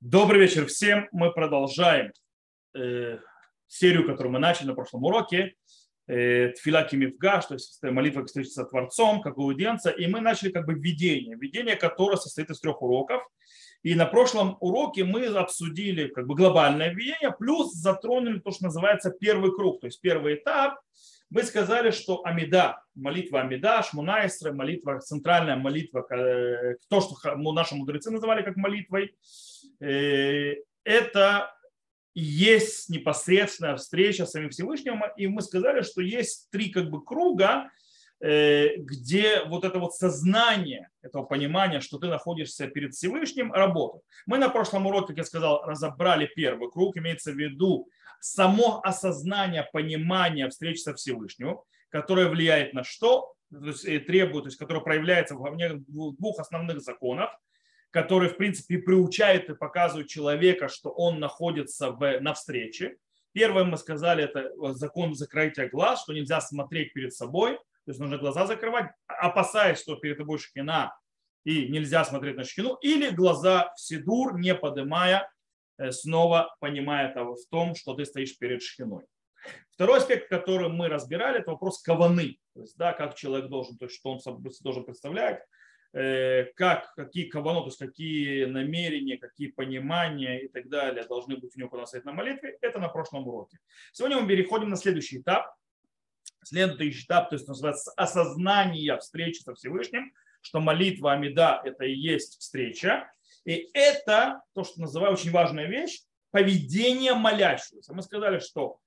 Добрый 0.00 0.40
вечер 0.40 0.66
всем. 0.66 1.08
Мы 1.12 1.32
продолжаем 1.32 2.12
э, 2.74 3.18
серию, 3.66 4.06
которую 4.06 4.32
мы 4.32 4.38
начали 4.38 4.68
на 4.68 4.74
прошлом 4.74 5.04
уроке. 5.04 5.54
Э, 6.08 6.50
Тфила 6.50 6.84
Кимивгаш, 6.84 7.46
то 7.46 7.54
есть 7.54 7.82
молитва 7.82 8.22
к 8.22 8.26
встрече 8.26 8.50
со 8.50 8.64
Творцом, 8.64 9.20
как 9.20 9.38
аудиенция. 9.38 9.92
И 9.92 10.06
мы 10.06 10.20
начали 10.20 10.50
как 10.50 10.66
бы 10.66 10.74
введение. 10.74 11.36
Введение, 11.36 11.76
которое 11.76 12.16
состоит 12.16 12.50
из 12.50 12.60
трех 12.60 12.80
уроков. 12.82 13.22
И 13.82 13.94
на 13.94 14.06
прошлом 14.06 14.56
уроке 14.60 15.04
мы 15.04 15.26
обсудили 15.26 16.08
как 16.08 16.26
бы 16.26 16.34
глобальное 16.34 16.92
введение, 16.92 17.34
плюс 17.38 17.72
затронули 17.72 18.40
то, 18.40 18.50
что 18.50 18.64
называется 18.64 19.10
первый 19.10 19.52
круг, 19.52 19.80
то 19.80 19.86
есть 19.86 20.00
первый 20.00 20.34
этап. 20.34 20.80
Мы 21.30 21.42
сказали, 21.42 21.90
что 21.90 22.24
Амида, 22.24 22.82
молитва 22.94 23.40
Амида, 23.40 23.82
Шмунайсра, 23.82 24.52
молитва, 24.52 25.00
центральная 25.00 25.56
молитва, 25.56 26.06
э, 26.12 26.76
то, 26.88 27.00
что 27.00 27.16
наши 27.36 27.74
мудрецы 27.74 28.10
называли 28.10 28.42
как 28.42 28.56
молитвой, 28.56 29.16
это 29.80 31.56
есть 32.16 32.88
непосредственная 32.88 33.76
встреча 33.76 34.24
с 34.24 34.30
самим 34.30 34.48
Всевышним, 34.48 35.02
и 35.18 35.26
мы 35.26 35.42
сказали, 35.42 35.82
что 35.82 36.00
есть 36.00 36.48
три 36.50 36.70
как 36.70 36.88
бы 36.88 37.04
круга, 37.04 37.70
э, 38.20 38.76
где 38.76 39.42
вот 39.44 39.64
это 39.64 39.78
вот 39.78 39.94
сознание 39.94 40.88
этого 41.02 41.24
понимания, 41.24 41.80
что 41.80 41.98
ты 41.98 42.06
находишься 42.06 42.68
перед 42.68 42.94
Всевышним, 42.94 43.52
работает. 43.52 44.02
Мы 44.24 44.38
на 44.38 44.48
прошлом 44.48 44.86
уроке, 44.86 45.08
как 45.08 45.18
я 45.18 45.24
сказал, 45.24 45.62
разобрали 45.64 46.24
первый 46.34 46.70
круг, 46.70 46.96
имеется 46.96 47.32
в 47.32 47.36
виду 47.36 47.90
само 48.20 48.80
осознание, 48.82 49.68
понимание 49.70 50.48
встречи 50.48 50.78
со 50.78 50.94
Всевышним, 50.94 51.60
которое 51.90 52.30
влияет 52.30 52.72
на 52.72 52.82
что? 52.82 53.34
То 53.50 53.66
есть 53.66 54.06
требует, 54.06 54.44
то 54.44 54.48
есть 54.48 54.58
которое 54.58 54.80
проявляется 54.80 55.34
в 55.34 56.16
двух 56.16 56.40
основных 56.40 56.80
законах, 56.80 57.30
которые, 57.96 58.28
в 58.28 58.36
принципе, 58.36 58.76
приучают 58.76 59.48
и 59.48 59.54
показывают 59.54 60.10
человека, 60.10 60.68
что 60.68 60.90
он 60.90 61.18
находится 61.18 61.92
в, 61.92 62.20
на 62.20 62.34
встрече. 62.34 62.98
Первое 63.32 63.64
мы 63.64 63.78
сказали, 63.78 64.24
это 64.24 64.52
закон 64.74 65.14
закрытия 65.14 65.70
глаз, 65.70 66.02
что 66.02 66.12
нельзя 66.12 66.42
смотреть 66.42 66.92
перед 66.92 67.14
собой, 67.14 67.54
то 67.54 67.90
есть 67.90 67.98
нужно 67.98 68.18
глаза 68.18 68.46
закрывать, 68.46 68.90
опасаясь, 69.06 69.80
что 69.80 69.96
перед 69.96 70.18
тобой 70.18 70.38
шкина, 70.38 70.94
и 71.44 71.68
нельзя 71.68 72.04
смотреть 72.04 72.36
на 72.36 72.44
шкину, 72.44 72.74
или 72.82 73.08
глаза 73.08 73.72
в 73.74 73.80
сидур, 73.80 74.38
не 74.38 74.54
поднимая, 74.54 75.32
э, 75.78 75.90
снова 75.90 76.54
понимая 76.60 77.14
того 77.14 77.36
в 77.36 77.48
том, 77.48 77.74
что 77.74 77.94
ты 77.94 78.04
стоишь 78.04 78.36
перед 78.36 78.62
шкиной. 78.62 79.06
Второй 79.70 80.00
аспект, 80.00 80.28
который 80.28 80.68
мы 80.68 80.88
разбирали, 80.88 81.38
это 81.38 81.52
вопрос 81.52 81.80
каваны. 81.80 82.36
То 82.52 82.60
есть, 82.60 82.76
да, 82.76 82.92
как 82.92 83.14
человек 83.14 83.48
должен, 83.48 83.78
то 83.78 83.86
есть, 83.86 83.96
что 83.96 84.10
он 84.10 84.20
должен 84.60 84.84
представлять, 84.84 85.42
как, 86.56 86.92
какие 86.94 87.28
каваны, 87.28 87.60
то 87.60 87.66
есть 87.66 87.78
какие 87.78 88.44
намерения, 88.44 89.16
какие 89.16 89.48
понимания 89.48 90.44
и 90.44 90.48
так 90.48 90.68
далее 90.68 91.04
должны 91.04 91.36
быть 91.36 91.56
у 91.56 91.60
него 91.60 91.86
на 92.04 92.12
молитве, 92.12 92.58
это 92.60 92.78
на 92.78 92.88
прошлом 92.88 93.26
уроке. 93.26 93.58
Сегодня 93.92 94.20
мы 94.20 94.28
переходим 94.28 94.68
на 94.68 94.76
следующий 94.76 95.20
этап, 95.20 95.56
Следующий 96.46 97.04
этап, 97.04 97.30
то 97.30 97.34
есть 97.34 97.48
называется 97.48 97.92
осознание 97.96 98.96
встречи 98.98 99.40
со 99.40 99.52
Всевышним, 99.56 100.12
что 100.42 100.60
молитва 100.60 101.14
Амида– 101.14 101.60
это 101.64 101.84
и 101.84 101.92
есть 101.92 102.38
встреча. 102.38 103.10
И 103.44 103.68
это 103.74 104.42
то, 104.54 104.62
что 104.62 104.80
называю 104.80 105.14
очень 105.14 105.32
важная 105.32 105.66
вещь, 105.66 106.02
поведение 106.30 107.14
молящегося. 107.14 107.92
Мы 107.94 108.02
сказали, 108.02 108.38
что 108.38 108.78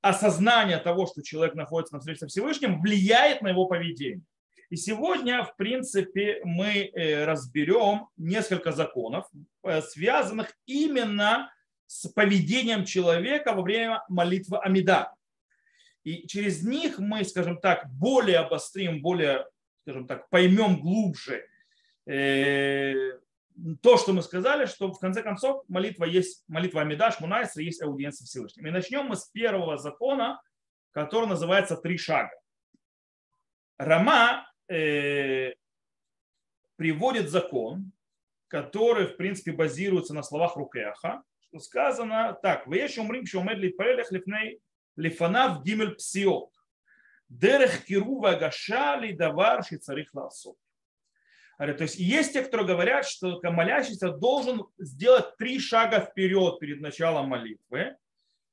осознание 0.00 0.78
того, 0.78 1.06
что 1.06 1.22
человек 1.22 1.54
находится 1.54 1.94
на 1.94 2.00
встрече 2.00 2.20
со 2.20 2.28
Всевышним, 2.28 2.80
влияет 2.80 3.42
на 3.42 3.48
его 3.48 3.66
поведение. 3.66 4.24
И 4.70 4.76
сегодня, 4.76 5.42
в 5.42 5.56
принципе, 5.56 6.40
мы 6.44 6.90
э, 6.94 7.24
разберем 7.24 8.08
несколько 8.16 8.70
законов, 8.70 9.28
э, 9.64 9.82
связанных 9.82 10.52
именно 10.64 11.52
с 11.86 12.08
поведением 12.08 12.84
человека 12.84 13.52
во 13.52 13.62
время 13.62 14.04
молитвы 14.08 14.58
Амида. 14.58 15.12
И 16.04 16.26
через 16.28 16.62
них 16.62 17.00
мы, 17.00 17.24
скажем 17.24 17.58
так, 17.58 17.90
более 17.90 18.38
обострим, 18.38 19.02
более, 19.02 19.44
скажем 19.82 20.06
так, 20.06 20.30
поймем 20.30 20.80
глубже 20.80 21.44
э, 22.06 23.18
то, 23.82 23.98
что 23.98 24.12
мы 24.12 24.22
сказали, 24.22 24.66
что 24.66 24.92
в 24.92 25.00
конце 25.00 25.24
концов 25.24 25.64
молитва 25.68 26.04
есть, 26.04 26.44
молитва 26.46 26.82
Амидаш, 26.82 27.18
Мунайса, 27.18 27.60
есть 27.60 27.82
аудиенция 27.82 28.24
Всевышнего. 28.24 28.68
И 28.68 28.70
начнем 28.70 29.06
мы 29.06 29.16
с 29.16 29.24
первого 29.26 29.76
закона, 29.78 30.40
который 30.92 31.26
называется 31.26 31.76
«Три 31.76 31.98
шага». 31.98 32.30
Рама 33.78 34.46
э, 34.70 35.54
приводит 36.76 37.28
закон, 37.28 37.92
который, 38.48 39.06
в 39.06 39.16
принципе, 39.16 39.52
базируется 39.52 40.14
на 40.14 40.22
словах 40.22 40.56
Рукеха, 40.56 41.22
что 41.40 41.58
сказано 41.58 42.38
так, 42.42 42.66
«Вееш 42.66 42.98
умрим, 42.98 43.26
что 43.26 43.40
умед 43.40 43.58
лифпелех 43.58 44.10
лифней 44.12 44.60
лифанав 44.96 45.62
гимель 45.62 45.94
псиот. 45.94 46.50
Дерех 47.28 47.84
киру 47.84 48.20
вагаша 48.20 48.96
ли 48.96 49.12
давар 49.12 49.64
шицарих 49.64 50.12
ласот. 50.14 50.56
То 51.58 51.82
есть 51.82 51.96
есть 51.96 52.32
те, 52.32 52.42
кто 52.42 52.64
говорят, 52.64 53.06
что 53.06 53.38
молящийся 53.44 54.10
должен 54.10 54.64
сделать 54.78 55.36
три 55.36 55.60
шага 55.60 56.00
вперед 56.00 56.58
перед 56.58 56.80
началом 56.80 57.28
молитвы. 57.28 57.96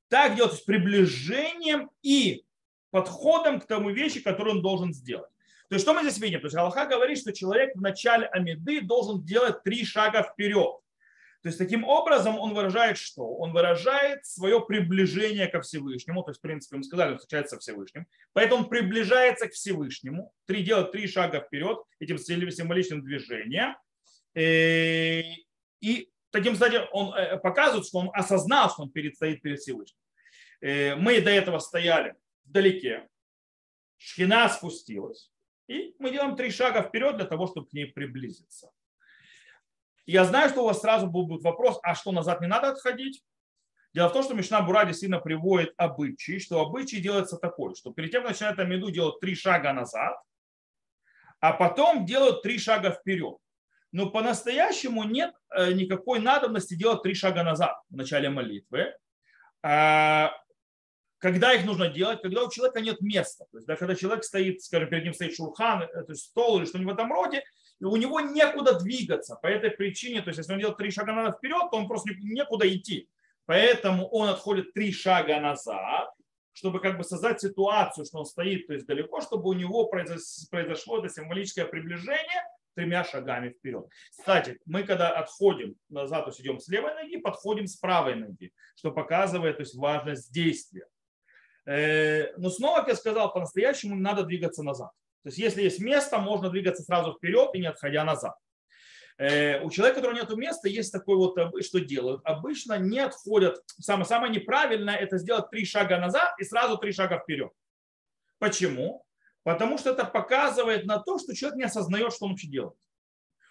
Так 0.08 0.36
делать 0.36 0.54
с 0.54 0.60
приближением 0.60 1.90
и 2.02 2.44
подходом 2.90 3.60
к 3.60 3.66
тому 3.66 3.90
вещи, 3.90 4.20
которую 4.22 4.56
он 4.56 4.62
должен 4.62 4.92
сделать. 4.92 5.30
То 5.68 5.74
есть 5.74 5.84
что 5.84 5.94
мы 5.94 6.02
здесь 6.02 6.18
видим? 6.18 6.40
То 6.40 6.46
есть 6.46 6.56
Аллаха 6.56 6.86
говорит, 6.86 7.18
что 7.18 7.32
человек 7.32 7.74
в 7.74 7.80
начале 7.80 8.26
Амиды 8.26 8.80
должен 8.80 9.22
делать 9.22 9.62
три 9.62 9.84
шага 9.84 10.22
вперед. 10.22 10.80
То 11.42 11.48
есть 11.48 11.58
таким 11.58 11.84
образом 11.84 12.38
он 12.38 12.52
выражает 12.52 12.98
что? 12.98 13.22
Он 13.36 13.52
выражает 13.52 14.26
свое 14.26 14.60
приближение 14.60 15.46
ко 15.46 15.60
Всевышнему. 15.60 16.22
То 16.22 16.30
есть, 16.30 16.40
в 16.40 16.42
принципе, 16.42 16.78
мы 16.78 16.82
сказали, 16.82 17.12
он 17.12 17.18
встречается 17.18 17.56
со 17.56 17.60
Всевышним. 17.60 18.06
Поэтому 18.32 18.62
он 18.62 18.68
приближается 18.68 19.46
к 19.46 19.52
Всевышнему, 19.52 20.32
три, 20.46 20.64
делает 20.64 20.90
три 20.90 21.06
шага 21.06 21.40
вперед 21.40 21.78
этим 22.00 22.18
символичным 22.18 23.02
движением. 23.02 23.76
Э, 24.34 25.22
и 25.80 26.10
таким, 26.30 26.54
кстати, 26.54 26.80
он 26.92 27.14
э, 27.14 27.38
показывает, 27.38 27.86
что 27.86 27.98
он 27.98 28.10
осознал, 28.14 28.70
что 28.70 28.82
он 28.82 28.88
стоит 28.88 29.40
перед 29.40 29.60
Всевышним. 29.60 29.98
Э, 30.60 30.96
мы 30.96 31.20
до 31.20 31.30
этого 31.30 31.60
стояли 31.60 32.16
вдалеке. 32.46 33.06
Шхина 33.96 34.48
спустилась. 34.48 35.30
И 35.68 35.94
мы 35.98 36.10
делаем 36.10 36.34
три 36.34 36.50
шага 36.50 36.82
вперед 36.82 37.16
для 37.16 37.26
того, 37.26 37.46
чтобы 37.46 37.68
к 37.68 37.72
ней 37.72 37.86
приблизиться. 37.86 38.70
Я 40.06 40.24
знаю, 40.24 40.48
что 40.48 40.62
у 40.62 40.66
вас 40.66 40.80
сразу 40.80 41.06
будет 41.06 41.42
вопрос, 41.42 41.78
а 41.82 41.94
что 41.94 42.12
назад 42.12 42.40
не 42.40 42.46
надо 42.46 42.70
отходить? 42.70 43.22
Дело 43.92 44.08
в 44.08 44.12
том, 44.12 44.22
что 44.22 44.34
Мишна 44.34 44.62
Бура 44.62 44.84
действительно 44.84 45.20
приводит 45.20 45.74
обычай, 45.76 46.38
что 46.38 46.60
обычай 46.60 47.00
делается 47.00 47.36
такой, 47.36 47.74
что 47.74 47.92
перед 47.92 48.10
тем, 48.10 48.22
как 48.22 48.32
начинают 48.32 48.58
Амиду, 48.58 48.90
делают 48.90 49.20
три 49.20 49.34
шага 49.34 49.72
назад, 49.72 50.16
а 51.40 51.52
потом 51.52 52.06
делают 52.06 52.42
три 52.42 52.58
шага 52.58 52.90
вперед. 52.90 53.36
Но 53.92 54.10
по-настоящему 54.10 55.04
нет 55.04 55.34
э, 55.50 55.72
никакой 55.72 56.20
надобности 56.20 56.74
делать 56.74 57.02
три 57.02 57.14
шага 57.14 57.42
назад 57.42 57.76
в 57.90 57.96
начале 57.96 58.28
молитвы. 58.28 58.94
Когда 61.18 61.52
их 61.52 61.64
нужно 61.64 61.88
делать? 61.88 62.22
Когда 62.22 62.44
у 62.44 62.50
человека 62.50 62.80
нет 62.80 63.00
места. 63.00 63.44
То 63.50 63.58
есть, 63.58 63.66
да, 63.66 63.76
когда 63.76 63.94
человек 63.94 64.24
стоит, 64.24 64.62
скажем, 64.62 64.88
перед 64.88 65.04
ним 65.04 65.14
стоит 65.14 65.34
шурхан, 65.34 65.80
то 65.80 66.04
есть 66.08 66.26
стол 66.26 66.58
или 66.58 66.66
что-нибудь 66.66 66.92
в 66.92 66.94
этом 66.94 67.12
роде, 67.12 67.42
и 67.80 67.84
у 67.84 67.96
него 67.96 68.20
некуда 68.20 68.78
двигаться. 68.78 69.36
По 69.36 69.46
этой 69.46 69.70
причине, 69.70 70.22
то 70.22 70.28
есть 70.28 70.38
если 70.38 70.52
он 70.52 70.58
делает 70.58 70.78
три 70.78 70.90
шага 70.90 71.12
назад 71.12 71.38
вперед, 71.38 71.70
то 71.70 71.76
он 71.76 71.88
просто 71.88 72.10
некуда 72.20 72.68
идти. 72.72 73.08
Поэтому 73.46 74.06
он 74.08 74.28
отходит 74.28 74.72
три 74.74 74.92
шага 74.92 75.40
назад, 75.40 76.10
чтобы 76.52 76.80
как 76.80 76.98
бы 76.98 77.04
создать 77.04 77.40
ситуацию, 77.40 78.04
что 78.04 78.18
он 78.18 78.26
стоит 78.26 78.66
то 78.66 78.74
есть 78.74 78.86
далеко, 78.86 79.20
чтобы 79.20 79.48
у 79.48 79.52
него 79.52 79.86
произошло 79.86 80.98
это 80.98 81.08
символическое 81.08 81.64
приближение 81.64 82.44
тремя 82.74 83.04
шагами 83.04 83.50
вперед. 83.50 83.86
Кстати, 84.10 84.58
мы 84.66 84.84
когда 84.84 85.10
отходим 85.10 85.76
назад, 85.88 86.24
то 86.24 86.30
есть 86.30 86.40
идем 86.40 86.60
с 86.60 86.68
левой 86.68 86.94
ноги, 86.94 87.16
подходим 87.16 87.66
с 87.66 87.76
правой 87.76 88.14
ноги, 88.14 88.52
что 88.76 88.92
показывает 88.92 89.56
то 89.56 89.62
есть, 89.62 89.74
важность 89.74 90.32
действия. 90.32 90.86
Э, 91.68 92.32
но 92.38 92.48
снова, 92.48 92.78
как 92.78 92.88
я 92.88 92.96
сказал, 92.96 93.30
по-настоящему 93.30 93.94
надо 93.94 94.22
двигаться 94.22 94.62
назад. 94.62 94.90
То 95.22 95.28
есть 95.28 95.38
если 95.38 95.62
есть 95.62 95.80
место, 95.80 96.18
можно 96.18 96.48
двигаться 96.48 96.82
сразу 96.82 97.12
вперед 97.12 97.50
и 97.52 97.60
не 97.60 97.66
отходя 97.66 98.04
назад. 98.04 98.34
Э, 99.18 99.60
у 99.60 99.70
человека, 99.70 99.98
у 99.98 100.00
которого 100.00 100.16
нет 100.16 100.34
места, 100.34 100.68
есть 100.68 100.90
такое 100.90 101.16
вот, 101.16 101.36
что 101.62 101.80
делают. 101.80 102.22
Обычно 102.24 102.78
не 102.78 103.00
отходят. 103.00 103.62
Самое, 103.66 104.06
самое 104.06 104.32
неправильное– 104.32 104.96
это 104.96 105.18
сделать 105.18 105.50
три 105.50 105.66
шага 105.66 105.98
назад 105.98 106.32
и 106.38 106.44
сразу 106.44 106.78
три 106.78 106.92
шага 106.92 107.18
вперед. 107.18 107.52
Почему? 108.38 109.04
Потому 109.42 109.76
что 109.76 109.90
это 109.90 110.04
показывает 110.04 110.86
на 110.86 110.98
то, 110.98 111.18
что 111.18 111.34
человек 111.34 111.58
не 111.58 111.64
осознает, 111.64 112.14
что 112.14 112.24
он 112.24 112.30
вообще 112.32 112.48
делает. 112.48 112.78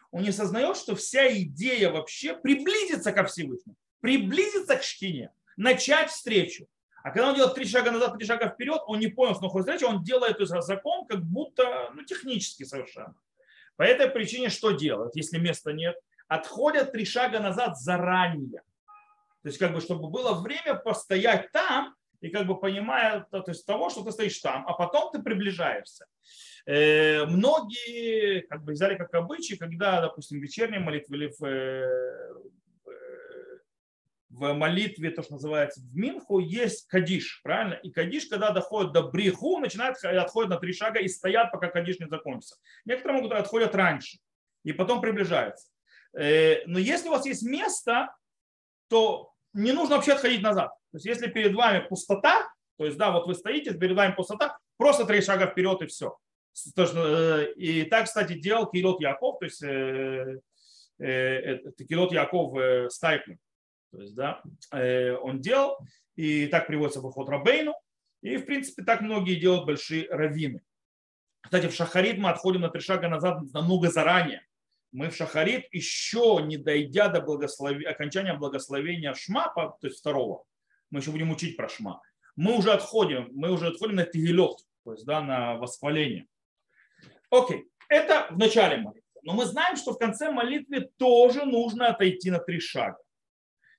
Он 0.09 0.23
не 0.23 0.29
осознает, 0.29 0.77
что 0.77 0.95
вся 0.95 1.27
идея 1.37 1.91
вообще 1.91 2.35
приблизиться 2.35 3.11
ко 3.11 3.25
Всевышнему, 3.25 3.75
приблизиться 3.99 4.75
к 4.77 4.83
шкине, 4.83 5.31
начать 5.55 6.09
встречу. 6.09 6.67
А 7.07 7.11
когда 7.11 7.29
он 7.29 7.35
делает 7.35 7.55
три 7.55 7.65
шага 7.65 7.89
назад, 7.91 8.17
три 8.17 8.27
шага 8.27 8.49
вперед, 8.49 8.81
он 8.85 8.99
не 8.99 9.07
понял, 9.07 9.33
что 9.33 9.43
находится 9.43 9.87
он 9.87 10.03
делает 10.03 10.41
этот 10.41 10.65
закон 10.65 11.07
как 11.07 11.23
будто 11.23 11.89
ну, 11.93 12.03
технически 12.03 12.63
совершенно. 12.63 13.15
По 13.77 13.83
этой 13.83 14.09
причине 14.09 14.49
что 14.49 14.71
делать, 14.71 15.15
если 15.15 15.37
места 15.37 15.71
нет? 15.71 15.95
отходят 16.27 16.91
три 16.91 17.05
шага 17.05 17.39
назад 17.39 17.79
заранее. 17.79 18.61
То 19.41 19.49
есть, 19.49 19.57
как 19.57 19.73
бы, 19.73 19.79
чтобы 19.79 20.09
было 20.09 20.33
время 20.33 20.75
постоять 20.75 21.49
там, 21.53 21.95
и 22.19 22.27
как 22.27 22.45
бы 22.45 22.59
понимая 22.59 23.25
то, 23.31 23.39
то 23.39 23.51
есть 23.51 23.65
того, 23.65 23.89
что 23.89 24.03
ты 24.03 24.11
стоишь 24.11 24.39
там, 24.39 24.67
а 24.67 24.73
потом 24.73 25.09
ты 25.13 25.21
приближаешься. 25.21 26.07
Э, 26.65 27.25
многие 27.25 28.41
как 28.41 28.65
бы 28.65 28.73
взяли 28.73 28.95
как 28.95 29.13
обычай, 29.13 29.55
когда, 29.55 30.01
допустим, 30.01 30.41
вечерняя 30.41 30.81
молитва 30.81 31.15
или 31.15 31.33
в, 31.39 31.45
э, 31.45 32.33
в 34.37 34.53
молитве, 34.53 35.09
то, 35.09 35.23
что 35.23 35.33
называется, 35.33 35.81
в 35.81 35.95
Минху, 35.95 36.39
есть 36.39 36.87
кадиш, 36.87 37.41
правильно? 37.43 37.73
И 37.75 37.91
кадиш, 37.91 38.27
когда 38.27 38.51
доходит 38.51 38.93
до 38.93 39.01
бриху, 39.03 39.59
начинает 39.59 39.97
отходит 40.03 40.51
на 40.51 40.57
три 40.57 40.73
шага 40.73 40.99
и 40.99 41.07
стоят, 41.07 41.51
пока 41.51 41.69
кадиш 41.69 41.99
не 41.99 42.07
закончится. 42.07 42.57
Некоторые 42.85 43.21
могут 43.21 43.31
отходят 43.33 43.73
раньше 43.73 44.19
и 44.63 44.73
потом 44.73 45.01
приближаются. 45.01 45.69
Э, 46.13 46.63
но 46.67 46.77
если 46.77 47.07
у 47.07 47.11
вас 47.11 47.25
есть 47.25 47.41
место, 47.41 48.15
то 48.89 49.33
не 49.53 49.71
нужно 49.71 49.95
вообще 49.95 50.13
отходить 50.13 50.43
назад. 50.43 50.69
То 50.91 50.97
есть 50.97 51.05
если 51.05 51.27
перед 51.27 51.53
вами 51.55 51.87
пустота, 51.87 52.47
то 52.77 52.85
есть 52.85 52.97
да, 52.97 53.11
вот 53.11 53.25
вы 53.25 53.33
стоите, 53.33 53.73
перед 53.73 53.95
вами 53.95 54.13
пустота, 54.13 54.57
просто 54.77 55.05
три 55.05 55.21
шага 55.21 55.47
вперед 55.47 55.81
и 55.81 55.87
все. 55.87 56.15
Э, 56.77 57.53
и 57.55 57.83
так, 57.85 58.05
кстати, 58.05 58.33
делал 58.33 58.69
Кирот 58.69 59.01
Яков, 59.01 59.39
то 59.39 59.45
есть 59.45 59.63
э, 59.63 60.39
Кирот 60.99 62.11
Яков 62.11 62.91
Стайплин. 62.93 63.39
То 63.91 64.01
есть, 64.01 64.15
да, 64.15 64.41
он 64.71 65.39
делал, 65.41 65.77
и 66.15 66.47
так 66.47 66.67
приводится 66.67 67.01
в 67.01 67.05
уход 67.05 67.29
Рабейну, 67.29 67.73
и, 68.21 68.37
в 68.37 68.45
принципе, 68.45 68.83
так 68.83 69.01
многие 69.01 69.35
делают 69.35 69.65
большие 69.65 70.09
раввины. 70.09 70.61
Кстати, 71.41 71.67
в 71.67 71.73
Шахарит 71.73 72.17
мы 72.17 72.29
отходим 72.29 72.61
на 72.61 72.69
три 72.69 72.81
шага 72.81 73.07
назад 73.07 73.41
намного 73.53 73.89
заранее 73.89 74.41
мы 74.91 75.09
в 75.09 75.15
Шахарит, 75.15 75.67
еще 75.71 76.39
не 76.43 76.57
дойдя 76.57 77.09
до 77.09 77.21
благослови... 77.21 77.85
окончания 77.85 78.33
благословения 78.33 79.13
Шма, 79.13 79.53
то 79.53 79.77
есть 79.83 79.99
второго, 79.99 80.45
мы 80.89 80.99
еще 80.99 81.11
будем 81.11 81.31
учить 81.31 81.57
про 81.57 81.69
Шма, 81.69 82.01
мы 82.35 82.57
уже 82.57 82.71
отходим, 82.71 83.29
мы 83.33 83.51
уже 83.51 83.67
отходим 83.67 83.95
на 83.95 84.05
Тигелет, 84.05 84.57
то 84.83 84.93
есть 84.93 85.05
да, 85.05 85.21
на 85.21 85.55
восхваление. 85.57 86.27
Окей, 87.29 87.67
это 87.89 88.27
в 88.31 88.37
начале 88.37 88.77
молитвы. 88.77 89.03
Но 89.23 89.33
мы 89.33 89.45
знаем, 89.45 89.75
что 89.75 89.93
в 89.93 89.99
конце 89.99 90.31
молитвы 90.31 90.89
тоже 90.97 91.45
нужно 91.45 91.89
отойти 91.89 92.31
на 92.31 92.39
три 92.39 92.59
шага. 92.59 92.97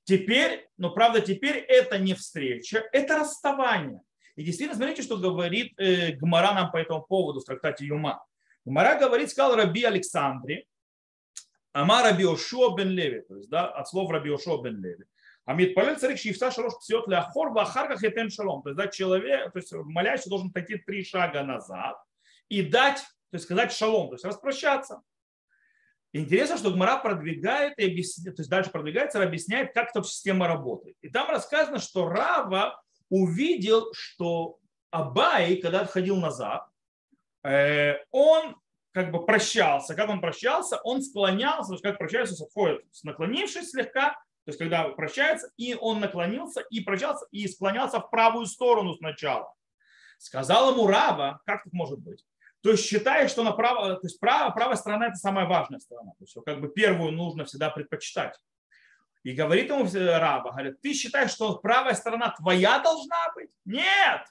Теперь, 0.08 0.66
но 0.78 0.88
правда, 0.88 1.20
теперь 1.20 1.58
это 1.58 1.98
не 1.98 2.14
встреча, 2.14 2.82
это 2.92 3.18
расставание. 3.18 4.00
И 4.36 4.42
действительно, 4.42 4.74
смотрите, 4.74 5.02
что 5.02 5.18
говорит 5.18 5.78
э, 5.78 6.12
Гмара 6.12 6.54
нам 6.54 6.70
по 6.70 6.78
этому 6.78 7.02
поводу 7.02 7.40
в 7.40 7.44
трактате 7.44 7.84
Юма. 7.84 8.24
Гмара 8.64 8.98
говорит, 8.98 9.28
сказал 9.28 9.54
Раби 9.54 9.84
Александре, 9.84 10.64
Ама 11.74 12.02
Раби 12.02 12.24
Ошуа 12.24 12.74
бен 12.74 12.88
Леви, 12.88 13.20
то 13.20 13.36
есть 13.36 13.50
да, 13.50 13.66
от 13.66 13.86
слов 13.86 14.10
Раби 14.10 14.30
Ошуа 14.30 14.62
бен 14.62 14.82
Леви. 14.82 15.04
А 15.44 15.52
Митпалель 15.52 15.98
царик 15.98 16.18
шифта 16.18 16.50
шарош 16.50 16.78
псиот 16.78 17.06
ляхор 17.06 17.50
вахарках 17.50 18.02
етен 18.02 18.30
шалом. 18.30 18.62
То 18.62 18.70
есть 18.70 18.78
да, 18.78 18.86
человек, 18.86 19.52
то 19.52 19.58
есть 19.58 19.70
молящий 19.74 20.30
должен 20.30 20.50
пойти 20.50 20.78
три 20.78 21.04
шага 21.04 21.42
назад 21.42 21.98
и 22.48 22.62
дать, 22.62 23.00
то 23.30 23.34
есть 23.34 23.44
сказать 23.44 23.72
шалом, 23.74 24.08
то 24.08 24.14
есть 24.14 24.24
распрощаться. 24.24 25.02
Интересно, 26.12 26.56
что 26.56 26.70
Гмара 26.70 26.98
продвигает 26.98 27.78
и 27.78 27.84
объясняет, 27.84 28.36
то 28.36 28.40
есть 28.40 28.50
дальше 28.50 28.70
продвигается 28.70 29.22
объясняет, 29.22 29.74
как 29.74 29.90
эта 29.90 30.02
система 30.02 30.48
работает. 30.48 30.96
И 31.02 31.10
там 31.10 31.28
рассказано, 31.28 31.78
что 31.78 32.08
Рава 32.08 32.82
увидел, 33.10 33.92
что 33.92 34.58
Абай, 34.90 35.56
когда 35.56 35.80
отходил 35.80 36.16
назад, 36.16 36.66
э, 37.44 37.96
он 38.10 38.56
как 38.92 39.12
бы 39.12 39.24
прощался. 39.24 39.94
Как 39.94 40.08
он 40.08 40.20
прощался? 40.20 40.80
Он 40.82 41.02
склонялся, 41.02 41.68
то 41.68 41.74
есть 41.74 41.84
как 41.84 41.98
прощается, 41.98 42.42
отходит, 42.42 42.84
наклонившись 43.04 43.70
слегка, 43.70 44.10
то 44.44 44.50
есть 44.50 44.58
когда 44.58 44.84
прощается, 44.88 45.50
и 45.58 45.74
он 45.74 46.00
наклонился 46.00 46.62
и 46.70 46.80
прощался, 46.80 47.26
и 47.30 47.46
склонялся 47.48 48.00
в 48.00 48.10
правую 48.10 48.46
сторону 48.46 48.94
сначала. 48.94 49.54
Сказал 50.16 50.72
ему 50.72 50.86
Раба, 50.86 51.40
как 51.44 51.64
так 51.64 51.72
может 51.72 51.98
быть? 51.98 52.24
То 52.62 52.70
есть 52.70 52.84
считает, 52.84 53.30
что 53.30 53.42
направо, 53.42 53.94
то 53.94 54.06
есть 54.06 54.18
право, 54.18 54.50
правая 54.50 54.76
сторона 54.76 55.06
это 55.06 55.16
самая 55.16 55.46
важная 55.46 55.78
сторона. 55.78 56.12
То 56.12 56.24
есть 56.24 56.36
как 56.44 56.60
бы 56.60 56.68
первую 56.68 57.12
нужно 57.12 57.44
всегда 57.44 57.70
предпочитать. 57.70 58.36
И 59.22 59.32
говорит 59.32 59.70
ему 59.70 59.86
Раба, 60.18 60.52
говорит, 60.52 60.80
ты 60.80 60.92
считаешь, 60.94 61.30
что 61.30 61.58
правая 61.58 61.94
сторона 61.94 62.34
твоя 62.36 62.78
должна 62.78 63.32
быть? 63.34 63.50
Нет, 63.64 64.22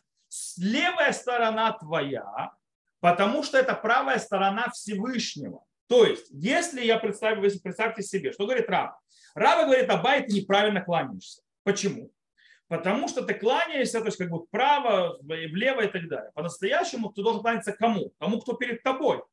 левая 0.57 1.11
сторона 1.11 1.73
твоя, 1.73 2.51
потому 2.99 3.43
что 3.43 3.57
это 3.57 3.75
правая 3.75 4.19
сторона 4.19 4.69
Всевышнего. 4.71 5.63
То 5.87 6.03
есть, 6.05 6.27
если 6.31 6.83
я 6.83 6.97
представлю, 6.97 7.43
если 7.43 7.59
представьте 7.59 8.03
себе, 8.03 8.33
что 8.33 8.45
говорит 8.45 8.69
Раб? 8.69 8.97
Раб 9.35 9.65
говорит, 9.65 9.89
Абай, 9.89 10.23
ты 10.23 10.33
неправильно 10.33 10.81
кланяешься. 10.81 11.41
Почему? 11.63 12.11
Потому 12.67 13.07
что 13.07 13.21
ты 13.21 13.33
кланяешься, 13.33 13.99
то 13.99 14.07
есть 14.07 14.17
как 14.17 14.29
бы 14.29 14.45
вправо, 14.45 15.17
влево 15.21 15.81
и 15.81 15.87
так 15.87 16.07
далее. 16.09 16.31
По-настоящему 16.33 17.11
ты 17.11 17.23
должен 17.23 17.41
кланяться 17.41 17.71
кому? 17.71 18.13
Кому, 18.19 18.41
кто 18.41 18.53
перед 18.53 18.83
тобой. 18.83 19.23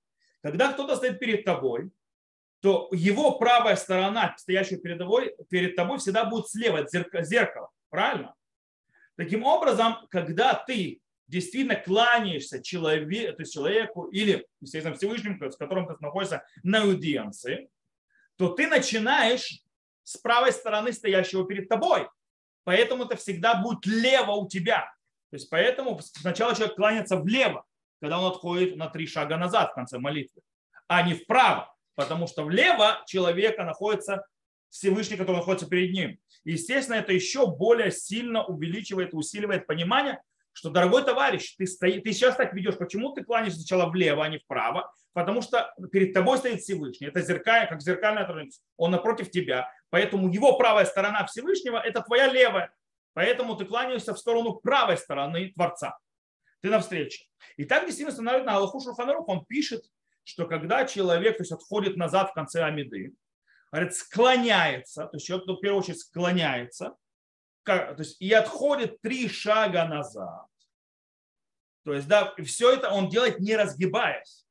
Когда 0.40 0.72
кто-то 0.72 0.94
стоит 0.96 1.19
перед 1.19 1.44
тобой, 1.44 1.90
то 2.60 2.88
его 2.92 3.38
правая 3.38 3.76
сторона, 3.76 4.34
стоящая 4.38 4.76
перед 4.76 4.98
тобой, 4.98 5.34
перед 5.50 5.75
тобой 5.75 5.98
всегда 5.98 6.25
будет 6.25 6.48
слева 6.48 6.78
от 6.78 7.26
зеркала. 7.26 7.70
Правильно? 7.90 8.34
Таким 9.16 9.44
образом, 9.44 9.96
когда 10.10 10.54
ты 10.54 11.00
действительно 11.26 11.76
кланяешься 11.76 12.62
человеку, 12.62 13.36
то 13.36 13.42
есть 13.42 13.52
человеку 13.52 14.04
или, 14.06 14.46
естественно, 14.60 14.94
Всевышнему, 14.94 15.50
с 15.50 15.56
которым 15.56 15.86
ты 15.86 15.94
находишься 16.00 16.44
на 16.62 16.82
аудиенции, 16.82 17.69
то 18.36 18.48
ты 18.50 18.66
начинаешь 18.66 19.62
с 20.02 20.16
правой 20.19 20.52
стороны 20.52 20.92
стоящего 20.92 21.46
перед 21.46 21.69
тобой. 21.69 22.08
Поэтому 22.64 23.05
это 23.05 23.16
всегда 23.16 23.55
будет 23.55 23.87
лево 23.87 24.32
у 24.32 24.49
тебя. 24.49 24.93
То 25.31 25.37
есть 25.37 25.50
поэтому 25.50 26.00
сначала 26.02 26.55
человек 26.55 26.76
кланяется 26.76 27.16
влево, 27.16 27.64
когда 28.00 28.19
он 28.20 28.31
отходит 28.31 28.76
на 28.76 28.88
три 28.88 29.06
шага 29.06 29.37
назад 29.37 29.70
в 29.70 29.75
конце 29.75 29.99
молитвы, 29.99 30.43
а 30.88 31.02
не 31.02 31.14
вправо, 31.14 31.75
потому 31.94 32.26
что 32.26 32.44
влево 32.44 33.02
человека 33.06 33.64
находится 33.64 34.26
Всевышний, 34.70 35.16
который 35.16 35.37
находится 35.37 35.69
перед 35.69 35.93
ним. 35.93 36.19
естественно, 36.44 36.96
это 36.96 37.12
еще 37.12 37.46
более 37.46 37.90
сильно 37.93 38.44
увеличивает, 38.44 39.14
усиливает 39.14 39.67
понимание, 39.67 40.20
что, 40.52 40.70
дорогой 40.70 41.05
товарищ, 41.05 41.56
ты, 41.56 41.67
стои, 41.67 42.00
ты 42.00 42.12
сейчас 42.12 42.37
так 42.37 42.55
ведешь, 42.55 42.78
почему 42.78 43.12
ты 43.12 43.25
кланяешься 43.25 43.60
сначала 43.60 43.90
влево, 43.90 44.25
а 44.25 44.28
не 44.28 44.38
вправо? 44.38 44.93
Потому 45.12 45.43
что 45.43 45.72
перед 45.93 46.12
тобой 46.12 46.38
стоит 46.38 46.60
Всевышний. 46.60 47.08
Это 47.08 47.22
зеркальное, 47.22 47.69
как 47.69 47.82
зеркальная 47.82 48.22
отражение. 48.22 48.52
Он 48.76 48.93
напротив 48.93 49.31
тебя. 49.31 49.70
Поэтому 49.94 50.29
его 50.29 50.58
правая 50.58 50.86
сторона 50.86 51.24
Всевышнего– 51.24 51.77
это 51.86 52.01
твоя 52.03 52.27
левая. 52.27 52.74
Поэтому 53.13 53.55
ты 53.55 53.65
кланяешься 53.65 54.13
в 54.13 54.19
сторону 54.19 54.55
правой 54.55 54.98
стороны 54.98 55.53
Творца. 55.53 55.96
Ты 56.63 56.69
навстречу. 56.69 57.24
И 57.56 57.65
так 57.65 57.84
действительно 57.84 58.10
становится 58.10 58.44
на 58.44 58.56
Аллаху 58.56 58.81
Шурханарух. 58.81 59.29
Он 59.29 59.44
пишет, 59.44 59.84
что 60.24 60.48
когда 60.48 60.84
человек 60.84 61.36
то 61.36 61.43
есть, 61.44 61.53
отходит 61.53 61.96
назад 61.96 62.31
в 62.31 62.34
конце 62.34 62.65
Амиды, 62.65 63.15
говорит, 63.70 63.94
склоняется, 63.94 65.06
то 65.06 65.17
есть 65.17 65.27
человек 65.27 65.46
в 65.46 65.60
первую 65.60 65.79
очередь 65.79 66.01
склоняется, 66.01 66.96
то 67.63 67.94
есть, 67.96 68.20
и 68.20 68.32
отходит 68.32 69.01
три 69.01 69.29
шага 69.29 69.84
назад. 69.84 70.48
То 71.84 71.94
есть, 71.94 72.08
да, 72.08 72.34
все 72.44 72.72
это 72.72 72.91
он 72.91 73.10
делает 73.10 73.39
не 73.39 73.55
разгибаясь. 73.55 74.44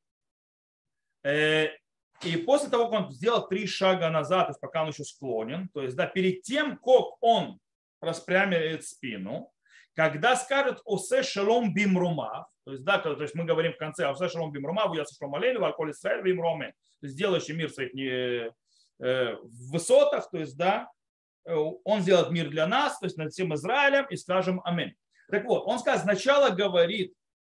И 2.25 2.37
после 2.37 2.69
того, 2.69 2.89
как 2.89 3.05
он 3.07 3.11
сделал 3.11 3.47
три 3.47 3.67
шага 3.67 4.09
назад, 4.09 4.47
то 4.47 4.51
есть 4.51 4.61
пока 4.61 4.83
он 4.83 4.89
еще 4.89 5.03
склонен, 5.03 5.69
то 5.73 5.81
есть, 5.81 5.95
да, 5.95 6.05
перед 6.05 6.41
тем, 6.43 6.77
как 6.77 7.21
он 7.21 7.59
распрямит 8.01 8.85
спину, 8.85 9.51
когда 9.95 10.35
скажет 10.35 10.81
«Осе 10.85 11.23
шалом 11.23 11.73
бимрума», 11.73 12.47
то 12.65 12.71
есть, 12.71 12.83
да, 12.83 12.97
то 12.97 13.21
есть 13.21 13.35
мы 13.35 13.43
говорим 13.43 13.73
в 13.73 13.77
конце 13.77 14.07
«Осе 14.07 14.29
шалом 14.29 14.51
бимрума, 14.51 14.91
я 14.95 15.05
шалом 15.05 15.35
алейну, 15.35 15.59
валколь 15.59 15.91
Исраэль 15.91 16.23
бимруме», 16.23 16.73
то 17.01 17.07
есть 17.07 17.17
делающий 17.17 17.55
мир 17.55 17.69
своих 17.69 17.93
не, 17.93 18.07
э, 18.07 19.35
в 19.35 19.71
высотах, 19.71 20.29
то 20.31 20.37
есть, 20.37 20.57
да, 20.57 20.89
Э, 21.45 21.55
он 21.83 22.01
сделает 22.01 22.31
мир 22.31 22.49
для 22.49 22.67
нас, 22.67 22.99
то 22.99 23.05
есть 23.05 23.17
над 23.17 23.31
всем 23.31 23.53
Израилем, 23.53 24.05
и 24.09 24.15
скажем 24.15 24.61
Аминь. 24.63 24.93
Так 25.29 25.45
вот, 25.45 25.63
он 25.65 25.79
скажет, 25.79 26.03
сначала 26.03 26.49
говорит 26.49 27.13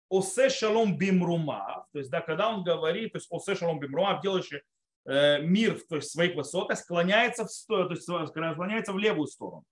Осе 0.10 0.50
шалом 0.50 0.98
бимрума, 0.98 1.86
то 1.92 2.00
есть, 2.00 2.12
да, 2.12 2.22
когда 2.22 2.50
он 2.50 2.64
говорит, 2.64 3.14
то 3.14 3.18
есть 3.18 3.28
Осе 3.32 3.56
шалом 3.56 3.80
бимрума, 3.80 4.20
делающий 4.22 4.62
э, 5.06 5.42
мир 5.42 5.80
то 5.90 5.98
есть, 5.98 6.10
в 6.10 6.12
своих 6.12 6.36
высотах, 6.36 6.78
склоняется 6.78 7.46
в, 7.46 7.50
то 7.68 7.90
есть, 7.90 8.04
склоняется 8.04 8.94
в 8.94 8.98
левую 8.98 9.28
сторону. 9.28 9.64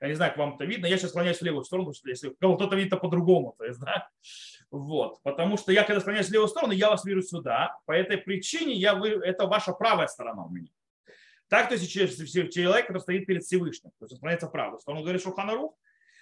Я 0.00 0.08
не 0.08 0.14
знаю, 0.14 0.32
как 0.32 0.38
вам 0.38 0.54
это 0.54 0.64
видно, 0.64 0.86
я 0.86 0.96
сейчас 0.96 1.10
склоняюсь 1.10 1.38
в 1.38 1.42
левую 1.42 1.64
сторону, 1.64 1.86
потому 1.86 1.94
что 1.94 2.08
если 2.08 2.34
кого-то 2.40 2.74
видит, 2.76 2.90
то 2.90 2.98
по-другому, 2.98 3.54
то 3.58 3.64
есть, 3.64 3.80
да, 3.80 4.08
вот, 4.70 5.20
потому 5.22 5.56
что 5.56 5.72
я, 5.72 5.82
когда 5.82 6.00
склоняюсь 6.00 6.28
в 6.28 6.32
левую 6.32 6.48
сторону, 6.48 6.72
я 6.72 6.90
вас 6.90 7.04
вижу 7.04 7.22
сюда, 7.22 7.76
по 7.84 7.92
этой 7.92 8.18
причине 8.18 8.74
я 8.74 8.94
вы, 8.94 9.08
это 9.08 9.46
ваша 9.46 9.72
правая 9.72 10.06
сторона 10.06 10.44
у 10.44 10.50
меня. 10.50 10.70
Так, 11.48 11.68
то 11.68 11.74
есть 11.74 11.90
человек, 11.90 12.86
который 12.86 13.00
стоит 13.00 13.26
перед 13.26 13.42
Всевышним, 13.42 13.90
то 13.98 14.04
есть 14.04 14.12
он 14.12 14.18
склоняется 14.18 14.48
в 14.48 14.52
правую 14.52 14.78
сторону, 14.78 15.02
говорит 15.02 15.22
Шуханарух, 15.22 15.74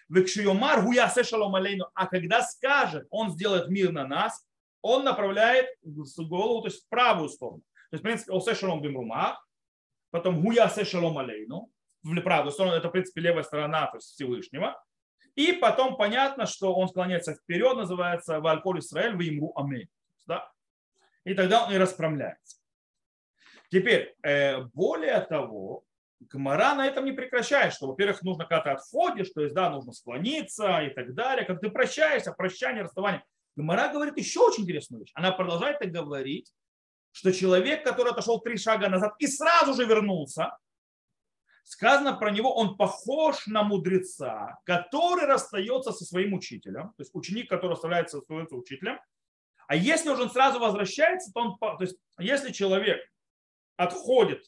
Векшиомар 0.09 0.83
гуясе 0.83 1.25
шалом 1.25 1.55
алейну. 1.55 1.89
А 1.95 2.07
когда 2.07 2.43
скажет, 2.43 3.07
он 3.11 3.31
сделает 3.31 3.69
мир 3.69 3.93
на 3.93 4.07
нас, 4.07 4.47
он 4.83 5.05
направляет 5.05 5.67
голову, 5.83 6.63
то 6.63 6.69
есть 6.69 6.85
в 6.85 6.89
правую 6.89 7.29
сторону. 7.29 7.63
То 7.91 7.95
есть, 7.97 8.03
в 8.03 8.07
принципе, 8.07 8.33
осе 8.33 8.55
шалом 8.55 8.83
бимрума, 8.83 9.41
потом 10.11 10.43
гуясе 10.43 10.85
шалом 10.85 11.19
алейну, 11.19 11.71
в 12.03 12.21
правую 12.21 12.53
сторону, 12.53 12.77
это, 12.77 12.89
в 12.89 12.93
принципе, 12.93 13.21
левая 13.21 13.43
сторона 13.43 13.87
то 13.87 13.97
есть 13.97 14.11
Всевышнего, 14.11 14.81
и 15.35 15.53
потом 15.53 15.97
понятно, 15.97 16.47
что 16.47 16.75
он 16.75 16.89
склоняется 16.89 17.35
вперед, 17.35 17.77
называется 17.77 18.41
Вальколь 18.41 18.79
Исраэль, 18.79 19.21
ему 19.23 19.53
амей. 19.57 19.91
Да? 20.27 20.51
И 21.25 21.35
тогда 21.35 21.65
он 21.65 21.73
и 21.73 21.79
расправляется. 21.79 22.59
Теперь, 23.71 24.15
э, 24.23 24.63
более 24.73 25.21
того, 25.21 25.85
Гмара 26.30 26.75
на 26.75 26.87
этом 26.87 27.04
не 27.04 27.12
прекращает, 27.12 27.73
что, 27.73 27.87
во-первых, 27.87 28.23
нужно 28.23 28.45
когда 28.45 28.61
ты 28.62 28.71
отходишь, 28.71 29.30
то 29.30 29.42
есть, 29.42 29.54
да, 29.54 29.71
нужно 29.71 29.92
склониться 29.92 30.80
и 30.80 30.90
так 30.90 31.14
далее. 31.14 31.45
Как 31.45 31.61
ты 31.61 31.71
прощаешься, 31.71 32.33
прощание, 32.33 32.83
расставание. 32.83 33.25
Гмара 33.56 33.92
говорит 33.92 34.16
еще 34.18 34.40
очень 34.40 34.64
интересную 34.64 35.00
вещь. 35.00 35.12
Она 35.14 35.33
продолжает 35.33 35.78
так 35.78 35.90
говорить, 35.90 36.52
что 37.12 37.33
человек, 37.33 37.85
который 37.85 38.12
отошел 38.12 38.40
три 38.40 38.59
шага 38.59 38.88
назад 38.88 39.14
и 39.18 39.26
сразу 39.26 39.75
же 39.75 39.87
вернулся, 39.87 40.56
сказано 41.64 42.14
про 42.14 42.30
него, 42.30 42.54
он 42.54 42.76
похож 42.76 43.47
на 43.47 43.62
мудреца, 43.62 44.59
который 44.64 45.25
расстается 45.25 45.92
со 45.92 46.04
своим 46.04 46.35
учителем, 46.35 46.90
то 46.90 47.02
есть 47.02 47.14
ученик, 47.14 47.49
который 47.49 47.73
расставляется 47.73 48.21
со 48.21 48.26
своим 48.26 48.47
учителем, 48.50 49.00
а 49.66 49.75
если 49.75 50.11
уже 50.11 50.23
он 50.23 50.30
сразу 50.30 50.61
возвращается, 50.61 51.33
то 51.33 51.40
он, 51.40 51.59
то 51.59 51.76
есть 51.80 51.97
если 52.18 52.52
человек 52.52 53.00
отходит 53.76 54.45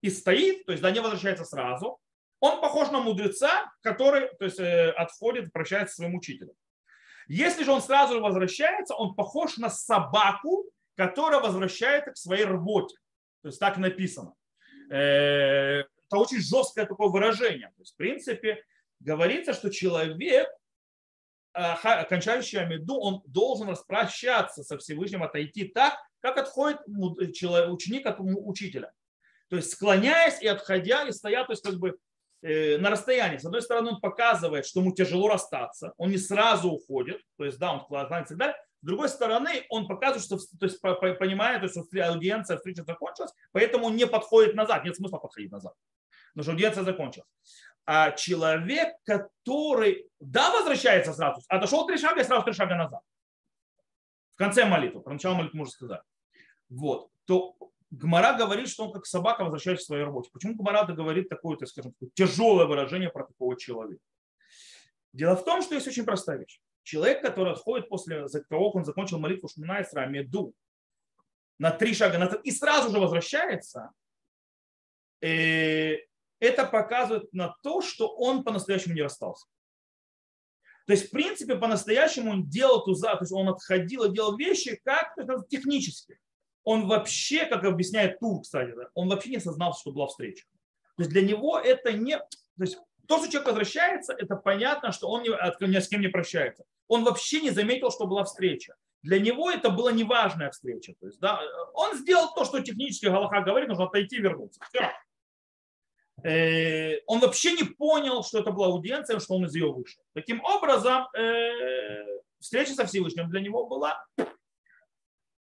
и 0.00 0.10
стоит, 0.10 0.64
то 0.66 0.72
есть 0.72 0.82
да, 0.82 0.90
не 0.90 1.00
возвращается 1.00 1.44
сразу, 1.44 1.98
он 2.40 2.60
похож 2.60 2.90
на 2.90 3.00
мудреца, 3.00 3.72
который 3.82 4.28
то 4.38 4.44
есть, 4.44 4.60
э, 4.60 4.90
отходит, 4.90 5.52
прощается 5.52 5.96
своим 5.96 6.14
учителем. 6.14 6.54
Если 7.26 7.64
же 7.64 7.72
он 7.72 7.82
сразу 7.82 8.20
возвращается, 8.20 8.94
он 8.94 9.14
похож 9.14 9.56
на 9.58 9.70
собаку, 9.70 10.64
которая 10.96 11.40
возвращается 11.40 12.12
к 12.12 12.16
своей 12.16 12.44
работе. 12.44 12.96
То 13.42 13.48
есть 13.48 13.58
так 13.58 13.76
написано. 13.76 14.34
Э, 14.90 15.82
это 16.08 16.16
очень 16.16 16.40
жесткое 16.40 16.86
такое 16.86 17.08
выражение. 17.08 17.68
То 17.76 17.82
есть, 17.82 17.94
в 17.94 17.96
принципе, 17.96 18.62
говорится, 19.00 19.52
что 19.52 19.68
человек, 19.70 20.48
окончающий 21.52 22.58
Амиду, 22.58 22.94
он 22.94 23.22
должен 23.26 23.68
распрощаться 23.68 24.62
со 24.62 24.78
Всевышним, 24.78 25.22
отойти 25.22 25.64
так, 25.68 25.98
как 26.20 26.38
отходит 26.38 26.80
ученик 26.86 28.06
от 28.06 28.16
учителя. 28.20 28.92
То 29.48 29.56
есть 29.56 29.72
склоняясь 29.72 30.42
и 30.42 30.46
отходя, 30.46 31.04
и 31.04 31.12
стоя, 31.12 31.44
то 31.44 31.52
есть 31.52 31.62
как 31.62 31.74
бы 31.78 31.98
э, 32.42 32.78
на 32.78 32.90
расстоянии. 32.90 33.38
С 33.38 33.44
одной 33.44 33.62
стороны, 33.62 33.90
он 33.90 34.00
показывает, 34.00 34.66
что 34.66 34.80
ему 34.80 34.92
тяжело 34.92 35.28
расстаться, 35.28 35.92
он 35.96 36.10
не 36.10 36.18
сразу 36.18 36.70
уходит, 36.70 37.20
то 37.36 37.44
есть 37.44 37.58
да, 37.58 37.72
он 37.72 37.84
кланяется 37.86 38.34
и 38.34 38.36
так 38.36 38.38
далее. 38.38 38.56
С 38.80 38.86
другой 38.86 39.08
стороны, 39.08 39.64
он 39.70 39.88
показывает, 39.88 40.24
что 40.24 40.36
то 40.58 40.66
есть, 40.66 40.80
понимает, 40.80 41.60
то 41.60 41.66
есть, 41.66 41.74
что 41.74 42.06
аудиенция, 42.06 42.56
встреча 42.56 42.84
закончилась, 42.84 43.32
поэтому 43.52 43.86
он 43.86 43.96
не 43.96 44.06
подходит 44.06 44.54
назад, 44.54 44.84
нет 44.84 44.96
смысла 44.96 45.18
подходить 45.18 45.50
назад 45.50 45.74
потому 46.38 46.42
что 46.44 46.52
аудиенция 46.52 46.84
закончилась. 46.84 47.28
А 47.84 48.12
человек, 48.12 48.94
который, 49.04 50.08
да, 50.20 50.50
возвращается 50.52 51.12
сразу, 51.12 51.42
отошел 51.48 51.86
три 51.86 51.96
шага 51.98 52.20
и 52.20 52.24
сразу 52.24 52.44
три 52.44 52.52
шага 52.52 52.76
назад. 52.76 53.00
В 54.34 54.38
конце 54.38 54.64
молитвы, 54.64 55.00
про 55.00 55.12
начало 55.12 55.34
молитвы 55.34 55.58
можно 55.58 55.72
сказать. 55.72 56.02
Вот, 56.68 57.10
то 57.24 57.56
Гмара 57.90 58.36
говорит, 58.36 58.68
что 58.68 58.86
он 58.86 58.92
как 58.92 59.06
собака 59.06 59.44
возвращается 59.44 59.84
к 59.84 59.86
своей 59.86 60.04
работе. 60.04 60.30
Почему 60.32 60.54
Гмара 60.54 60.84
говорит 60.92 61.28
такое, 61.28 61.56
так 61.56 61.68
скажем, 61.68 61.94
тяжелое 62.14 62.66
выражение 62.66 63.08
про 63.08 63.24
такого 63.24 63.58
человека? 63.58 64.02
Дело 65.12 65.36
в 65.36 65.44
том, 65.44 65.62
что 65.62 65.74
есть 65.74 65.88
очень 65.88 66.04
простая 66.04 66.38
вещь. 66.38 66.60
Человек, 66.82 67.22
который 67.22 67.52
отходит 67.52 67.88
после 67.88 68.26
того, 68.48 68.70
как 68.70 68.76
он 68.76 68.84
закончил 68.84 69.18
молитву 69.18 69.48
Шмина 69.48 69.82
Исра, 69.82 70.06
Меду, 70.06 70.54
на 71.58 71.70
три 71.70 71.94
шага 71.94 72.18
назад 72.18 72.44
и 72.44 72.50
сразу 72.50 72.90
же 72.90 73.00
возвращается, 73.00 73.90
э, 75.20 75.96
это 76.40 76.64
показывает 76.66 77.32
на 77.32 77.56
то, 77.62 77.80
что 77.80 78.08
он 78.08 78.44
по-настоящему 78.44 78.94
не 78.94 79.02
расстался. 79.02 79.46
То 80.86 80.92
есть, 80.92 81.08
в 81.08 81.10
принципе, 81.10 81.56
по-настоящему 81.56 82.30
он 82.30 82.48
делал 82.48 82.84
туза, 82.84 83.14
то 83.14 83.22
есть 83.22 83.32
он 83.32 83.48
отходил 83.48 84.04
и 84.04 84.14
делал 84.14 84.36
вещи 84.36 84.80
как 84.84 85.14
технически. 85.48 86.18
Он 86.68 86.86
вообще, 86.86 87.46
как 87.46 87.64
объясняет 87.64 88.20
Тур, 88.20 88.42
кстати, 88.42 88.74
он 88.92 89.08
вообще 89.08 89.30
не 89.30 89.36
осознал, 89.38 89.74
что 89.74 89.90
была 89.90 90.06
встреча. 90.06 90.44
То 90.98 91.02
есть 91.02 91.10
для 91.10 91.22
него 91.22 91.58
это 91.58 91.94
не... 91.94 92.18
То 92.18 92.26
есть 92.58 92.78
то, 93.06 93.16
что 93.16 93.30
человек 93.30 93.46
возвращается, 93.46 94.12
это 94.12 94.36
понятно, 94.36 94.92
что 94.92 95.08
он 95.08 95.22
ни, 95.22 95.78
с 95.78 95.88
кем 95.88 96.02
не 96.02 96.08
прощается. 96.08 96.64
Он 96.86 97.04
вообще 97.04 97.40
не 97.40 97.48
заметил, 97.48 97.90
что 97.90 98.06
была 98.06 98.24
встреча. 98.24 98.74
Для 99.02 99.18
него 99.18 99.50
это 99.50 99.70
была 99.70 99.92
неважная 99.92 100.50
встреча. 100.50 100.92
То 101.00 101.06
есть, 101.06 101.18
да, 101.20 101.40
он 101.72 101.96
сделал 101.96 102.34
то, 102.34 102.44
что 102.44 102.60
технически 102.60 103.06
Галаха 103.06 103.40
говорит, 103.40 103.70
нужно 103.70 103.86
отойти 103.86 104.16
и 104.16 104.20
вернуться. 104.20 104.60
Все. 104.68 104.92
Э, 106.22 107.00
он 107.06 107.20
вообще 107.20 107.52
не 107.52 107.64
понял, 107.64 108.22
что 108.22 108.40
это 108.40 108.50
была 108.50 108.66
аудиенция, 108.66 109.20
что 109.20 109.36
он 109.36 109.46
из 109.46 109.54
ее 109.54 109.72
вышел. 109.72 110.02
Таким 110.12 110.44
образом, 110.44 111.06
э, 111.16 112.04
встреча 112.40 112.74
со 112.74 112.84
Всевышним 112.84 113.30
для 113.30 113.40
него 113.40 113.66
была 113.66 114.04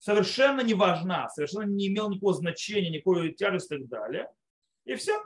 совершенно 0.02 0.62
не 0.62 0.74
важна, 0.74 1.28
совершенно 1.28 1.62
не 1.62 1.86
имела 1.86 2.08
никакого 2.08 2.34
значения, 2.34 2.90
никакой 2.90 3.32
тяжести 3.34 3.74
и 3.74 3.78
так 3.78 3.88
далее. 3.88 4.28
И 4.84 4.96
все. 4.96 5.16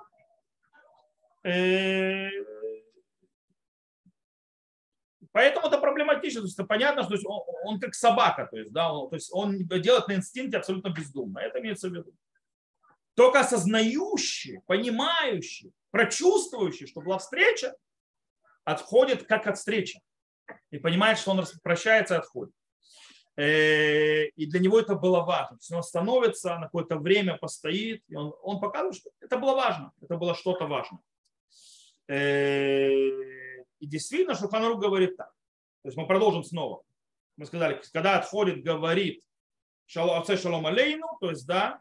Э, 1.45 2.29
поэтому 5.33 5.69
это 5.69 5.79
проблематично. 5.79 6.43
То 6.43 6.47
есть 6.47 6.59
это 6.59 6.69
понятно, 6.69 7.05
что 7.05 7.17
он, 7.27 7.43
он 7.65 7.81
как 7.81 7.95
собака, 7.95 8.47
то 8.51 8.59
есть, 8.59 8.71
да, 8.71 8.93
он, 8.93 9.09
то 9.09 9.17
есть 9.17 9.31
он 9.33 9.67
делает 9.67 10.09
на 10.09 10.17
инстинкте 10.17 10.59
абсолютно 10.59 10.91
бездумно. 10.91 11.39
Это 11.39 11.59
имеется 11.61 11.89
в 11.89 11.95
виду. 11.95 12.13
Только 13.15 13.41
осознающий, 13.41 14.61
понимающий, 14.67 15.73
прочувствующий, 15.91 16.87
что 16.87 17.01
была 17.01 17.17
встреча, 17.17 17.75
отходит 18.65 19.23
как 19.23 19.47
от 19.47 19.57
встречи. 19.57 20.03
И 20.71 20.77
понимает, 20.77 21.19
что 21.19 21.31
он 21.31 21.47
прощается 21.63 22.17
и 22.17 22.19
отходит. 22.19 22.55
Э, 23.37 24.27
и 24.29 24.47
для 24.47 24.61
него 24.61 24.81
это 24.81 24.95
было 24.95 25.21
важно. 25.21 25.57
То 25.57 25.61
есть 25.61 25.73
он 25.73 25.83
становится 25.83 26.59
на 26.59 26.67
какое-то 26.67 26.97
время, 26.97 27.37
постоит, 27.37 28.03
и 28.09 28.17
он, 28.17 28.35
он 28.43 28.61
показывает, 28.61 28.97
что 28.97 29.11
это 29.21 29.37
было 29.39 29.55
важно, 29.55 29.93
это 30.01 30.17
было 30.17 30.35
что-то 30.35 30.67
важное. 30.67 31.01
Э, 32.09 32.89
и 33.79 33.87
действительно, 33.87 34.35
что 34.35 34.45
Шуханрук 34.45 34.81
говорит 34.81 35.17
так. 35.17 35.29
То 35.83 35.89
есть 35.89 35.99
мы 35.99 36.07
продолжим 36.07 36.45
снова. 36.45 36.83
Мы 37.37 37.45
сказали, 37.45 37.81
когда 37.93 38.19
отходит, 38.19 38.65
говорит 38.65 39.23
отце 39.95 40.37
шалом 40.37 40.67
алейну, 40.67 41.07
то 41.21 41.31
есть, 41.31 41.47
да, 41.47 41.81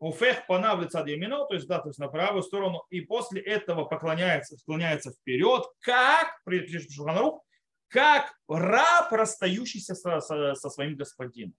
Уфех 0.00 0.46
пана 0.46 0.74
в 0.76 0.82
лица 0.82 1.02
Демино, 1.02 1.46
то 1.46 1.54
есть, 1.54 1.66
да, 1.66 1.78
то 1.80 1.88
есть 1.88 1.98
на 1.98 2.08
правую 2.08 2.42
сторону, 2.42 2.84
и 2.90 3.00
после 3.00 3.40
этого 3.40 3.84
поклоняется, 3.84 4.56
склоняется 4.56 5.12
вперед, 5.12 5.64
как, 5.80 6.42
пишет 6.44 6.92
Шуханарух, 6.92 7.42
как 7.88 8.34
раб, 8.48 9.12
расстающийся 9.12 9.94
со, 9.94 10.20
со, 10.20 10.54
со 10.54 10.70
своим 10.70 10.96
господином. 10.96 11.54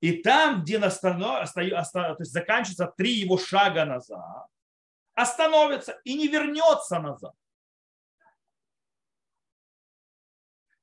И 0.00 0.22
там, 0.22 0.62
где 0.62 0.78
настанов, 0.78 1.50
то 1.52 1.62
есть 1.62 2.32
заканчивается 2.32 2.92
три 2.96 3.12
его 3.12 3.38
шага 3.38 3.84
назад, 3.84 4.46
остановится 5.14 5.98
и 6.04 6.14
не 6.14 6.28
вернется 6.28 6.98
назад. 6.98 7.34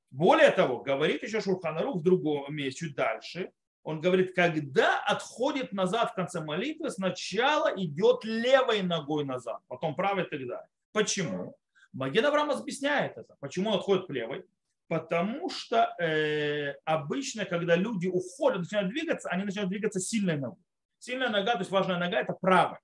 Более 0.10 0.52
того, 0.52 0.82
говорит 0.82 1.24
еще 1.24 1.40
Шурханарух 1.40 1.98
в 1.98 2.04
другом 2.04 2.54
месте, 2.54 2.88
чуть 2.88 2.96
дальше, 2.96 3.52
он 3.84 4.02
говорит, 4.02 4.36
когда 4.36 5.00
отходит 5.00 5.72
назад 5.72 6.12
в 6.12 6.14
конце 6.16 6.42
молитвы, 6.42 6.92
сначала 6.92 7.74
идет 7.76 8.24
левой 8.24 8.82
ногой 8.82 9.24
назад, 9.24 9.62
потом 9.68 9.96
правой 9.96 10.24
и 10.24 10.30
так 10.30 10.40
далее. 10.40 10.68
Почему? 10.92 11.56
Маген 11.94 12.26
Авраам 12.26 12.52
объясняет 12.52 13.18
это. 13.18 13.36
Почему 13.40 13.72
он 13.72 13.80
отходит 13.80 14.08
к 14.08 14.10
левой? 14.12 14.46
Потому 14.88 15.50
что 15.50 15.96
э, 16.00 16.76
обычно, 16.86 17.46
когда 17.46 17.76
люди 17.76 18.08
уходят, 18.08 18.60
начинают 18.60 18.90
двигаться, 18.90 19.30
они 19.30 19.44
начинают 19.44 19.70
двигаться 19.70 20.00
сильной 20.00 20.38
ногой. 20.38 20.64
Сильная 21.00 21.30
нога, 21.30 21.54
то 21.54 21.60
есть 21.60 21.72
важная 21.72 21.98
нога, 21.98 22.20
это 22.20 22.34
правая. 22.34 22.80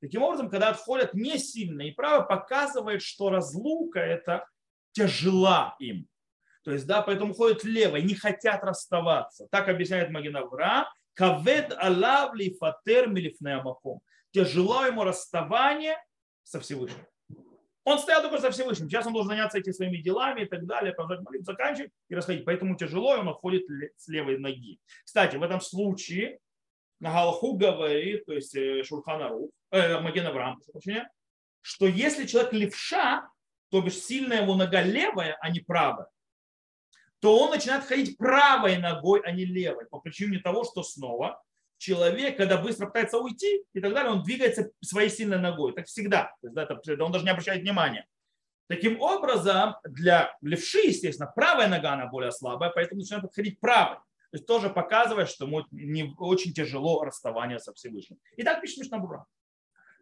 Таким 0.00 0.22
образом, 0.22 0.48
когда 0.48 0.70
отходят 0.70 1.12
не 1.14 1.38
сильно 1.38 1.82
и 1.82 1.92
правая, 1.92 2.22
показывает, 2.22 3.02
что 3.02 3.30
разлука 3.30 4.00
это 4.00 4.46
тяжела 4.92 5.76
им. 5.78 6.08
То 6.64 6.72
есть, 6.72 6.86
да, 6.86 7.02
поэтому 7.02 7.34
ходят 7.34 7.64
левой, 7.64 8.02
не 8.02 8.14
хотят 8.14 8.62
расставаться. 8.64 9.46
Так 9.50 9.68
объясняет 9.68 10.10
Маген 10.10 10.36
Авраам. 10.36 10.86
Кавед 11.14 11.74
алавли 11.76 12.56
фатер 12.58 13.08
милифнеамаком. 13.08 14.00
Тяжело 14.30 14.86
ему 14.86 15.04
расставание 15.04 15.96
со 16.44 16.60
Всевышним. 16.60 17.06
Он 17.84 17.98
стоял 17.98 18.22
только 18.22 18.38
со 18.38 18.50
Всевышним. 18.50 18.88
Сейчас 18.88 19.06
он 19.06 19.12
должен 19.12 19.30
заняться 19.30 19.58
этими 19.58 19.72
своими 19.72 19.96
делами 19.98 20.42
и 20.42 20.46
так 20.46 20.66
далее, 20.66 20.92
продолжать 20.92 21.24
молитву, 21.24 21.44
заканчивать 21.44 21.90
и 22.08 22.14
расходить. 22.14 22.44
Поэтому 22.44 22.76
тяжело, 22.76 23.16
и 23.16 23.18
он 23.18 23.28
отходит 23.28 23.64
с 23.96 24.08
левой 24.08 24.38
ноги. 24.38 24.78
Кстати, 25.04 25.36
в 25.36 25.42
этом 25.42 25.60
случае 25.60 26.38
на 27.00 27.10
Галаху 27.10 27.56
говорит, 27.56 28.26
то 28.26 28.34
есть 28.34 28.54
э, 28.54 28.84
Шурханарух, 28.84 29.50
э, 29.70 29.98
Маген 30.00 30.26
Авраам, 30.26 30.60
что 31.62 31.86
если 31.86 32.26
человек 32.26 32.52
левша, 32.52 33.30
то 33.70 33.80
бишь 33.80 33.98
сильная 33.98 34.42
его 34.42 34.54
нога 34.54 34.82
левая, 34.82 35.38
а 35.40 35.50
не 35.50 35.60
правая, 35.60 36.08
то 37.20 37.38
он 37.38 37.50
начинает 37.50 37.84
ходить 37.84 38.18
правой 38.18 38.76
ногой, 38.78 39.20
а 39.24 39.30
не 39.30 39.44
левой, 39.44 39.86
по 39.86 40.00
причине 40.00 40.38
того, 40.40 40.64
что 40.64 40.82
снова 40.82 41.42
человек, 41.80 42.36
когда 42.36 42.58
быстро 42.58 42.86
пытается 42.86 43.18
уйти 43.18 43.64
и 43.72 43.80
так 43.80 43.94
далее, 43.94 44.12
он 44.12 44.22
двигается 44.22 44.70
своей 44.82 45.08
сильной 45.08 45.38
ногой. 45.38 45.72
Так 45.72 45.86
всегда. 45.86 46.34
То 46.40 46.46
есть, 46.46 46.54
да, 46.54 46.62
это, 46.64 47.04
он 47.04 47.10
даже 47.10 47.24
не 47.24 47.30
обращает 47.30 47.62
внимания. 47.62 48.06
Таким 48.68 49.00
образом, 49.00 49.76
для 49.84 50.36
левши, 50.42 50.78
естественно, 50.78 51.32
правая 51.34 51.68
нога, 51.68 51.94
она 51.94 52.06
более 52.06 52.32
слабая, 52.32 52.70
поэтому 52.70 53.00
начинает 53.00 53.22
подходить 53.22 53.58
правой. 53.58 53.96
То 53.96 54.36
есть 54.36 54.46
тоже 54.46 54.68
показывает, 54.68 55.28
что 55.28 55.46
ему 55.46 55.64
не 55.72 56.14
очень 56.18 56.52
тяжело 56.52 57.02
расставание 57.02 57.58
со 57.58 57.72
Всевышним. 57.72 58.18
И 58.36 58.42
так 58.44 58.60
пишет 58.60 58.78
Мишнабура. 58.78 59.24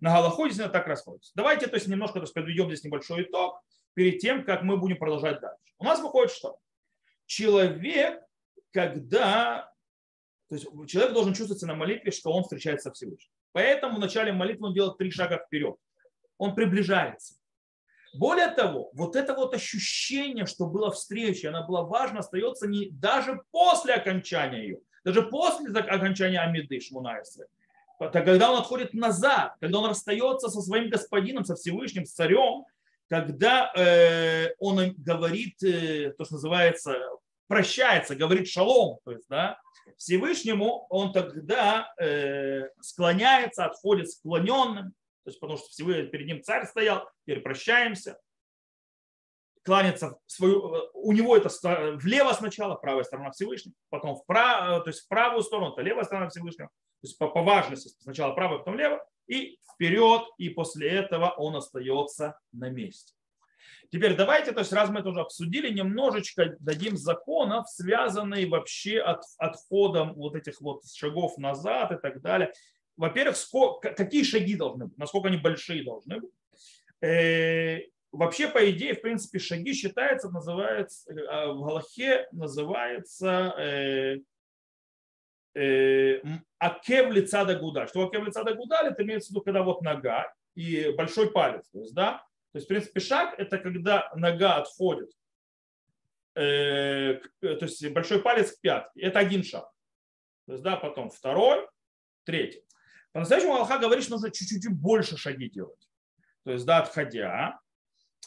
На 0.00 0.10
Галаху 0.10 0.44
действительно 0.44 0.72
так 0.72 0.86
расходится. 0.86 1.32
Давайте 1.34 1.68
то 1.68 1.76
есть, 1.76 1.86
немножко 1.86 2.14
то 2.14 2.24
есть, 2.24 2.34
подведем 2.34 2.66
здесь 2.66 2.84
небольшой 2.84 3.22
итог 3.22 3.62
перед 3.94 4.18
тем, 4.18 4.44
как 4.44 4.62
мы 4.62 4.76
будем 4.76 4.96
продолжать 4.96 5.40
дальше. 5.40 5.62
У 5.78 5.84
нас 5.84 6.00
выходит 6.00 6.32
что? 6.32 6.58
Человек, 7.24 8.20
когда... 8.72 9.72
То 10.48 10.54
есть 10.54 10.66
человек 10.86 11.12
должен 11.12 11.34
чувствовать 11.34 11.62
на 11.62 11.74
молитве, 11.74 12.10
что 12.10 12.32
он 12.32 12.42
встречается 12.42 12.88
со 12.88 12.94
Всевышним. 12.94 13.30
Поэтому 13.52 13.96
в 13.96 14.00
начале 14.00 14.32
молитвы 14.32 14.68
он 14.68 14.74
делает 14.74 14.96
три 14.98 15.10
шага 15.10 15.38
вперед. 15.38 15.76
Он 16.38 16.54
приближается. 16.54 17.34
Более 18.14 18.48
того, 18.48 18.90
вот 18.94 19.16
это 19.16 19.34
вот 19.34 19.54
ощущение, 19.54 20.46
что 20.46 20.66
была 20.66 20.90
встреча, 20.90 21.50
она 21.50 21.66
была 21.66 21.82
важна, 21.82 22.20
остается 22.20 22.66
не 22.66 22.88
даже 22.90 23.42
после 23.50 23.94
окончания 23.94 24.62
ее, 24.62 24.78
даже 25.04 25.22
после 25.22 25.70
окончания 25.78 26.40
Амиды 26.40 26.80
Шмунайсы. 26.80 27.46
Когда 27.98 28.52
он 28.52 28.60
отходит 28.60 28.94
назад, 28.94 29.56
когда 29.60 29.80
он 29.80 29.90
расстается 29.90 30.48
со 30.48 30.60
своим 30.62 30.88
господином, 30.88 31.44
со 31.44 31.56
Всевышним, 31.56 32.06
с 32.06 32.12
царем, 32.12 32.64
когда 33.08 33.72
э, 33.74 34.54
он 34.58 34.94
говорит, 34.96 35.62
э, 35.62 36.12
то, 36.16 36.24
что 36.24 36.34
называется, 36.34 36.96
прощается, 37.48 38.14
говорит 38.14 38.48
шалом, 38.48 39.00
то 39.04 39.12
есть, 39.12 39.26
да, 39.28 39.58
Всевышнему, 39.96 40.86
он 40.90 41.12
тогда 41.12 41.92
э, 42.00 42.68
склоняется, 42.80 43.64
отходит 43.64 44.10
склоненным, 44.10 44.92
то 45.24 45.30
есть 45.30 45.40
потому 45.40 45.58
что 45.58 45.68
Всевышний 45.68 46.10
перед 46.10 46.26
ним 46.26 46.42
царь 46.42 46.66
стоял, 46.66 47.08
теперь 47.26 47.42
прощаемся. 47.42 48.18
Кланяться 49.64 50.18
в 50.24 50.32
свою, 50.32 50.90
у 50.94 51.12
него 51.12 51.36
это 51.36 51.50
влево 51.96 52.32
сначала, 52.32 52.76
правая 52.76 53.04
сторона 53.04 53.30
Всевышнего, 53.32 53.74
потом 53.90 54.16
вправо, 54.16 54.80
то 54.80 54.88
есть 54.88 55.00
в 55.00 55.08
правую 55.08 55.42
сторону, 55.42 55.72
то 55.72 55.82
левая 55.82 56.04
сторона 56.04 56.28
Всевышнего. 56.30 56.68
То 56.68 57.06
есть 57.06 57.18
по, 57.18 57.28
по 57.28 57.42
важности 57.42 57.94
сначала 58.02 58.32
правая, 58.32 58.58
потом 58.58 58.76
лево, 58.76 59.04
и 59.26 59.58
вперед, 59.74 60.22
и 60.38 60.48
после 60.48 60.88
этого 60.88 61.34
он 61.36 61.56
остается 61.56 62.38
на 62.52 62.70
месте. 62.70 63.12
Теперь 63.90 64.16
давайте, 64.16 64.52
то 64.52 64.60
есть 64.60 64.72
раз 64.72 64.90
мы 64.90 65.00
это 65.00 65.08
уже 65.08 65.20
обсудили, 65.20 65.70
немножечко 65.70 66.56
дадим 66.60 66.96
законов, 66.96 67.68
связанные 67.68 68.48
вообще 68.48 68.98
от 68.98 69.22
отходом 69.38 70.14
вот 70.14 70.34
этих 70.34 70.60
вот 70.60 70.82
шагов 70.86 71.38
назад 71.38 71.92
и 71.92 71.96
так 71.96 72.20
далее 72.20 72.52
во-первых, 72.98 73.36
сколько, 73.36 73.92
какие 73.92 74.24
шаги 74.24 74.56
должны 74.56 74.86
быть, 74.86 74.98
насколько 74.98 75.28
они 75.28 75.38
большие 75.38 75.84
должны 75.84 76.20
быть. 76.20 76.30
Э, 77.00 77.78
вообще, 78.10 78.48
по 78.48 78.70
идее, 78.70 78.94
в 78.94 79.00
принципе, 79.00 79.38
шаги 79.38 79.72
считается, 79.72 80.28
называется, 80.30 81.10
э, 81.10 81.46
в 81.52 81.64
Галахе 81.64 82.26
называется 82.32 83.54
э, 83.56 84.16
э, 85.54 86.20
акев 86.58 87.12
лица 87.12 87.44
до 87.44 87.54
гуда. 87.54 87.86
Что 87.86 88.04
акев 88.04 88.26
лица 88.26 88.42
до 88.42 88.54
гуда, 88.54 88.80
это 88.82 89.02
имеется 89.04 89.28
в 89.28 89.30
виду, 89.30 89.42
когда 89.42 89.62
вот 89.62 89.80
нога 89.80 90.26
и 90.56 90.92
большой 90.96 91.30
палец. 91.30 91.70
То 91.70 91.78
есть, 91.78 91.94
да? 91.94 92.26
То 92.58 92.60
есть, 92.60 92.66
в 92.66 92.68
принципе, 92.68 93.00
шаг 93.00 93.38
это 93.38 93.58
когда 93.58 94.10
нога 94.16 94.56
отходит, 94.56 95.10
э, 96.34 97.20
то 97.40 97.64
есть 97.64 97.88
большой 97.90 98.20
палец 98.20 98.50
к 98.50 98.60
пятке. 98.60 99.00
Это 99.00 99.20
один 99.20 99.44
шаг. 99.44 99.70
То 100.46 100.52
есть, 100.52 100.64
да, 100.64 100.76
потом 100.76 101.10
второй, 101.10 101.68
третий. 102.24 102.64
По-настоящему 103.12 103.54
Аллаха 103.54 103.78
говорит, 103.78 104.02
что 104.02 104.14
нужно 104.14 104.32
чуть-чуть 104.32 104.68
больше 104.72 105.16
шаги 105.16 105.48
делать. 105.48 105.88
То 106.44 106.50
есть, 106.50 106.66
да, 106.66 106.78
отходя. 106.78 107.60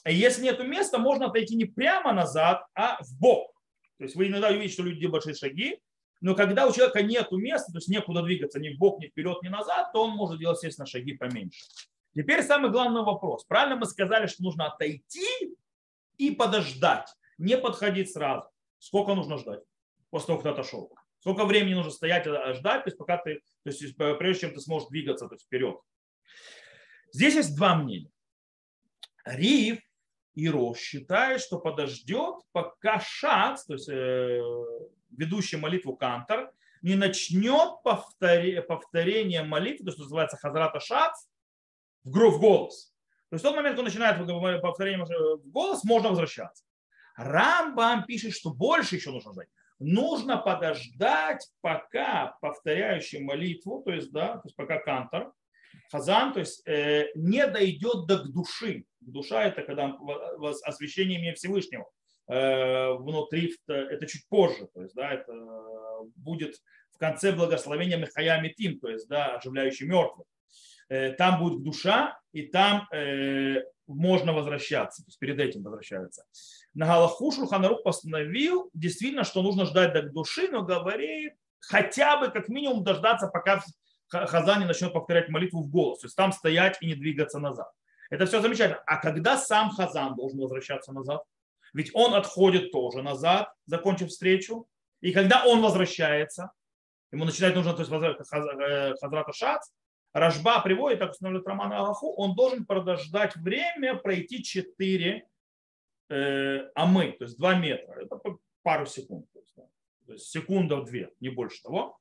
И 0.08 0.15
если 0.15 0.44
нет 0.44 0.63
места, 0.63 0.98
можно 0.98 1.26
отойти 1.26 1.56
не 1.56 1.65
прямо 1.65 2.13
назад, 2.13 2.65
а 2.74 3.04
в 3.04 3.20
бок. 3.20 3.52
То 3.98 4.06
есть 4.06 4.15
вы 4.15 4.28
иногда 4.28 4.48
увидите, 4.48 4.74
что 4.74 4.84
люди 4.84 5.02
делают 5.02 5.26
большие 5.26 5.36
шаги, 5.36 5.78
но 6.22 6.36
когда 6.36 6.67
у 6.67 6.74
человека 6.74 7.02
нет 7.02 7.30
места, 7.32 7.72
то 7.74 7.80
есть 7.80 7.89
некуда 7.89 8.22
двигаться 8.22 8.62
ни 8.62 8.70
в 8.70 8.78
бок, 8.78 9.02
ни 9.02 9.08
вперед, 9.08 9.41
ни 9.44 9.50
назад, 9.50 9.91
то 9.91 10.04
он 10.04 10.12
может 10.12 10.39
делать, 10.39 10.58
естественно, 10.58 10.86
шаги 10.86 11.17
поменьше. 11.17 11.65
Теперь 12.13 12.43
самый 12.43 12.71
главный 12.71 13.04
вопрос. 13.04 13.45
Правильно 13.45 13.78
мы 13.78 13.86
сказали, 13.86 14.28
что 14.28 14.43
нужно 14.43 14.67
отойти 14.67 15.56
и 16.17 16.32
подождать, 16.32 17.08
не 17.38 17.58
подходить 17.58 18.12
сразу. 18.12 18.50
Сколько 18.80 19.13
нужно 19.13 19.38
ждать 19.38 19.62
после 20.10 20.28
того, 20.28 20.39
как 20.39 20.43
ты 20.43 20.50
отошел? 20.50 20.93
Сколько 21.19 21.45
времени 21.45 21.76
нужно 21.76 21.91
стоять 21.91 22.26
и 22.26 22.54
ждать, 22.54 22.84
то 22.84 22.88
есть 22.88 22.97
пока 22.97 23.17
ты, 23.17 23.41
то 23.63 23.69
есть 23.69 23.95
прежде 23.95 24.41
чем 24.41 24.54
ты 24.54 24.60
сможешь 24.60 24.89
двигаться 24.89 25.28
то 25.28 25.36
есть 25.36 25.45
вперед. 25.45 25.80
Здесь 27.13 27.36
есть 27.36 27.56
два 27.56 27.76
мнения. 27.76 28.12
Риф 29.26 29.80
и 30.34 30.50
Рош 30.50 30.80
считают, 30.80 31.41
что 31.41 31.60
подождет, 31.60 32.36
пока 32.52 33.00
Шац, 33.00 33.65
то 33.65 33.74
есть 33.74 33.89
э, 33.89 34.41
ведущий 35.12 35.58
молитву 35.58 35.95
Кантор, 35.95 36.52
не 36.82 36.95
начнет 36.95 37.84
повторение, 37.84 38.62
повторение 38.62 39.43
молитвы, 39.43 39.86
то, 39.86 39.91
что 39.91 40.02
называется 40.04 40.38
Хазрата 40.38 40.80
Шац, 40.80 41.28
в, 42.04 42.40
голос. 42.40 42.94
То 43.30 43.36
есть 43.36 43.46
в 43.46 43.48
тот 43.48 43.56
момент, 43.56 43.76
когда 43.76 43.90
начинает 43.90 44.62
повторение 44.62 45.06
в 45.06 45.50
голос, 45.50 45.84
можно 45.84 46.10
возвращаться. 46.10 46.66
Рамбам 47.16 48.06
пишет, 48.06 48.34
что 48.34 48.54
больше 48.54 48.96
еще 48.96 49.12
нужно 49.12 49.34
ждать 49.34 49.48
нужно 49.82 50.38
подождать, 50.38 51.50
пока 51.62 52.38
повторяющий 52.40 53.20
молитву, 53.20 53.82
то 53.84 53.92
есть, 53.92 54.12
да, 54.12 54.36
то 54.36 54.42
есть 54.46 54.56
пока 54.56 54.80
кантор, 54.80 55.34
хазан, 55.92 56.34
то 56.34 56.40
есть 56.40 56.66
э, 56.68 57.08
не 57.16 57.46
дойдет 57.48 58.06
до 58.08 58.24
души. 58.24 58.86
Душа 59.00 59.44
это 59.44 59.64
когда 59.64 59.98
освящение 60.66 61.20
имя 61.20 61.34
Всевышнего. 61.34 61.90
Э, 62.28 62.94
внутри 62.94 63.54
это 63.68 64.06
чуть 64.06 64.28
позже, 64.30 64.68
то 64.74 64.84
есть, 64.84 64.94
да, 64.94 65.12
это 65.12 65.34
будет 66.16 66.56
в 66.94 66.98
конце 67.00 67.32
благословения 67.32 67.98
Михая 67.98 68.40
Митим, 68.40 68.80
то 68.80 68.90
есть, 68.90 69.08
да, 69.08 69.36
оживляющий 69.36 69.88
мертвых. 69.88 70.28
Э, 70.91 71.13
там 71.13 71.39
будет 71.39 71.63
душа, 71.63 72.19
и 72.34 72.47
там 72.47 72.86
э, 72.91 73.63
можно 73.88 74.34
возвращаться, 74.34 75.04
то 75.04 75.08
есть 75.08 75.19
перед 75.19 75.39
этим 75.39 75.63
возвращаются. 75.63 76.25
На 76.73 76.86
Галаху 76.86 77.32
Шурханарух 77.32 77.82
постановил 77.84 78.69
действительно, 78.73 79.23
что 79.23 79.41
нужно 79.41 79.65
ждать 79.65 79.93
до 79.93 80.01
души, 80.01 80.49
но 80.51 80.63
говорит 80.63 81.34
хотя 81.62 82.17
бы 82.17 82.27
как 82.27 82.49
минимум 82.49 82.84
дождаться, 82.84 83.27
пока 83.27 83.63
Хазани 84.10 84.65
начнет 84.65 84.91
повторять 84.91 85.30
молитву 85.30 85.63
в 85.63 85.69
голос, 85.69 85.99
то 85.99 86.08
есть 86.08 86.17
там 86.17 86.34
стоять 86.34 86.77
и 86.82 86.88
не 86.88 86.95
двигаться 86.95 87.39
назад. 87.39 87.71
Это 88.10 88.25
все 88.25 88.41
замечательно. 88.41 88.84
А 88.86 88.97
когда 88.97 89.38
сам 89.38 89.69
Хазан 89.69 90.15
должен 90.15 90.39
возвращаться 90.41 90.91
назад? 90.91 91.23
Ведь 91.73 91.91
он 91.93 92.15
отходит 92.15 92.73
тоже 92.73 93.01
назад, 93.01 93.54
закончив 93.65 94.10
встречу. 94.10 94.67
И 94.99 95.13
когда 95.13 95.45
он 95.45 95.62
возвращается, 95.62 96.51
ему 97.13 97.23
начинает 97.23 97.56
нужно, 97.56 97.73
то 97.73 97.82
есть 97.82 97.91
э, 97.93 98.95
Хазрата 98.99 99.32
Шац, 99.32 99.69
Рожба 100.13 100.62
приводит, 100.62 101.00
так 101.00 101.12
устанавливает 101.12 101.47
Роман 101.47 101.71
Аллаху, 101.74 102.13
он 102.13 102.36
должен 102.36 102.65
подождать 102.65 103.36
время 103.36 103.95
пройти 103.95 104.43
4 104.43 105.26
э, 106.10 106.60
амы, 106.76 107.12
то 107.13 107.24
есть 107.24 107.38
2 107.38 107.56
метра. 107.56 107.93
Это 107.93 108.19
пару 108.63 108.86
секунд. 108.86 109.26
То 109.34 109.39
есть, 109.39 109.54
да. 109.56 109.63
то 110.08 110.13
есть 110.13 110.26
секунда 110.30 110.82
две, 110.82 111.12
не 111.19 111.30
больше 111.30 111.62
того. 111.62 111.97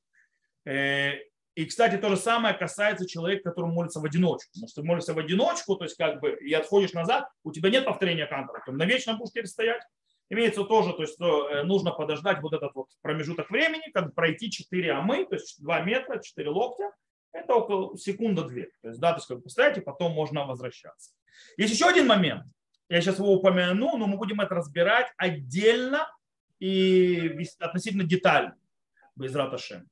Э, 0.65 1.13
и, 1.55 1.65
кстати, 1.65 1.97
то 1.97 2.09
же 2.09 2.17
самое 2.17 2.53
касается 2.53 3.07
человека, 3.07 3.49
который 3.49 3.71
молится 3.71 3.99
в 3.99 4.05
одиночку. 4.05 4.49
Потому 4.53 4.67
что 4.67 4.81
ты 4.81 4.87
молишься 4.87 5.13
в 5.13 5.19
одиночку, 5.19 5.75
то 5.75 5.83
есть 5.83 5.97
как 5.97 6.21
бы 6.21 6.31
и 6.31 6.53
отходишь 6.53 6.93
назад, 6.93 7.29
у 7.43 7.51
тебя 7.51 7.69
нет 7.69 7.85
повторения 7.85 8.25
кантора, 8.25 8.61
ты 8.65 8.71
навечно 8.71 9.15
будешь 9.15 9.31
теперь 9.31 9.47
стоять. 9.47 9.83
Имеется 10.29 10.63
тоже, 10.63 10.93
то 10.93 11.01
есть 11.01 11.15
что 11.15 11.49
э, 11.49 11.63
нужно 11.63 11.91
подождать 11.91 12.41
вот 12.41 12.53
этот 12.53 12.73
вот 12.73 12.87
промежуток 13.01 13.49
времени, 13.49 13.91
как 13.91 14.15
пройти 14.15 14.49
4 14.49 14.93
амы, 14.93 15.25
то 15.25 15.35
есть 15.35 15.61
2 15.61 15.81
метра, 15.81 16.21
4 16.21 16.49
локтя, 16.49 16.91
это 17.31 17.55
около 17.55 17.97
секунды-две. 17.97 18.71
То 18.81 18.89
есть, 18.89 18.99
да, 18.99 19.11
то 19.11 19.17
есть 19.17 19.27
как 19.27 19.43
поставить, 19.43 19.77
и 19.77 19.81
потом 19.81 20.13
можно 20.13 20.45
возвращаться. 20.45 21.11
Есть 21.57 21.73
еще 21.73 21.87
один 21.87 22.07
момент. 22.07 22.45
Я 22.89 23.01
сейчас 23.01 23.19
его 23.19 23.33
упомяну, 23.33 23.97
но 23.97 24.07
мы 24.07 24.17
будем 24.17 24.41
это 24.41 24.55
разбирать 24.55 25.07
отдельно 25.17 26.09
и 26.59 27.47
относительно 27.59 28.03
детально. 28.03 28.57
Без 29.15 29.33
раташем. 29.35 29.89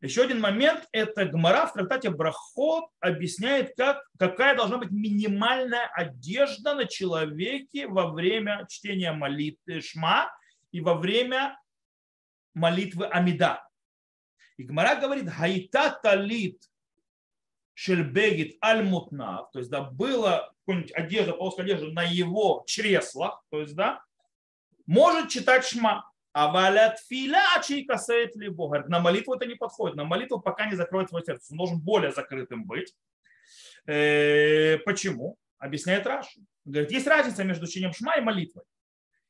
Еще 0.00 0.22
один 0.22 0.40
момент– 0.40 0.88
это 0.92 1.26
Гмара 1.26 1.66
в 1.66 1.74
трактате 1.74 2.08
Брахот 2.08 2.86
объясняет, 3.00 3.74
как, 3.76 4.02
какая 4.18 4.56
должна 4.56 4.78
быть 4.78 4.90
минимальная 4.90 5.90
одежда 5.92 6.74
на 6.74 6.86
человеке 6.86 7.86
во 7.86 8.10
время 8.10 8.64
чтения 8.68 9.12
молитвы 9.12 9.82
Шма 9.82 10.32
и 10.72 10.80
во 10.80 10.94
время 10.94 11.60
молитвы 12.54 13.06
Амида. 13.06 13.62
И 14.60 14.62
Гмара 14.62 15.00
говорит, 15.00 15.30
хайта 15.30 15.98
талит 16.02 16.62
шельбегит 17.72 18.62
аль-мутнав, 18.62 19.50
то 19.52 19.58
есть, 19.58 19.70
да, 19.70 19.80
было 19.80 20.52
какая-нибудь 20.66 20.92
одежда, 20.92 21.32
полоска 21.32 21.62
одежды 21.62 21.90
на 21.92 22.02
его 22.02 22.62
чреслах, 22.66 23.42
то 23.48 23.62
есть, 23.62 23.74
да, 23.74 24.04
может 24.84 25.30
читать 25.30 25.64
шма. 25.64 26.12
А 26.32 26.52
валят 26.52 27.00
филячи 27.08 27.84
касает 27.84 28.36
ли 28.36 28.50
Бога. 28.50 28.84
На 28.86 29.00
молитву 29.00 29.34
это 29.34 29.46
не 29.46 29.54
подходит. 29.54 29.96
На 29.96 30.04
молитву 30.04 30.40
пока 30.40 30.66
не 30.66 30.76
закроет 30.76 31.08
свое 31.08 31.24
сердце. 31.24 31.52
Он 31.52 31.58
должен 31.58 31.80
более 31.80 32.12
закрытым 32.12 32.66
быть. 32.66 32.94
Э, 33.86 34.76
почему? 34.84 35.38
Объясняет 35.58 36.06
Рашу. 36.06 36.40
Говорит, 36.66 36.92
есть 36.92 37.06
разница 37.06 37.44
между 37.44 37.66
чтением 37.66 37.94
шма 37.94 38.16
и 38.18 38.20
молитвой. 38.20 38.62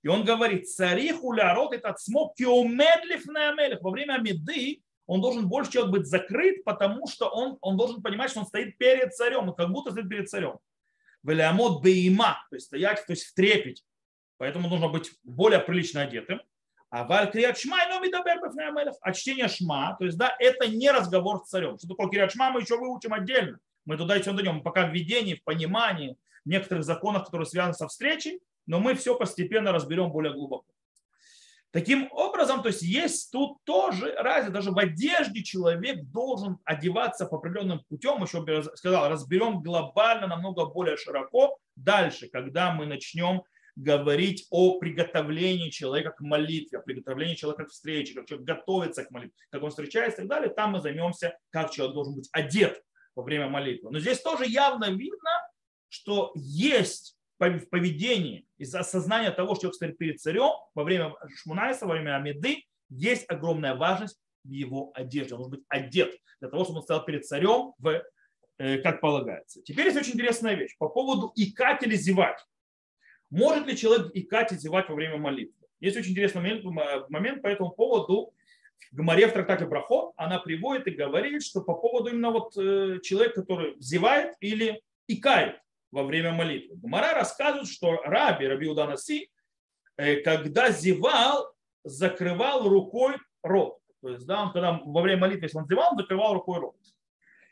И 0.02 0.08
он 0.08 0.24
говорит, 0.24 0.68
царих 0.68 1.22
улярот 1.22 1.72
этот 1.72 2.00
смог 2.00 2.34
киомедлив 2.36 3.24
на 3.26 3.54
Во 3.80 3.90
время 3.90 4.18
меды 4.18 4.82
он 5.10 5.20
должен 5.20 5.48
больше 5.48 5.72
человек 5.72 5.90
быть 5.90 6.06
закрыт, 6.06 6.62
потому 6.62 7.08
что 7.08 7.28
он, 7.28 7.58
он 7.62 7.76
должен 7.76 8.00
понимать, 8.00 8.30
что 8.30 8.40
он 8.40 8.46
стоит 8.46 8.78
перед 8.78 9.12
царем, 9.12 9.48
он 9.48 9.54
как 9.56 9.68
будто 9.68 9.90
стоит 9.90 10.08
перед 10.08 10.30
царем. 10.30 10.60
Велиамот 11.24 11.82
бейма, 11.82 12.38
то 12.48 12.54
есть 12.54 12.66
стоять, 12.66 13.04
то 13.04 13.12
есть 13.12 13.24
в 13.24 13.34
трепете. 13.34 13.82
Поэтому 14.36 14.68
нужно 14.68 14.88
быть 14.88 15.10
более 15.24 15.58
прилично 15.58 16.02
одетым. 16.02 16.40
А 16.90 17.02
валь 17.02 17.28
крият 17.28 17.58
шма 17.58 17.78
номидабер 17.88 18.38
А 19.00 19.12
чтение 19.12 19.48
шма, 19.48 19.96
то 19.98 20.04
есть 20.04 20.16
да, 20.16 20.32
это 20.38 20.68
не 20.68 20.88
разговор 20.92 21.42
с 21.44 21.48
царем. 21.48 21.76
Что 21.76 21.88
такое 21.88 22.06
крият 22.06 22.30
шма, 22.30 22.52
мы 22.52 22.60
еще 22.60 22.78
выучим 22.78 23.12
отдельно. 23.12 23.58
Мы 23.86 23.96
туда 23.96 24.14
еще 24.14 24.30
дойдем. 24.30 24.62
Пока 24.62 24.86
в 24.86 24.92
видении, 24.92 25.34
в 25.34 25.42
понимании 25.42 26.16
некоторых 26.44 26.84
законов, 26.84 27.24
которые 27.24 27.46
связаны 27.46 27.74
со 27.74 27.88
встречей, 27.88 28.40
но 28.66 28.78
мы 28.78 28.94
все 28.94 29.16
постепенно 29.16 29.72
разберем 29.72 30.12
более 30.12 30.32
глубоко. 30.32 30.66
Таким 31.72 32.08
образом, 32.10 32.62
то 32.62 32.68
есть 32.68 32.82
есть 32.82 33.30
тут 33.30 33.58
тоже 33.64 34.12
разница, 34.16 34.52
даже 34.52 34.72
в 34.72 34.78
одежде 34.78 35.44
человек 35.44 36.02
должен 36.06 36.58
одеваться 36.64 37.26
по 37.26 37.36
определенным 37.36 37.84
путем, 37.88 38.22
еще 38.22 38.62
сказал, 38.74 39.08
разберем 39.08 39.62
глобально, 39.62 40.26
намного 40.26 40.66
более 40.66 40.96
широко. 40.96 41.58
Дальше, 41.76 42.28
когда 42.28 42.72
мы 42.72 42.86
начнем 42.86 43.42
говорить 43.76 44.46
о 44.50 44.78
приготовлении 44.78 45.70
человека 45.70 46.10
к 46.10 46.20
молитве, 46.20 46.78
о 46.78 46.82
приготовлении 46.82 47.36
человека 47.36 47.66
к 47.66 47.70
встрече, 47.70 48.14
как 48.14 48.26
человек 48.26 48.46
готовится 48.46 49.04
к 49.04 49.10
молитве, 49.12 49.36
как 49.50 49.62
он 49.62 49.70
встречается 49.70 50.22
и 50.22 50.26
так 50.26 50.28
далее, 50.28 50.52
там 50.52 50.72
мы 50.72 50.80
займемся, 50.80 51.38
как 51.50 51.70
человек 51.70 51.94
должен 51.94 52.16
быть 52.16 52.28
одет 52.32 52.82
во 53.14 53.22
время 53.22 53.48
молитвы. 53.48 53.90
Но 53.92 54.00
здесь 54.00 54.20
тоже 54.20 54.44
явно 54.46 54.90
видно, 54.90 55.30
что 55.88 56.32
есть 56.34 57.16
в 57.40 57.68
поведении, 57.70 58.46
из-за 58.58 58.80
осознания 58.80 59.30
того, 59.30 59.54
что 59.54 59.62
человек 59.62 59.74
стоит 59.76 59.98
перед 59.98 60.20
царем 60.20 60.52
во 60.74 60.84
время 60.84 61.14
Шмунайса, 61.36 61.86
во 61.86 61.94
время 61.94 62.16
Амиды, 62.16 62.64
есть 62.90 63.24
огромная 63.30 63.74
важность 63.74 64.20
в 64.44 64.50
его 64.50 64.92
одежде. 64.94 65.34
Он 65.34 65.40
должен 65.40 65.58
быть 65.58 65.64
одет 65.68 66.14
для 66.40 66.50
того, 66.50 66.64
чтобы 66.64 66.78
он 66.78 66.82
стоял 66.82 67.04
перед 67.04 67.26
царем, 67.26 67.72
в, 67.78 68.02
э, 68.58 68.78
как 68.78 69.00
полагается. 69.00 69.62
Теперь 69.62 69.86
есть 69.86 69.96
очень 69.96 70.14
интересная 70.14 70.54
вещь 70.54 70.76
по 70.78 70.88
поводу 70.88 71.32
икать 71.34 71.82
или 71.82 71.94
зевать. 71.94 72.38
Может 73.30 73.66
ли 73.66 73.76
человек 73.76 74.10
икать 74.14 74.52
и 74.52 74.56
зевать 74.56 74.88
во 74.88 74.94
время 74.94 75.16
молитвы? 75.16 75.66
Есть 75.80 75.96
очень 75.96 76.10
интересный 76.12 76.42
момент, 76.42 76.64
момент 77.08 77.42
по 77.42 77.46
этому 77.46 77.70
поводу. 77.70 78.34
В 78.92 78.96
Гамаре 78.96 79.28
в 79.28 79.32
трактате 79.32 79.66
Брахот 79.66 80.12
она 80.16 80.38
приводит 80.40 80.88
и 80.88 80.90
говорит, 80.90 81.42
что 81.42 81.62
по 81.62 81.74
поводу 81.74 82.10
именно 82.10 82.30
вот 82.30 82.56
э, 82.56 82.98
человека, 83.02 83.42
который 83.42 83.76
зевает 83.78 84.34
или 84.40 84.82
икает 85.06 85.60
во 85.90 86.04
время 86.04 86.32
молитвы. 86.32 86.76
Гмара 86.76 87.14
рассказывает, 87.14 87.68
что 87.68 88.00
Раби, 88.02 88.46
Раби 88.46 88.68
Уданаси, 88.68 89.30
э, 89.96 90.20
когда 90.22 90.70
зевал, 90.70 91.52
закрывал 91.84 92.68
рукой 92.68 93.16
рот. 93.42 93.78
То 94.02 94.10
есть, 94.10 94.26
да, 94.26 94.42
он 94.42 94.52
когда 94.52 94.80
во 94.84 95.02
время 95.02 95.22
молитвы, 95.22 95.46
если 95.46 95.58
он 95.58 95.66
зевал, 95.66 95.92
он 95.92 95.98
закрывал 95.98 96.34
рукой 96.34 96.60
рот. 96.60 96.76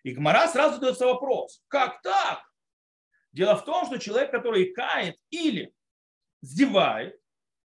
И 0.02 0.12
Гмара 0.12 0.48
сразу 0.48 0.74
задается 0.74 1.06
вопрос, 1.06 1.62
как 1.68 2.00
так? 2.02 2.42
Дело 3.32 3.56
в 3.56 3.64
том, 3.64 3.84
что 3.86 3.98
человек, 3.98 4.30
который 4.30 4.72
кает 4.72 5.16
или 5.30 5.74
зевает, 6.40 7.20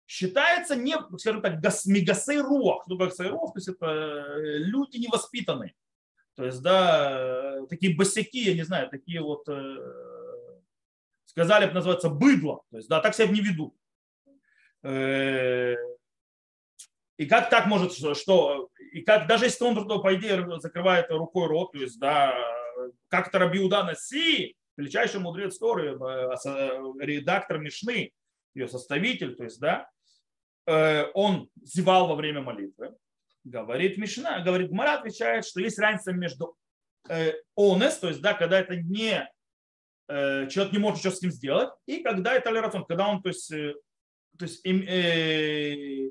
считается 0.07 0.75
не, 0.75 0.97
скажем 1.19 1.43
так, 1.43 1.63
мегасей 1.87 2.39
руах. 2.39 2.85
Ну, 2.87 2.99
как 2.99 3.15
то 3.15 3.25
есть 3.55 3.69
это 3.69 3.87
э, 3.87 4.59
люди 4.59 4.97
невоспитанные. 4.97 5.75
То 6.35 6.47
есть, 6.47 6.63
да, 6.63 7.67
такие 7.69 7.95
босяки, 7.95 8.43
я 8.43 8.55
не 8.55 8.63
знаю, 8.63 8.89
такие 8.89 9.21
вот 9.21 9.47
э, 9.49 9.77
сказали 11.31 11.67
бы, 11.67 11.73
называется 11.73 12.11
быдло. 12.11 12.63
То 12.71 12.79
есть, 12.79 12.89
да, 12.89 13.01
так 13.01 13.15
себя 13.15 13.29
не 13.29 13.41
ведут. 13.41 13.75
Э, 14.83 15.77
и 17.17 17.27
как 17.27 17.51
так 17.51 17.67
может, 17.67 17.93
что, 18.17 18.71
и 18.93 19.03
как, 19.03 19.29
даже 19.29 19.45
если 19.45 19.65
он, 19.65 19.77
по 20.03 20.15
идее, 20.15 20.61
закрывает 20.61 21.11
рукой 21.11 21.47
рот, 21.47 21.73
то 21.73 21.79
есть, 21.79 22.01
да, 22.01 22.35
как 23.09 23.29
это 23.29 23.39
Рабиуда 23.39 23.85
Наси, 23.85 24.57
величайший 24.77 25.21
мудрец 25.21 25.59
Торы, 25.59 25.93
э, 25.93 26.37
редактор 27.01 27.59
Мишны, 27.59 28.11
ее 28.55 28.67
составитель, 28.67 29.37
то 29.37 29.45
есть, 29.45 29.61
да, 29.61 29.89
э, 30.67 31.05
он 31.15 31.49
зевал 31.63 32.09
во 32.09 32.17
время 32.17 32.41
молитвы, 32.41 32.97
говорит 33.45 33.99
Мишна, 33.99 34.41
говорит 34.41 34.71
Гмара 34.71 34.95
отвечает, 34.95 35.45
что 35.47 35.61
есть 35.61 35.79
разница 35.79 36.13
между 36.13 36.57
онес, 37.57 37.99
то 37.99 38.09
есть, 38.09 38.21
да, 38.21 38.35
когда 38.35 38.59
это 38.59 38.77
не 38.77 39.29
Э, 39.40 39.40
человек 40.51 40.73
не 40.73 40.79
может 40.79 40.99
ничего 40.99 41.13
с 41.13 41.23
ним 41.23 41.31
сделать, 41.31 41.71
и 41.87 42.03
когда 42.03 42.35
это 42.35 42.51
толерацион, 42.51 42.85
когда 42.85 43.09
он, 43.09 43.23
то 43.23 43.29
есть, 43.29 43.51
э, 43.53 43.75
то 44.39 44.45
есть 44.45 44.67
э, 44.67 46.11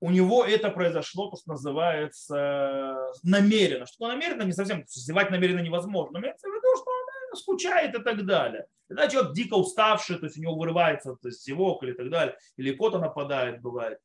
у 0.00 0.10
него 0.10 0.44
это 0.44 0.70
произошло, 0.70 1.30
то, 1.30 1.36
что 1.36 1.50
называется 1.52 2.96
намеренно. 3.22 3.86
Что 3.86 4.08
намеренно, 4.08 4.42
не 4.42 4.52
совсем, 4.52 4.82
издевать 4.82 5.30
намеренно 5.30 5.60
невозможно. 5.60 6.18
Но 6.18 6.26
скучает 7.36 7.94
и 7.94 8.02
так 8.02 8.24
далее. 8.24 8.66
Когда 8.88 9.08
человек 9.08 9.32
дико 9.32 9.54
уставший, 9.54 10.18
то 10.18 10.26
есть 10.26 10.36
у 10.38 10.42
него 10.42 10.54
вырывается 10.54 11.16
то 11.16 11.28
есть, 11.28 11.44
зевок 11.44 11.82
или 11.82 11.92
так 11.92 12.10
далее, 12.10 12.36
или 12.56 12.74
кота 12.74 12.98
нападает, 12.98 13.62
бывает. 13.62 13.98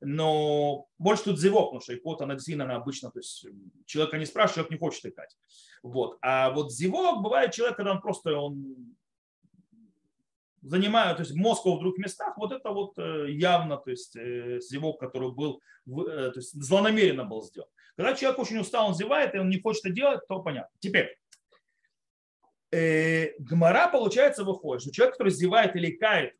Но 0.00 0.86
больше 0.98 1.24
тут 1.24 1.40
зевок, 1.40 1.70
потому 1.70 1.80
что 1.80 1.94
икота, 1.94 2.24
она 2.24 2.34
действительно 2.34 2.64
она 2.64 2.76
обычно, 2.76 3.10
то 3.10 3.20
есть 3.20 3.46
человека 3.86 4.18
не 4.18 4.26
спрашивает, 4.26 4.54
человек 4.54 4.72
не 4.72 4.78
хочет 4.78 5.06
икать. 5.06 5.36
Вот. 5.82 6.18
А 6.20 6.50
вот 6.50 6.72
зевок 6.72 7.22
бывает 7.22 7.52
человек, 7.52 7.76
когда 7.76 7.92
он 7.92 8.02
просто 8.02 8.36
он 8.36 8.96
занимает, 10.64 11.18
то 11.18 11.22
есть 11.22 11.34
мозг 11.34 11.64
в 11.64 11.78
других 11.78 11.98
местах, 11.98 12.36
вот 12.36 12.52
это 12.52 12.70
вот 12.70 12.98
э, 12.98 13.30
явно, 13.30 13.76
то 13.76 13.90
есть 13.90 14.16
э, 14.16 14.60
зевок, 14.60 14.98
который 14.98 15.30
был, 15.30 15.60
э, 15.86 16.30
то 16.30 16.36
есть 16.36 16.52
злонамеренно 16.52 17.24
был 17.24 17.42
сделан. 17.42 17.68
Когда 17.96 18.14
человек 18.14 18.38
очень 18.40 18.58
устал, 18.58 18.88
он 18.88 18.94
зевает, 18.94 19.34
и 19.34 19.38
он 19.38 19.48
не 19.48 19.60
хочет 19.60 19.84
это 19.84 19.94
делать, 19.94 20.20
то 20.26 20.40
понятно. 20.40 20.74
Теперь, 20.80 21.16
э, 22.74 23.34
гмора, 23.38 23.88
получается, 23.88 24.44
выходит, 24.44 24.82
что 24.82 24.92
человек, 24.92 25.14
который 25.14 25.32
зевает 25.32 25.76
или 25.76 25.92
кает 25.92 26.34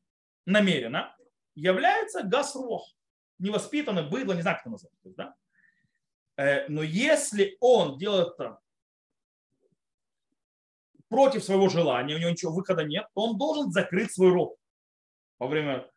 намеренно, 0.46 1.16
является 1.54 2.22
гасрох, 2.22 2.94
невоспитанный, 3.38 4.08
быдло, 4.08 4.32
не 4.32 4.42
знаю, 4.42 4.56
как 4.56 4.66
это 4.66 4.70
назвать. 4.70 4.92
Да? 5.16 5.34
Э, 6.36 6.68
но 6.68 6.82
если 6.82 7.56
он 7.60 7.98
делает 7.98 8.34
это 8.34 8.58
против 11.08 11.44
своего 11.44 11.68
желания, 11.68 12.16
у 12.16 12.18
него 12.18 12.30
ничего 12.30 12.52
выхода 12.52 12.84
нет, 12.84 13.06
то 13.14 13.22
он 13.22 13.38
должен 13.38 13.70
закрыть 13.70 14.12
свой 14.12 14.32
рот 14.32 14.56
во 15.38 15.46
время. 15.46 15.88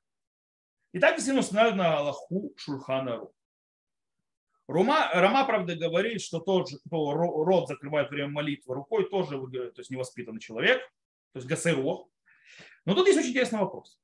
И 0.93 0.99
так 0.99 1.15
действительно 1.15 1.41
устанавливают 1.41 1.77
на 1.77 1.97
Аллаху 1.97 2.53
Шульхана 2.55 3.17
Ру. 3.17 3.33
Рома, 4.67 5.09
Рома, 5.13 5.45
правда, 5.45 5.75
говорит, 5.75 6.21
что 6.21 6.39
тот, 6.39 6.69
кто 6.85 7.13
рот 7.13 7.67
закрывает 7.67 8.09
время 8.09 8.29
молитвы 8.29 8.75
рукой, 8.75 9.09
тоже 9.09 9.39
то 9.39 9.79
есть 9.79 9.89
невоспитанный 9.89 10.41
человек, 10.41 10.81
то 11.33 11.39
есть 11.39 11.47
гасейрох. 11.47 12.07
Но 12.85 12.93
тут 12.93 13.07
есть 13.07 13.19
очень 13.19 13.29
интересный 13.29 13.59
вопрос. 13.59 13.97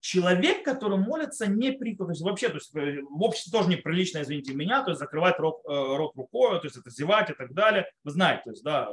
Человек, 0.00 0.64
который 0.64 0.96
молится 0.96 1.46
не 1.48 1.72
при... 1.72 1.96
То 1.96 2.08
есть 2.08 2.22
вообще, 2.22 2.48
то 2.48 2.54
есть 2.54 2.74
э, 2.76 3.02
в 3.02 3.22
обществе 3.22 3.50
тоже 3.50 3.68
неприлично, 3.68 4.22
извините 4.22 4.54
меня, 4.54 4.84
то 4.84 4.90
есть 4.90 5.00
закрывать 5.00 5.38
рот, 5.38 5.60
э, 5.64 5.68
рот 5.68 6.14
рукой, 6.16 6.60
то 6.60 6.66
есть 6.66 6.76
это 6.76 6.88
зевать 6.88 7.30
и 7.30 7.34
так 7.34 7.52
далее. 7.52 7.90
Вы 8.04 8.12
знаете, 8.12 8.42
то 8.44 8.50
есть, 8.50 8.62
да, 8.62 8.88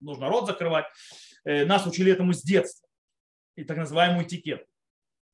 нужно 0.00 0.28
рот 0.28 0.46
закрывать. 0.46 0.86
Э, 1.44 1.64
нас 1.64 1.86
учили 1.86 2.12
этому 2.12 2.32
с 2.32 2.42
детства. 2.42 2.88
И 3.56 3.64
так 3.64 3.76
называемый 3.76 4.24
этикет. 4.24 4.66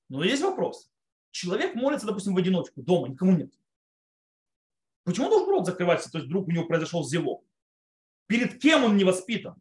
Но 0.08 0.24
есть 0.24 0.42
вопрос. 0.42 0.90
Человек 1.30 1.74
молится, 1.74 2.06
допустим, 2.06 2.34
в 2.34 2.38
одиночку, 2.38 2.82
дома, 2.82 3.08
никому 3.08 3.36
нет. 3.36 3.52
Почему 5.11 5.27
он 5.27 5.33
должен 5.33 5.51
рот 5.51 5.66
закрываться? 5.66 6.11
То 6.11 6.18
есть 6.18 6.29
вдруг 6.29 6.49
у 6.49 6.51
него 6.51 6.66
произошел 6.66 7.05
зевок. 7.05 7.44
Перед 8.27 8.61
кем 8.61 8.85
он 8.85 8.96
не 8.96 9.05
воспитан? 9.05 9.57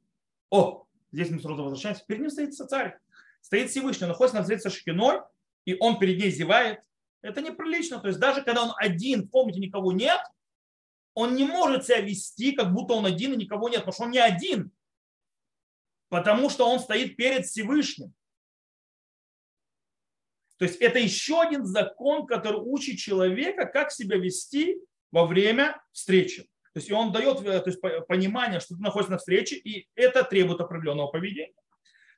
О, 0.49 0.85
здесь 1.11 1.29
мы 1.29 1.39
сразу 1.39 1.63
возвращаемся. 1.63 2.03
Перед 2.05 2.21
ним 2.21 2.29
стоит 2.29 2.55
царь. 2.55 2.97
Стоит 3.41 3.69
Всевышний, 3.69 4.05
он 4.05 4.09
находится 4.09 4.37
на 4.37 4.43
встрече 4.43 4.63
со 4.63 4.69
Шхиной, 4.69 5.21
и 5.65 5.75
он 5.79 5.97
перед 5.97 6.19
ней 6.19 6.29
зевает. 6.29 6.81
Это 7.21 7.41
неприлично. 7.41 7.99
То 7.99 8.07
есть 8.07 8.19
даже 8.19 8.41
когда 8.43 8.63
он 8.63 8.73
один, 8.77 9.23
в 9.23 9.29
комнате 9.29 9.59
никого 9.59 9.91
нет, 9.91 10.19
он 11.13 11.35
не 11.35 11.45
может 11.45 11.85
себя 11.85 11.99
вести, 11.99 12.51
как 12.51 12.73
будто 12.73 12.93
он 12.93 13.05
один 13.05 13.33
и 13.33 13.37
никого 13.37 13.69
нет, 13.69 13.79
потому 13.79 13.93
что 13.93 14.03
он 14.03 14.11
не 14.11 14.19
один 14.19 14.71
потому 16.09 16.49
что 16.49 16.67
он 16.67 16.79
стоит 16.79 17.15
перед 17.15 17.45
Всевышним. 17.45 18.13
То 20.57 20.65
есть 20.65 20.75
это 20.81 20.99
еще 20.99 21.41
один 21.41 21.65
закон, 21.65 22.27
который 22.27 22.59
учит 22.59 22.97
человека, 22.97 23.65
как 23.65 23.91
себя 23.91 24.17
вести 24.17 24.81
во 25.11 25.25
время 25.25 25.81
встречи. 25.91 26.43
То 26.73 26.79
есть 26.79 26.91
он 26.91 27.11
дает 27.11 27.41
э, 27.41 27.59
то 27.59 27.69
есть, 27.69 27.81
понимание, 28.07 28.59
что 28.59 28.75
ты 28.75 28.81
находишься 28.81 29.11
на 29.11 29.17
встрече, 29.17 29.55
и 29.55 29.87
это 29.95 30.23
требует 30.23 30.61
определенного 30.61 31.07
поведения. 31.07 31.53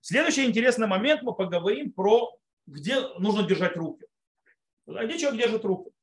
Следующий 0.01 0.45
интересный 0.45 0.87
момент 0.87 1.21
мы 1.21 1.33
поговорим 1.33 1.91
про, 1.91 2.37
где 2.65 2.99
нужно 3.19 3.43
держать 3.43 3.75
руки. 3.77 4.05
Где 4.87 5.17
человек 5.17 5.41
держит 5.41 5.63
руку. 5.63 5.93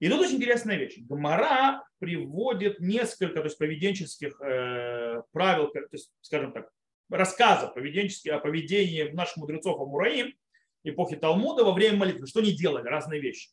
И 0.00 0.08
тут 0.08 0.20
очень 0.20 0.36
интересная 0.36 0.76
вещь. 0.76 0.98
Гмара 0.98 1.86
приводит 1.98 2.80
несколько 2.80 3.36
то 3.36 3.44
есть, 3.44 3.58
поведенческих 3.58 4.40
э, 4.40 5.22
правил, 5.32 5.68
то 5.70 5.80
есть, 5.92 6.10
скажем 6.20 6.52
так, 6.52 6.70
рассказов 7.10 7.74
поведенческих 7.74 8.32
о 8.32 8.38
поведении 8.38 9.10
наших 9.10 9.36
мудрецов 9.38 9.80
Амураим 9.80 10.34
эпохи 10.82 11.16
Талмуда 11.16 11.64
во 11.64 11.72
время 11.72 11.98
молитвы. 11.98 12.26
Что 12.26 12.40
они 12.40 12.52
делали? 12.52 12.88
Разные 12.88 13.20
вещи. 13.20 13.50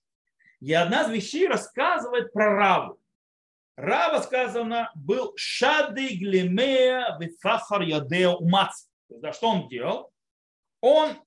И 0.61 0.73
одна 0.73 1.03
из 1.03 1.09
вещей 1.09 1.47
рассказывает 1.47 2.31
про 2.31 2.55
Раву. 2.55 2.99
Рава 3.75 4.21
сказано 4.21 4.91
был 4.95 5.33
шады 5.35 6.07
глемея 6.09 7.17
вифахар 7.19 7.81
ядео 7.81 8.35
умац. 8.35 8.87
Да, 9.09 9.33
что 9.33 9.49
он 9.49 9.67
делал? 9.67 10.11
Он 10.81 11.17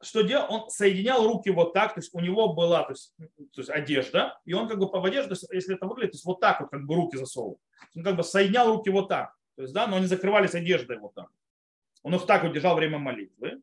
что 0.00 0.22
делал? 0.22 0.46
Он 0.48 0.70
соединял 0.70 1.26
руки 1.26 1.50
вот 1.50 1.74
так, 1.74 1.94
то 1.94 2.00
есть 2.00 2.14
у 2.14 2.20
него 2.20 2.54
была 2.54 2.84
то 2.84 2.92
есть, 2.92 3.14
то 3.18 3.60
есть 3.60 3.68
одежда, 3.68 4.38
и 4.44 4.54
он 4.54 4.68
как 4.68 4.78
бы 4.78 4.90
по 4.90 5.04
одежде, 5.04 5.34
если 5.52 5.74
это 5.74 5.86
выглядит, 5.86 6.12
то 6.12 6.16
есть 6.16 6.24
вот 6.24 6.40
так 6.40 6.60
вот 6.60 6.70
как 6.70 6.86
бы 6.86 6.94
руки 6.94 7.16
засовывал. 7.16 7.60
Он 7.96 8.04
как 8.04 8.16
бы 8.16 8.22
соединял 8.22 8.68
руки 8.68 8.90
вот 8.90 9.08
так, 9.08 9.34
то 9.56 9.62
есть, 9.62 9.74
да, 9.74 9.86
но 9.86 9.96
они 9.96 10.06
закрывались 10.06 10.54
одеждой 10.54 10.98
вот 10.98 11.14
так. 11.14 11.28
Он 12.02 12.14
их 12.14 12.26
так 12.26 12.44
вот 12.44 12.52
держал 12.52 12.76
время 12.76 12.98
молитвы. 12.98 13.60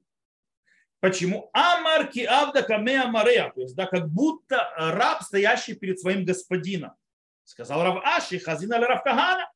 Почему? 1.05 1.51
Амарки 1.53 2.21
авда 2.21 2.63
камеа 2.63 3.05
марея, 3.05 3.51
то 3.53 3.61
есть, 3.61 3.75
да, 3.75 3.85
как 3.85 4.09
будто 4.09 4.73
раб, 4.75 5.21
стоящий 5.21 5.75
перед 5.75 5.99
своим 5.99 6.25
господином. 6.25 6.93
Сказал 7.43 7.83
Рав 7.83 8.03
Аши, 8.03 8.39
хазина 8.39 8.79
Рав 8.79 9.03
Кагана. 9.03 9.47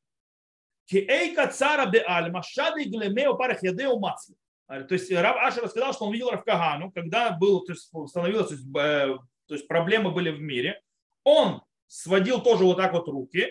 Ки 0.84 0.98
эйка 0.98 1.48
цара 1.48 1.86
бе 1.90 2.04
альма, 2.06 2.44
шады 2.44 2.84
глемео 2.84 3.34
парах 3.34 3.64
ядео 3.64 3.98
масли. 3.98 4.36
То 4.68 4.94
есть 4.94 5.10
Рав 5.10 5.38
Ашер 5.38 5.64
рассказал, 5.64 5.92
что 5.92 6.04
он 6.04 6.12
видел 6.12 6.30
Равкагану, 6.30 6.92
когда 6.92 7.32
был, 7.32 7.64
то 7.64 7.72
есть, 7.72 7.90
становилось, 8.06 8.46
то 8.46 8.54
есть, 8.54 8.66
э, 8.68 9.18
то 9.48 9.54
есть 9.54 9.66
проблемы 9.66 10.12
были 10.12 10.30
в 10.30 10.40
мире. 10.40 10.80
Он 11.24 11.62
сводил 11.88 12.40
тоже 12.42 12.62
вот 12.62 12.76
так 12.76 12.92
вот 12.92 13.08
руки 13.08 13.48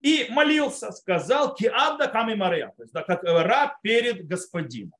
и 0.00 0.28
молился, 0.30 0.92
сказал 0.92 1.56
Киабда 1.56 2.06
Ками 2.06 2.36
Мария, 2.36 2.72
то 2.76 2.84
есть 2.84 2.92
да, 2.92 3.02
как 3.02 3.24
раб 3.24 3.82
перед 3.82 4.28
господином. 4.28 4.94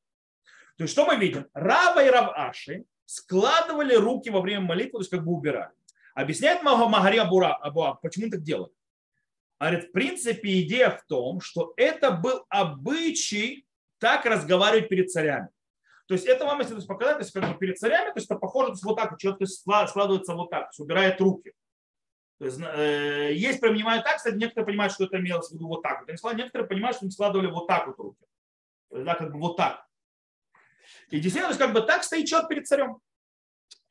То 0.76 0.84
есть 0.84 0.92
что 0.92 1.06
мы 1.06 1.16
видим? 1.16 1.46
Раба 1.52 2.02
и 2.02 2.10
Рав 2.10 2.32
Аши 2.34 2.84
складывали 3.04 3.94
руки 3.94 4.30
во 4.30 4.40
время 4.40 4.62
молитвы, 4.62 4.92
то 4.92 4.98
есть 5.00 5.10
как 5.10 5.24
бы 5.24 5.32
убирали. 5.32 5.72
Объясняет 6.14 6.62
Магария 6.62 7.22
Абуа, 7.22 7.94
почему 7.94 8.30
так 8.30 8.42
делают. 8.42 8.72
Говорит, 9.58 9.84
в 9.84 9.92
принципе, 9.92 10.60
идея 10.62 10.90
в 10.90 11.04
том, 11.06 11.40
что 11.40 11.72
это 11.76 12.10
был 12.10 12.44
обычай 12.48 13.66
так 13.98 14.24
разговаривать 14.24 14.88
перед 14.88 15.10
царями. 15.10 15.48
То 16.08 16.14
есть 16.14 16.26
это 16.26 16.44
вам, 16.44 16.58
если 16.58 16.78
показать, 16.80 17.16
то 17.18 17.22
есть 17.22 17.32
как 17.32 17.48
бы 17.48 17.58
перед 17.58 17.78
царями, 17.78 18.06
то 18.06 18.16
есть 18.16 18.26
это 18.26 18.38
похоже, 18.38 18.68
то 18.68 18.72
есть 18.72 18.84
вот 18.84 18.96
так, 18.96 19.16
человек 19.18 19.48
складывается 19.48 20.34
вот 20.34 20.50
так, 20.50 20.64
то 20.64 20.68
есть 20.70 20.80
убирает 20.80 21.20
руки. 21.20 21.52
То 22.38 22.46
есть, 22.46 22.60
э, 22.60 23.32
есть 23.34 23.60
понимают 23.60 24.04
так, 24.04 24.16
кстати, 24.16 24.34
некоторые 24.34 24.66
понимают, 24.66 24.92
что 24.92 25.04
это 25.04 25.20
имелось 25.20 25.48
в 25.48 25.52
виду 25.52 25.68
вот 25.68 25.82
так 25.82 26.00
вот. 26.00 26.34
Некоторые 26.34 26.66
понимают, 26.66 26.96
что 26.96 27.04
они 27.04 27.12
складывали 27.12 27.46
вот 27.46 27.68
так 27.68 27.86
вот 27.86 27.98
руки. 27.98 28.26
Да, 28.90 29.14
как 29.14 29.32
бы 29.32 29.38
вот 29.38 29.56
так. 29.56 29.86
И 31.10 31.18
есть, 31.18 31.58
как 31.58 31.72
бы 31.72 31.82
так 31.82 32.04
стоит 32.04 32.26
человек 32.26 32.48
перед 32.48 32.66
царем. 32.66 32.98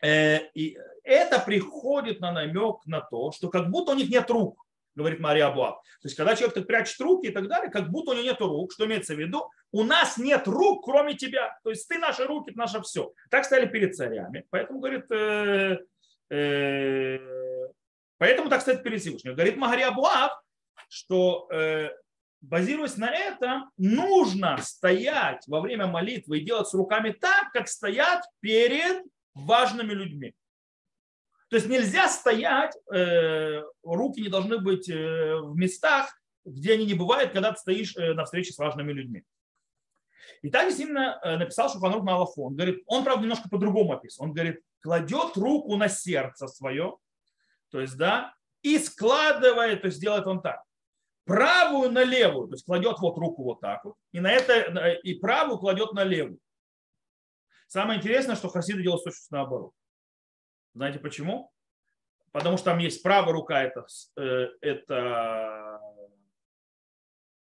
Э, 0.04 0.40
и 0.54 0.78
это 1.04 1.40
приходит 1.40 2.20
на 2.20 2.32
намек 2.32 2.86
на 2.86 3.02
то, 3.02 3.32
что 3.32 3.50
как 3.50 3.70
будто 3.70 3.92
у 3.92 3.96
них 3.96 4.10
нет 4.10 4.30
рук 4.30 4.58
говорит 4.96 5.20
Мария 5.20 5.48
Абуа. 5.48 5.72
То 5.72 6.08
есть, 6.08 6.16
когда 6.16 6.36
человек 6.36 6.54
так 6.54 6.68
прячет 6.68 7.00
руки 7.00 7.28
и 7.28 7.32
так 7.32 7.48
далее, 7.48 7.72
как 7.72 7.90
будто 7.90 8.12
у 8.12 8.14
него 8.14 8.24
нет 8.24 8.42
рук, 8.42 8.74
что 8.74 8.86
имеется 8.86 9.16
в 9.16 9.20
виду, 9.20 9.50
у 9.72 9.84
нас 9.84 10.18
нет 10.18 10.48
рук, 10.48 10.84
кроме 10.86 11.16
тебя. 11.16 11.58
То 11.64 11.70
есть, 11.70 11.88
ты 11.88 11.98
наши 11.98 12.26
руки, 12.26 12.52
наше 12.56 12.82
все. 12.82 13.14
Так 13.30 13.46
стали 13.46 13.68
перед 13.68 13.96
царями. 13.96 14.46
Поэтому, 14.50 14.80
говорит, 14.80 15.10
э, 15.12 15.80
э, 16.30 17.20
поэтому 18.18 18.50
так 18.50 18.62
стоит 18.62 18.84
перед 18.84 19.02
Всевышним. 19.02 19.36
Говорит 19.36 19.58
Мария 19.58 19.88
Абуа, 19.88 20.30
что 20.90 21.48
базируясь 22.42 22.98
на 22.98 23.10
этом, 23.10 23.72
нужно 23.78 24.58
стоять 24.62 25.48
во 25.48 25.62
время 25.62 25.88
молитвы 25.88 26.40
и 26.40 26.46
делать 26.46 26.68
с 26.68 26.74
руками 26.74 27.12
так, 27.12 27.52
как 27.52 27.68
стоят 27.68 28.24
перед 28.40 29.04
важными 29.34 29.94
людьми. 29.94 30.34
То 31.50 31.58
есть 31.58 31.68
нельзя 31.68 32.08
стоять, 32.08 32.76
э, 32.94 33.62
руки 33.84 34.22
не 34.22 34.30
должны 34.30 34.58
быть 34.58 34.90
э, 34.90 35.36
в 35.36 35.56
местах, 35.56 36.10
где 36.46 36.74
они 36.74 36.86
не 36.86 36.94
бывают, 36.94 37.34
когда 37.34 37.52
ты 37.52 37.60
стоишь 37.60 37.96
э, 37.96 38.14
на 38.14 38.26
встрече 38.26 38.54
с 38.54 38.58
важными 38.58 38.92
людьми. 38.92 39.24
И 40.42 40.50
так 40.50 40.68
действительно 40.68 41.20
написал 41.24 41.70
Шуханрух 41.70 42.04
на 42.04 42.16
Аллаху. 42.16 42.48
Он 42.48 42.56
говорит, 42.56 42.82
он, 42.88 43.04
правда, 43.04 43.24
немножко 43.24 43.50
по-другому 43.50 43.94
описал. 43.94 44.28
Он 44.28 44.34
говорит, 44.34 44.62
кладет 44.80 45.36
руку 45.36 45.76
на 45.76 45.88
сердце 45.88 46.48
свое, 46.48 46.98
то 47.70 47.80
есть, 47.80 47.98
да, 47.98 48.34
и 48.64 48.80
складывает, 48.80 49.82
то 49.82 49.88
есть 49.88 50.00
делает 50.00 50.26
он 50.26 50.42
так. 50.42 50.64
Правую 51.26 51.92
на 51.92 52.04
левую, 52.04 52.48
то 52.48 52.56
есть 52.56 52.66
кладет 52.66 53.00
вот 53.00 53.18
руку 53.18 53.44
вот 53.44 53.62
так 53.62 53.86
вот, 53.86 53.96
и 54.12 54.20
на 54.20 54.32
это, 54.32 54.90
и 54.90 55.14
правую 55.16 55.60
кладет 55.60 55.94
на 55.94 56.04
левую. 56.04 56.40
Самое 57.68 58.00
интересное, 58.00 58.36
что 58.36 58.50
хасиды 58.50 58.82
делают 58.82 59.04
точно 59.04 59.38
наоборот. 59.38 59.72
Знаете 60.74 61.00
почему? 61.00 61.52
Потому 62.32 62.58
что 62.58 62.66
там 62.66 62.80
есть 62.80 63.04
правая 63.04 63.34
рука, 63.34 63.62
это, 63.62 63.86
э, 64.18 64.48
это 64.62 65.80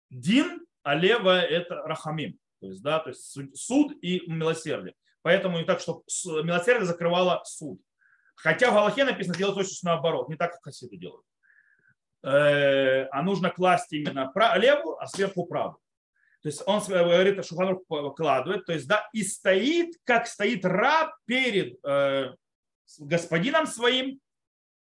дин, 0.10 0.66
а 0.84 0.96
левая 0.96 1.42
это 1.42 1.76
рахамим. 1.84 2.40
То 2.62 2.68
есть, 2.68 2.82
да, 2.82 3.00
то 3.00 3.10
есть 3.10 3.38
суд 3.56 3.92
и 4.02 4.24
милосердие. 4.30 4.96
Поэтому 5.22 5.58
не 5.58 5.66
так, 5.66 5.80
что 5.80 6.04
милосердие 6.44 6.86
закрывало 6.86 7.42
суд. 7.46 7.82
Хотя 8.36 8.70
в 8.70 8.74
Галахе 8.74 9.06
написано 9.06 9.38
делать 9.38 9.56
точно 9.56 9.92
наоборот, 9.92 10.30
не 10.30 10.36
так, 10.36 10.54
как 10.54 10.64
хасиды 10.64 10.98
делают. 10.98 11.26
Э, 12.26 13.08
а 13.12 13.22
нужно 13.22 13.52
класть 13.52 13.94
именно 13.94 14.32
левую, 14.56 15.00
а 15.00 15.06
сверху 15.06 15.46
правую. 15.46 15.80
То 16.42 16.50
есть 16.50 16.64
он 16.66 16.82
говорит, 16.84 17.34
что 17.36 17.44
Шуханрух 17.44 17.84
вкладывает, 17.84 18.66
то 18.66 18.74
есть 18.74 18.88
да, 18.88 19.08
и 19.14 19.24
стоит, 19.24 19.96
как 20.04 20.26
стоит 20.26 20.66
раб 20.66 21.16
перед 21.26 21.78
э, 21.86 22.34
господином 22.98 23.68
своим 23.68 24.20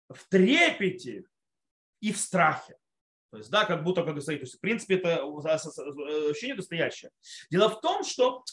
в 0.08 0.28
трепете 0.30 1.24
и 2.00 2.14
в 2.14 2.18
страхе. 2.18 2.78
То 3.32 3.38
есть, 3.38 3.50
да, 3.50 3.66
как 3.66 3.84
будто 3.84 4.04
как 4.04 4.22
стоит. 4.22 4.40
То 4.40 4.46
есть, 4.46 4.58
в 4.58 4.62
принципе, 4.62 4.96
это 4.96 5.24
ощущение 5.26 6.56
настоящее. 6.56 7.12
Дело 7.50 7.68
в 7.70 7.82
том, 7.82 8.04
что, 8.06 8.46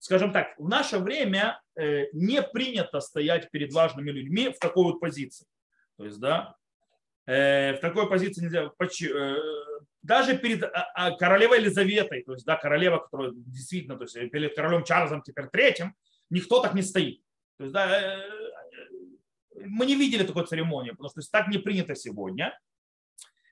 скажем 0.00 0.32
так, 0.32 0.58
в 0.58 0.68
наше 0.68 0.98
время 0.98 1.62
э, 1.76 2.06
не 2.12 2.42
принято 2.42 3.00
стоять 3.00 3.50
перед 3.50 3.72
важными 3.72 4.10
людьми 4.10 4.48
в 4.48 4.58
такой 4.58 4.84
вот 4.84 5.00
позиции. 5.00 5.46
То 5.96 6.04
есть, 6.04 6.18
да, 6.18 6.56
э, 6.56 6.63
в 7.26 7.78
такой 7.80 8.08
позиции 8.08 8.42
нельзя. 8.42 8.70
Э, 8.70 9.36
даже 10.02 10.36
перед 10.36 10.62
а, 10.62 10.90
а, 10.94 11.10
королевой 11.16 11.60
Елизаветой, 11.60 12.22
то 12.22 12.32
есть, 12.34 12.44
да, 12.44 12.56
королева, 12.56 12.98
которая 12.98 13.32
действительно, 13.32 13.96
то 13.96 14.04
есть, 14.04 14.14
перед 14.30 14.54
королем 14.54 14.84
Чарльзом 14.84 15.22
теперь 15.22 15.46
третьим, 15.46 15.94
никто 16.28 16.60
так 16.60 16.74
не 16.74 16.82
стоит. 16.82 17.22
То 17.56 17.64
есть, 17.64 17.72
да, 17.72 18.18
мы 19.54 19.86
не 19.86 19.96
видели 19.96 20.24
такой 20.24 20.46
церемонии, 20.46 20.90
потому 20.90 21.08
что 21.08 21.20
так 21.30 21.48
не 21.48 21.58
принято 21.58 21.94
сегодня. 21.94 22.58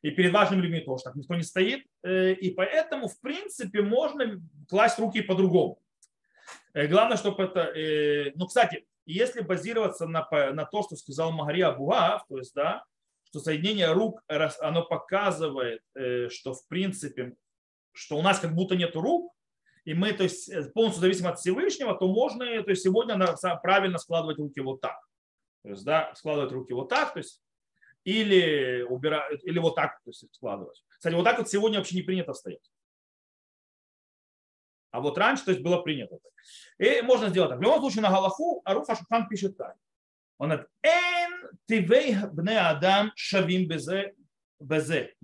И 0.02 0.10
перед 0.10 0.32
важными 0.32 0.62
людьми 0.62 0.80
тоже 0.80 1.04
так 1.04 1.14
никто 1.14 1.34
не 1.34 1.44
стоит. 1.44 1.86
Э, 2.02 2.32
и 2.32 2.50
поэтому, 2.50 3.08
в 3.08 3.20
принципе, 3.20 3.82
можно 3.82 4.42
класть 4.68 4.98
руки 4.98 5.22
по-другому. 5.22 5.80
Э, 6.74 6.88
главное, 6.88 7.16
чтобы 7.16 7.44
это... 7.44 7.60
Э, 7.60 8.32
ну, 8.34 8.46
кстати, 8.46 8.84
если 9.06 9.40
базироваться 9.40 10.06
на, 10.06 10.28
на 10.52 10.64
то, 10.64 10.82
что 10.82 10.96
сказал 10.96 11.30
Магария 11.30 11.70
Бугав, 11.70 12.26
то 12.28 12.38
есть, 12.38 12.52
да, 12.54 12.84
что 13.32 13.40
соединение 13.40 13.90
рук, 13.92 14.22
оно 14.28 14.84
показывает, 14.84 15.80
что, 16.28 16.52
в 16.52 16.68
принципе, 16.68 17.34
что 17.92 18.18
у 18.18 18.22
нас 18.22 18.38
как 18.38 18.54
будто 18.54 18.76
нет 18.76 18.94
рук, 18.94 19.34
и 19.86 19.94
мы 19.94 20.12
то 20.12 20.22
есть, 20.22 20.52
полностью 20.74 21.00
зависим 21.00 21.26
от 21.26 21.38
Всевышнего, 21.38 21.94
то 21.94 22.06
можно 22.08 22.44
то 22.62 22.70
есть, 22.70 22.82
сегодня 22.82 23.18
правильно 23.62 23.96
складывать 23.96 24.38
руки 24.38 24.60
вот 24.60 24.82
так. 24.82 25.00
То 25.62 25.70
есть, 25.70 25.82
да, 25.82 26.12
складывать 26.14 26.52
руки 26.52 26.74
вот 26.74 26.90
так, 26.90 27.14
то 27.14 27.20
есть, 27.20 27.40
или 28.04 28.82
убирают, 28.82 29.42
или 29.44 29.58
вот 29.58 29.76
так, 29.76 29.92
то 30.04 30.10
есть 30.10 30.26
складывать. 30.34 30.84
Кстати, 30.88 31.14
вот 31.14 31.24
так 31.24 31.38
вот 31.38 31.48
сегодня 31.48 31.78
вообще 31.78 31.96
не 31.96 32.02
принято 32.02 32.34
стоять. 32.34 32.70
А 34.90 35.00
вот 35.00 35.16
раньше, 35.16 35.46
то 35.46 35.52
есть 35.52 35.62
было 35.62 35.80
принято. 35.80 36.18
И 36.76 37.00
можно 37.00 37.30
сделать 37.30 37.48
так. 37.48 37.58
В 37.58 37.62
любом 37.62 37.80
случае 37.80 38.02
на 38.02 38.10
Галаху 38.10 38.60
Аруфа 38.66 38.94
Шухан 38.94 39.26
пишет 39.26 39.56
так. 39.56 39.74
Он 40.38 40.50
говорит, 40.50 40.68
эн 40.82 41.50
тивей 41.66 42.16
бне 42.32 42.58
адам 42.58 43.12
шавим 43.14 43.68
безе 43.68 44.14
безе. 44.60 45.14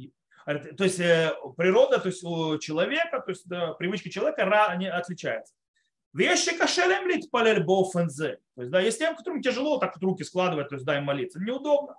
То 0.44 0.84
есть 0.84 1.00
э, 1.00 1.34
природа, 1.56 1.98
то 1.98 2.08
есть 2.08 2.24
у 2.24 2.58
человека, 2.58 3.20
то 3.20 3.30
есть 3.30 3.46
да, 3.48 3.74
привычки 3.74 4.08
человека 4.08 4.44
не 4.78 4.90
отличаются. 4.90 5.54
Вещи 6.14 6.56
кошелем 6.56 7.06
лить 7.06 7.30
палель 7.30 7.62
бофензе. 7.62 8.38
То 8.56 8.62
есть, 8.62 8.72
да, 8.72 8.80
есть 8.80 8.98
тем, 8.98 9.14
которым 9.14 9.42
тяжело 9.42 9.78
так 9.78 9.94
вот 9.94 10.02
руки 10.02 10.24
складывать, 10.24 10.70
то 10.70 10.76
есть, 10.76 10.86
да, 10.86 10.96
им 10.96 11.04
молиться, 11.04 11.38
неудобно. 11.38 11.96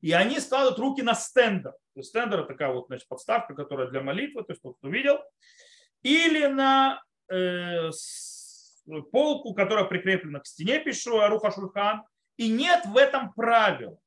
И 0.00 0.12
они 0.12 0.40
складывают 0.40 0.78
руки 0.78 1.02
на 1.02 1.14
стендер. 1.14 1.70
То 1.70 2.00
есть 2.00 2.08
стендер 2.10 2.44
такая 2.44 2.72
вот 2.72 2.88
значит, 2.88 3.06
подставка, 3.06 3.54
которая 3.54 3.86
для 3.88 4.00
молитвы, 4.00 4.42
то 4.42 4.52
есть 4.52 4.60
тот, 4.60 4.76
кто 4.78 4.88
видел. 4.88 5.18
Или 6.02 6.46
на 6.46 7.00
э, 7.30 7.90
полку, 9.12 9.54
которая 9.54 9.84
прикреплена 9.84 10.40
к 10.40 10.46
стене, 10.46 10.80
пишу 10.80 11.20
Аруха 11.20 11.52
Шульхан, 11.52 12.02
И 12.36 12.48
нет 12.50 12.84
в 12.86 12.96
этом 12.96 13.32
правил. 13.32 14.00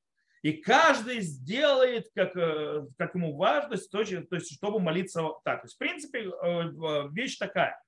И 0.44 0.54
каждый 0.54 1.22
сделает, 1.22 2.10
как, 2.14 2.36
э, 2.38 2.86
как 2.98 3.16
ему 3.16 3.36
важно, 3.36 3.76
то 3.78 4.00
есть, 4.00 4.54
чтобы 4.54 4.80
молиться 4.80 5.22
так. 5.44 5.62
То 5.62 5.66
есть, 5.66 5.76
в 5.76 5.78
принципе, 5.78 6.20
э, 6.30 7.10
вещь 7.12 7.38
такая. 7.38 7.82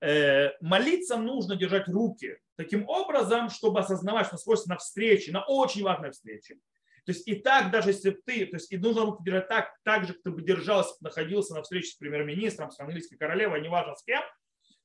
Э, 0.00 0.50
молиться 0.60 1.16
нужно 1.16 1.56
держать 1.56 1.88
руки 1.88 2.38
таким 2.56 2.88
образом, 2.88 3.50
чтобы 3.50 3.80
осознавать, 3.80 4.26
что 4.26 4.36
находишься 4.36 4.70
на 4.70 4.78
встрече, 4.78 5.32
на 5.32 5.44
очень 5.44 5.82
важной 5.82 6.12
встрече. 6.12 6.54
То 7.04 7.12
есть 7.12 7.26
и 7.26 7.34
так, 7.34 7.70
даже 7.70 7.90
если 7.90 8.10
ты, 8.10 8.46
то 8.46 8.56
есть 8.56 8.70
и 8.72 8.78
нужно 8.78 9.02
руки 9.02 9.24
держать 9.24 9.48
так, 9.48 9.74
так 9.82 10.06
же, 10.06 10.14
как 10.14 10.22
ты 10.22 10.30
бы 10.30 10.42
держался, 10.42 10.94
находился 11.00 11.54
на 11.54 11.62
встрече 11.62 11.88
с 11.88 11.96
премьер-министром, 11.96 12.70
с 12.70 12.78
английской 12.78 13.16
королевой, 13.16 13.60
неважно 13.60 13.94
с 13.94 14.04
кем, 14.04 14.22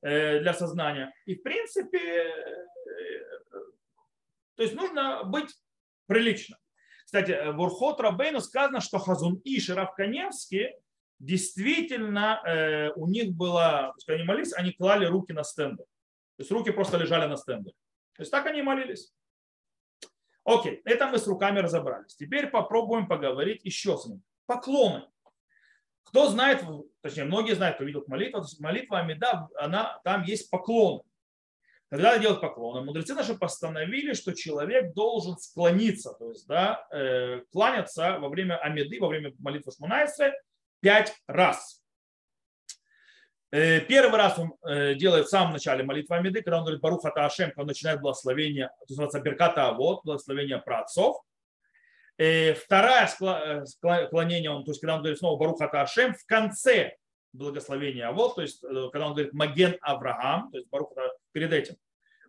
для 0.02 0.54
сознания. 0.54 1.12
И 1.24 1.34
в 1.34 1.42
принципе, 1.42 2.32
то 4.56 4.62
есть 4.62 4.74
нужно 4.74 5.24
быть 5.24 5.54
прилично. 6.06 6.58
Кстати, 7.04 7.30
э, 7.30 7.52
в 7.52 7.60
Урхот 7.60 8.00
Рабейну 8.00 8.40
сказано, 8.40 8.80
что 8.80 8.98
Хазун 8.98 9.40
Иш 9.44 9.68
и 9.68 9.72
Равканевский 9.72 10.74
действительно 11.18 12.42
э, 12.44 12.90
у 12.96 13.06
них 13.06 13.32
было, 13.32 13.92
есть 13.96 14.08
они 14.08 14.24
молились, 14.24 14.52
они 14.52 14.72
клали 14.72 15.06
руки 15.06 15.32
на 15.32 15.44
стенды. 15.44 15.84
То 16.36 16.42
есть 16.42 16.50
руки 16.50 16.70
просто 16.70 16.96
лежали 16.98 17.26
на 17.26 17.36
стенды. 17.36 17.70
То 18.14 18.22
есть 18.22 18.30
так 18.30 18.46
они 18.46 18.62
молились. 18.62 19.12
Окей, 20.44 20.80
это 20.84 21.08
мы 21.08 21.18
с 21.18 21.26
руками 21.26 21.58
разобрались. 21.58 22.14
Теперь 22.14 22.48
попробуем 22.48 23.08
поговорить 23.08 23.64
еще 23.64 23.96
с 23.96 24.06
ним. 24.06 24.22
Поклоны. 24.46 25.04
Кто 26.04 26.28
знает, 26.28 26.64
точнее, 27.00 27.24
многие 27.24 27.54
знают, 27.54 27.76
кто 27.76 27.84
видел 27.84 28.04
молитву, 28.06 28.42
молитва 28.60 29.00
Амида, 29.00 29.48
она, 29.56 30.00
там 30.04 30.22
есть 30.22 30.48
поклоны. 30.50 31.02
Когда 31.88 32.18
делать 32.18 32.40
поклоны, 32.40 32.84
мудрецы 32.84 33.14
наши 33.14 33.34
постановили, 33.34 34.12
что 34.12 34.34
человек 34.34 34.92
должен 34.92 35.38
склониться, 35.38 36.14
то 36.18 36.30
есть 36.30 36.46
да, 36.48 36.84
э, 36.90 37.42
кланяться 37.52 38.18
во 38.18 38.28
время 38.28 38.56
Амиды, 38.58 38.98
во 39.00 39.08
время 39.08 39.32
молитвы 39.38 39.72
Шмунайса 39.72 40.32
пять 40.80 41.14
раз. 41.28 41.80
Э, 43.52 43.80
первый 43.80 44.18
раз 44.18 44.38
он 44.38 44.54
э, 44.68 44.94
делает 44.94 45.26
в 45.26 45.30
самом 45.30 45.52
начале 45.52 45.84
молитвы 45.84 46.16
Амиды, 46.16 46.42
когда 46.42 46.58
он 46.58 46.64
говорит 46.64 46.80
Баруха 46.80 47.10
Таашем, 47.10 47.50
когда 47.50 47.62
он 47.62 47.68
начинает 47.68 48.00
благословение, 48.00 48.68
то 48.80 48.86
называется 48.90 49.20
Берката 49.20 49.68
Авод, 49.68 50.00
благословение 50.04 50.58
праотцов. 50.58 51.16
Э, 52.18 52.54
второе 52.54 53.06
склонение, 53.06 54.50
он, 54.50 54.64
то 54.64 54.72
есть 54.72 54.80
когда 54.80 54.96
он 54.96 55.00
говорит 55.00 55.18
снова 55.18 55.38
Баруха 55.38 55.68
Таашем, 55.68 56.14
в 56.14 56.26
конце 56.26 56.96
благословения 57.32 58.08
Авод, 58.08 58.34
то 58.34 58.42
есть 58.42 58.60
когда 58.60 59.06
он 59.06 59.12
говорит 59.12 59.32
Маген 59.32 59.76
Авраам, 59.80 60.50
то 60.50 60.58
есть 60.58 60.68
Баруха 60.68 61.12
перед 61.36 61.52
этим 61.52 61.76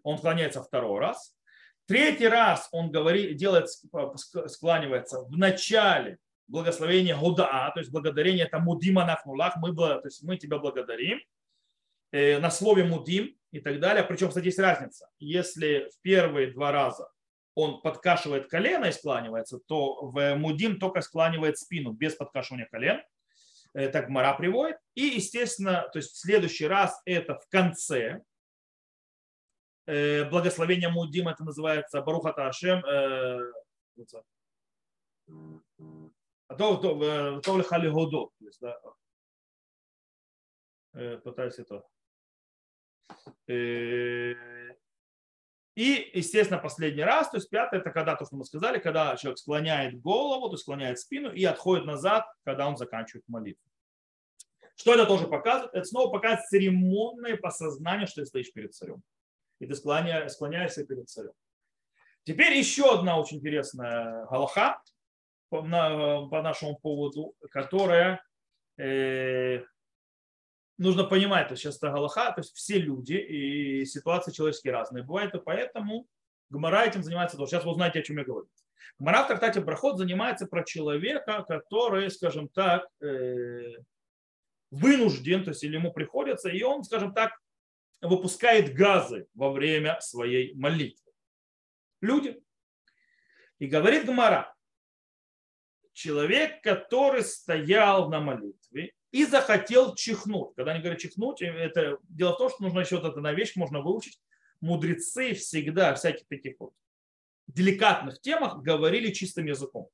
он 0.03 0.17
склоняется 0.17 0.61
второй 0.61 0.99
раз. 0.99 1.33
Третий 1.85 2.27
раз 2.27 2.67
он 2.73 2.91
говорит, 2.91 3.37
делает, 3.37 3.69
склонивается 4.47 5.21
в 5.21 5.37
начале 5.37 6.17
благословения 6.47 7.15
Гудаа, 7.15 7.71
то 7.71 7.79
есть 7.79 7.89
благодарение 7.89 8.45
это 8.47 8.59
Мудима 8.59 9.05
Нахнулах, 9.05 9.55
мы, 9.55 9.73
то 9.73 10.01
есть 10.03 10.23
мы 10.23 10.35
тебя 10.35 10.57
благодарим, 10.57 11.21
э, 12.11 12.37
на 12.39 12.51
слове 12.51 12.83
Мудим 12.83 13.33
и 13.51 13.61
так 13.61 13.79
далее. 13.79 14.03
Причем, 14.03 14.27
кстати, 14.27 14.47
есть 14.47 14.59
разница. 14.59 15.09
Если 15.19 15.89
в 15.93 16.01
первые 16.01 16.51
два 16.51 16.73
раза 16.73 17.09
он 17.55 17.81
подкашивает 17.81 18.49
колено 18.49 18.85
и 18.87 18.91
скланивается, 18.91 19.59
то 19.67 20.01
в 20.01 20.35
Мудим 20.35 20.79
только 20.79 20.99
скланивает 20.99 21.57
спину 21.57 21.93
без 21.93 22.15
подкашивания 22.15 22.67
колен. 22.69 23.01
Так 23.71 24.09
Мара 24.09 24.33
приводит. 24.33 24.77
И, 24.95 25.03
естественно, 25.03 25.87
то 25.93 25.99
есть 25.99 26.11
в 26.11 26.17
следующий 26.17 26.67
раз 26.67 27.01
это 27.05 27.35
в 27.35 27.47
конце, 27.49 28.21
Э, 28.21 28.36
благословение 29.87 30.89
Мудим, 30.89 31.29
это 31.29 31.43
называется 31.45 32.01
Барухата 32.01 32.47
Ашем, 32.47 32.83
э, 32.85 33.39
а 36.47 36.55
то, 36.55 36.77
то, 36.77 37.41
то 37.41 37.57
лихали 37.57 37.89
годо, 37.89 38.31
э, 40.93 41.17
пытаюсь 41.17 41.59
это. 41.59 41.83
И, 43.47 44.35
естественно, 46.13 46.59
последний 46.59 47.03
раз, 47.03 47.29
то 47.29 47.37
есть 47.37 47.49
пятый, 47.49 47.79
это 47.79 47.91
когда, 47.91 48.15
то, 48.15 48.25
что 48.25 48.35
мы 48.35 48.45
сказали, 48.45 48.79
когда 48.79 49.15
человек 49.15 49.37
склоняет 49.37 50.01
голову, 50.01 50.49
то 50.49 50.55
есть 50.55 50.63
склоняет 50.63 50.99
спину 50.99 51.31
и 51.31 51.45
отходит 51.45 51.85
назад, 51.85 52.25
когда 52.43 52.67
он 52.67 52.77
заканчивает 52.77 53.23
молитву. 53.27 53.63
Что 54.75 54.95
это 54.95 55.05
тоже 55.05 55.27
показывает? 55.27 55.73
Это 55.73 55.85
снова 55.85 56.11
показывает 56.11 56.47
церемонное 56.47 57.37
посознание, 57.37 58.07
что 58.07 58.21
ты 58.21 58.25
стоишь 58.25 58.51
перед 58.51 58.73
царем 58.73 59.03
и 59.59 59.65
ты 59.65 59.75
склоняешься 59.75 60.85
перед 60.85 61.09
царем. 61.09 61.33
Теперь 62.23 62.57
еще 62.57 62.93
одна 62.93 63.19
очень 63.19 63.37
интересная 63.37 64.25
галаха 64.25 64.81
по, 65.49 65.61
на, 65.61 66.27
по 66.27 66.41
нашему 66.41 66.77
поводу, 66.77 67.35
которая 67.51 68.21
э, 68.77 69.61
нужно 70.77 71.03
понимать, 71.05 71.47
то 71.47 71.55
сейчас 71.55 71.77
это 71.77 71.89
галаха, 71.89 72.31
то 72.33 72.41
есть 72.41 72.53
все 72.55 72.79
люди 72.79 73.13
и 73.13 73.85
ситуации 73.85 74.31
человеческие 74.31 74.73
разные 74.73 75.03
бывают, 75.03 75.33
и 75.35 75.39
поэтому 75.39 76.07
Гмара 76.49 76.85
этим 76.85 77.03
занимается, 77.03 77.37
то 77.37 77.45
сейчас 77.45 77.65
вы 77.65 77.71
узнаете, 77.71 77.99
о 77.99 78.03
чем 78.03 78.17
я 78.17 78.23
говорю. 78.23 78.47
Гмара 78.99 79.23
в 79.23 79.27
трактате 79.27 79.59
Брахот 79.61 79.97
занимается 79.97 80.47
про 80.47 80.63
человека, 80.63 81.43
который, 81.47 82.09
скажем 82.09 82.47
так, 82.49 82.87
э, 83.01 83.75
вынужден, 84.71 85.43
то 85.43 85.51
есть 85.51 85.63
или 85.63 85.75
ему 85.75 85.91
приходится, 85.91 86.49
и 86.49 86.61
он, 86.63 86.83
скажем 86.83 87.13
так, 87.13 87.31
выпускает 88.01 88.73
газы 88.73 89.27
во 89.33 89.51
время 89.51 89.99
своей 90.01 90.53
молитвы. 90.55 91.11
Люди. 92.01 92.39
И 93.59 93.67
говорит 93.67 94.05
Гмара, 94.05 94.55
человек, 95.93 96.61
который 96.61 97.23
стоял 97.23 98.09
на 98.09 98.19
молитве 98.19 98.93
и 99.11 99.25
захотел 99.25 99.95
чихнуть. 99.95 100.53
Когда 100.55 100.73
они 100.73 100.81
говорят 100.81 100.99
чихнуть, 100.99 101.41
это 101.41 101.97
дело 102.03 102.33
в 102.33 102.37
том, 102.37 102.49
что 102.49 102.63
нужно 102.63 102.81
еще 102.81 102.99
вот 102.99 103.05
эту 103.05 103.35
вещь 103.35 103.55
можно 103.55 103.81
выучить. 103.81 104.19
Мудрецы 104.61 105.33
всегда 105.33 105.95
всяких 105.95 106.27
таких 106.27 106.55
вот 106.59 106.73
деликатных 107.47 108.21
темах 108.21 108.61
говорили 108.61 109.11
чистым 109.11 109.45
языком. 109.45 109.89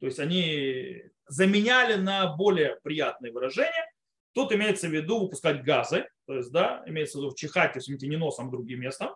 То 0.00 0.06
есть 0.06 0.18
они 0.18 1.04
заменяли 1.26 1.94
на 1.94 2.34
более 2.34 2.78
приятные 2.82 3.32
выражения. 3.32 3.91
Тут 4.34 4.52
имеется 4.52 4.88
в 4.88 4.92
виду 4.92 5.20
выпускать 5.20 5.62
газы, 5.62 6.08
то 6.26 6.34
есть, 6.34 6.50
да, 6.52 6.82
имеется 6.86 7.18
в 7.18 7.22
виду 7.22 7.34
чихать, 7.34 7.72
то 7.72 7.78
есть 7.78 7.88
не 7.88 8.16
носом, 8.16 8.48
а 8.48 8.50
другим 8.50 8.80
местом. 8.80 9.10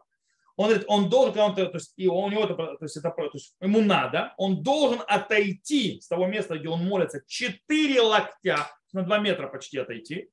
Он 0.57 0.69
говорит, 0.69 0.87
он 0.89 1.11
должен, 1.11 1.39
он, 1.39 1.55
то 1.55 1.71
есть, 1.73 1.93
и 1.97 2.09
у 2.09 2.29
него 2.29 2.45
это, 2.45 2.55
то 2.55 2.79
есть, 2.81 2.97
это, 2.97 3.11
то 3.11 3.31
есть 3.33 3.55
ему 3.61 3.81
надо, 3.81 4.33
он 4.39 4.63
должен 4.63 5.03
отойти 5.07 6.01
с 6.01 6.09
того 6.09 6.27
места, 6.27 6.59
где 6.59 6.69
он 6.69 6.85
молится, 6.85 7.23
4 7.27 8.01
локтя, 8.01 8.71
на 8.93 9.03
2 9.03 9.19
метра 9.19 9.49
почти 9.49 9.79
отойти. 9.79 10.31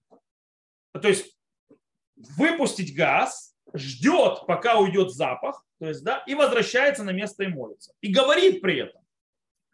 То 0.93 1.07
есть 1.07 1.37
выпустить 2.37 2.95
газ, 2.95 3.55
ждет, 3.73 4.45
пока 4.47 4.79
уйдет 4.79 5.11
запах, 5.11 5.65
то 5.79 5.87
есть, 5.87 6.03
да, 6.03 6.23
и 6.27 6.35
возвращается 6.35 7.03
на 7.03 7.11
место 7.11 7.43
и 7.43 7.47
молится. 7.47 7.93
И 7.99 8.13
говорит 8.13 8.61
при 8.61 8.77
этом. 8.79 9.01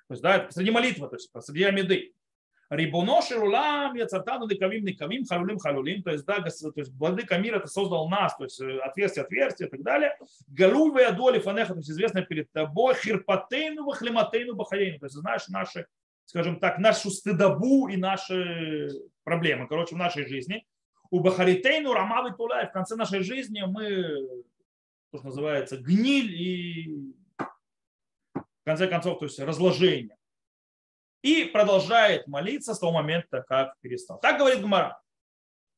То 0.08 0.14
есть, 0.14 0.24
да, 0.24 0.48
среди 0.50 0.72
молитвы, 0.72 1.08
то 1.10 1.16
есть 1.16 1.30
среди 1.42 1.64
амиды. 1.64 2.14
Рибуно 2.70 3.22
Ширулам, 3.22 3.96
Яцартану 3.96 4.48
Декавим 4.48 4.86
Никавим, 4.86 5.26
Халулим 5.26 5.58
Халулим, 5.58 6.04
то 6.04 6.12
есть, 6.12 6.24
да, 6.26 6.40
то 6.40 6.46
есть 6.46 6.94
владыка 6.94 7.38
мира 7.40 7.58
это 7.58 7.68
создал 7.68 8.08
нас, 8.10 8.38
то 8.38 8.44
есть 8.44 8.62
отверстие, 8.62 9.24
отверстие 9.24 9.68
и 9.68 9.72
так 9.72 9.82
далее. 9.82 10.16
Галуй 10.48 10.92
Веядоли 10.92 11.40
Фанеха, 11.40 11.74
то 11.74 11.80
есть 11.80 11.90
известно 11.90 12.22
перед 12.22 12.52
тобой, 12.52 12.94
Хирпатейну 12.94 13.86
Вахлиматейну 13.86 14.56
Бахаейну, 14.56 15.00
то 15.00 15.08
есть 15.08 15.16
знаешь 15.16 15.48
наши, 15.48 15.88
скажем 16.26 16.60
так, 16.60 16.78
нашу 16.78 17.10
стыдобу 17.10 17.88
и 17.88 17.98
наши 17.98 18.90
проблемы, 19.24 19.68
короче, 19.68 19.96
в 19.96 19.98
нашей 19.98 20.28
жизни. 20.28 20.64
У 21.10 21.22
Бахаритейну 21.22 21.92
Рамавы 21.92 22.34
Тулай, 22.34 22.68
в 22.68 22.72
конце 22.72 22.96
нашей 22.96 23.22
жизни 23.22 23.64
мы, 23.66 24.44
то, 25.12 25.18
что 25.18 25.26
называется, 25.26 25.78
гниль 25.78 26.32
и 26.40 27.16
в 28.26 28.64
конце 28.64 28.88
концов, 28.88 29.18
то 29.18 29.26
есть 29.26 29.40
разложение 29.40 30.19
и 31.22 31.46
продолжает 31.46 32.28
молиться 32.28 32.74
с 32.74 32.80
того 32.80 32.92
момента, 32.92 33.44
как 33.48 33.74
перестал. 33.82 34.20
Так 34.20 34.38
говорит 34.38 34.62
Гмара. 34.62 35.02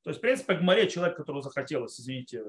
То 0.03 0.09
есть, 0.09 0.17
в 0.17 0.21
принципе, 0.21 0.55
Гмаре 0.55 0.89
человек, 0.89 1.15
которого 1.15 1.43
захотелось, 1.43 1.99
извините, 1.99 2.43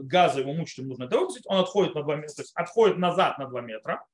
газа 0.00 0.40
его 0.40 0.52
мучить, 0.52 0.78
ему 0.78 0.90
нужно 0.90 1.04
это 1.04 1.18
выпустить, 1.18 1.46
он 1.46 1.58
отходит, 1.58 1.94
на 1.94 2.02
2 2.02 2.16
метра, 2.16 2.34
то 2.34 2.42
есть 2.42 2.52
отходит 2.54 2.98
назад 2.98 3.38
на 3.38 3.46
2 3.46 3.60
метра, 3.62 4.06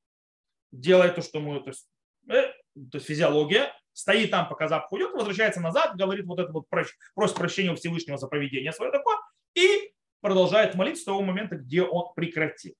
делает 0.71 1.17
то, 1.17 1.23
что 1.23 1.39
ему, 1.39 1.59
то 1.61 1.71
есть, 1.71 1.89
э, 2.29 2.43
то 2.43 2.99
есть 2.99 3.07
физиология, 3.07 3.73
стоит 3.93 4.31
там, 4.31 4.49
пока 4.49 4.69
запах 4.69 4.93
уйдет, 4.93 5.13
возвращается 5.13 5.61
назад, 5.61 5.97
говорит 5.97 6.27
вот 6.27 6.39
это 6.39 6.53
вот, 6.53 6.69
просит 6.69 7.37
прощения 7.37 7.73
у 7.73 7.77
Всевышнего 7.77 8.17
за 8.17 8.29
проведение 8.29 8.73
свое 8.73 8.93
такое, 8.93 9.17
и 9.55 9.93
продолжает 10.21 10.77
молиться 10.77 11.03
с 11.03 11.07
того 11.07 11.21
момента, 11.23 11.57
где 11.57 11.83
он 11.83 12.15
прекратил. 12.15 12.75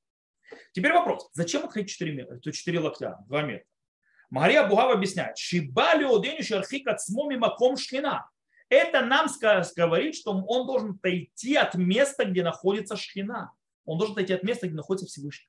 Теперь 0.73 0.93
вопрос, 0.93 1.29
зачем 1.33 1.65
отходить 1.65 1.91
4 1.91 2.13
метра, 2.13 2.39
то 2.39 2.53
4 2.53 2.79
локтя, 2.79 3.19
2 3.27 3.43
метра? 3.43 3.67
Мария 4.31 4.67
Бугав 4.67 4.91
объясняет, 4.91 5.39
Шибали 5.39 6.05
оденю 6.05 6.43
шархик 6.43 6.87
от 6.89 7.01
смоми 7.01 7.37
маком 7.37 7.77
шхина. 7.77 8.29
Это 8.69 9.05
нам 9.05 9.29
говорит, 9.77 10.17
что 10.17 10.33
он 10.33 10.67
должен 10.67 10.93
отойти 10.93 11.55
от 11.57 11.75
места, 11.75 12.25
где 12.25 12.43
находится 12.43 12.97
шхина. 12.97 13.53
Он 13.85 13.99
должен 13.99 14.15
отойти 14.15 14.33
от 14.33 14.43
места, 14.43 14.67
где 14.67 14.77
находится 14.77 15.07
Всевышний. 15.07 15.49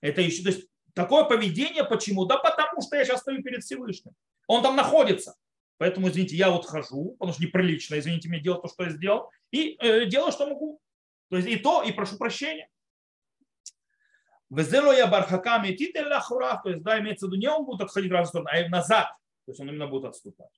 Это 0.00 0.20
еще, 0.20 0.42
то 0.42 0.50
есть 0.50 0.68
такое 0.94 1.24
поведение 1.24 1.84
почему? 1.84 2.24
Да 2.24 2.38
потому 2.38 2.80
что 2.82 2.96
я 2.96 3.04
сейчас 3.04 3.20
стою 3.20 3.42
перед 3.42 3.62
Всевышним. 3.62 4.12
Он 4.46 4.62
там 4.62 4.76
находится. 4.76 5.36
Поэтому, 5.76 6.08
извините, 6.08 6.36
я 6.36 6.50
вот 6.50 6.66
хожу, 6.66 7.12
потому 7.12 7.32
что 7.32 7.42
неприлично, 7.42 7.98
извините, 7.98 8.28
мне 8.28 8.40
делать 8.40 8.62
то, 8.62 8.68
что 8.68 8.84
я 8.84 8.90
сделал, 8.90 9.30
и 9.52 9.76
э, 9.80 10.06
делаю, 10.06 10.32
что 10.32 10.48
могу. 10.48 10.80
То 11.30 11.36
есть 11.36 11.48
и 11.48 11.56
то, 11.56 11.82
и 11.82 11.92
прошу 11.92 12.16
прощения. 12.16 12.68
Везело 14.50 14.92
я 14.92 15.06
бархаками 15.06 15.72
титель 15.72 16.08
то 16.08 16.62
есть, 16.70 16.82
да, 16.82 16.98
имеется 17.00 17.26
в 17.26 17.28
виду, 17.28 17.40
не 17.40 17.48
он 17.48 17.66
будет 17.66 17.82
отходить 17.82 18.10
в 18.10 18.14
разные 18.14 18.42
стороны, 18.42 18.48
а 18.48 18.68
назад. 18.68 19.08
То 19.44 19.52
есть 19.52 19.60
он 19.60 19.68
именно 19.68 19.86
будет 19.86 20.06
отступать. 20.06 20.48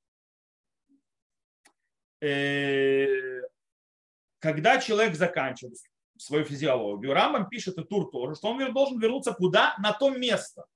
Когда 4.38 4.78
человек 4.80 5.14
заканчивает 5.16 5.76
свою 6.16 6.44
физиологию, 6.44 7.12
Рамбам 7.14 7.48
пишет 7.48 7.78
и 7.78 7.84
Тур 7.84 8.10
тоже, 8.10 8.36
что 8.36 8.48
он 8.48 8.72
должен 8.72 8.98
вернуться 8.98 9.32
куда? 9.32 9.74
На 9.78 9.92
то 9.92 10.10
место. 10.10 10.66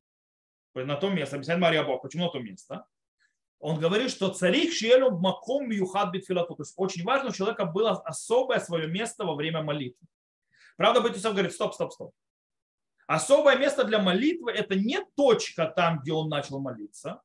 На 0.74 0.96
то 0.96 1.08
место. 1.10 1.36
Объясняет 1.36 1.60
Мария 1.60 1.84
Бог, 1.84 2.02
почему 2.02 2.24
на 2.24 2.30
то 2.30 2.40
место? 2.40 2.86
Он 3.60 3.78
говорит, 3.78 4.10
что 4.10 4.28
царик 4.30 4.72
шелю 4.72 5.10
маком 5.18 5.70
юхад 5.70 6.10
битфилату. 6.12 6.56
То 6.56 6.62
есть 6.62 6.74
очень 6.76 7.04
важно, 7.04 7.30
у 7.30 7.32
человека 7.32 7.64
было 7.64 7.92
особое 8.02 8.58
свое 8.58 8.88
место 8.88 9.24
во 9.24 9.34
время 9.34 9.62
молитвы. 9.62 10.06
Правда, 10.76 11.00
Батюсов 11.00 11.32
говорит, 11.32 11.52
стоп, 11.52 11.74
стоп, 11.74 11.92
стоп. 11.92 12.12
Особое 13.06 13.56
место 13.56 13.84
для 13.84 13.98
молитвы– 13.98 14.52
это 14.52 14.74
не 14.74 15.04
точка 15.16 15.66
там, 15.66 16.00
где 16.00 16.12
он 16.12 16.28
начал 16.28 16.60
молиться, 16.60 17.20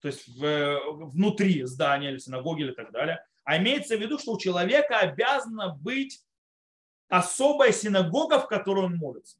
то 0.00 0.08
есть 0.08 0.26
внутри 0.28 1.64
здания 1.64 2.10
или 2.10 2.18
синагоги 2.18 2.62
или 2.62 2.72
так 2.72 2.90
далее, 2.92 3.24
а 3.44 3.58
имеется 3.58 3.96
в 3.96 4.00
виду, 4.00 4.18
что 4.18 4.32
у 4.32 4.38
человека 4.38 4.98
обязана 4.98 5.74
быть 5.74 6.22
особая 7.08 7.72
синагога, 7.72 8.38
в 8.38 8.46
которой 8.46 8.86
он 8.86 8.96
молится. 8.96 9.38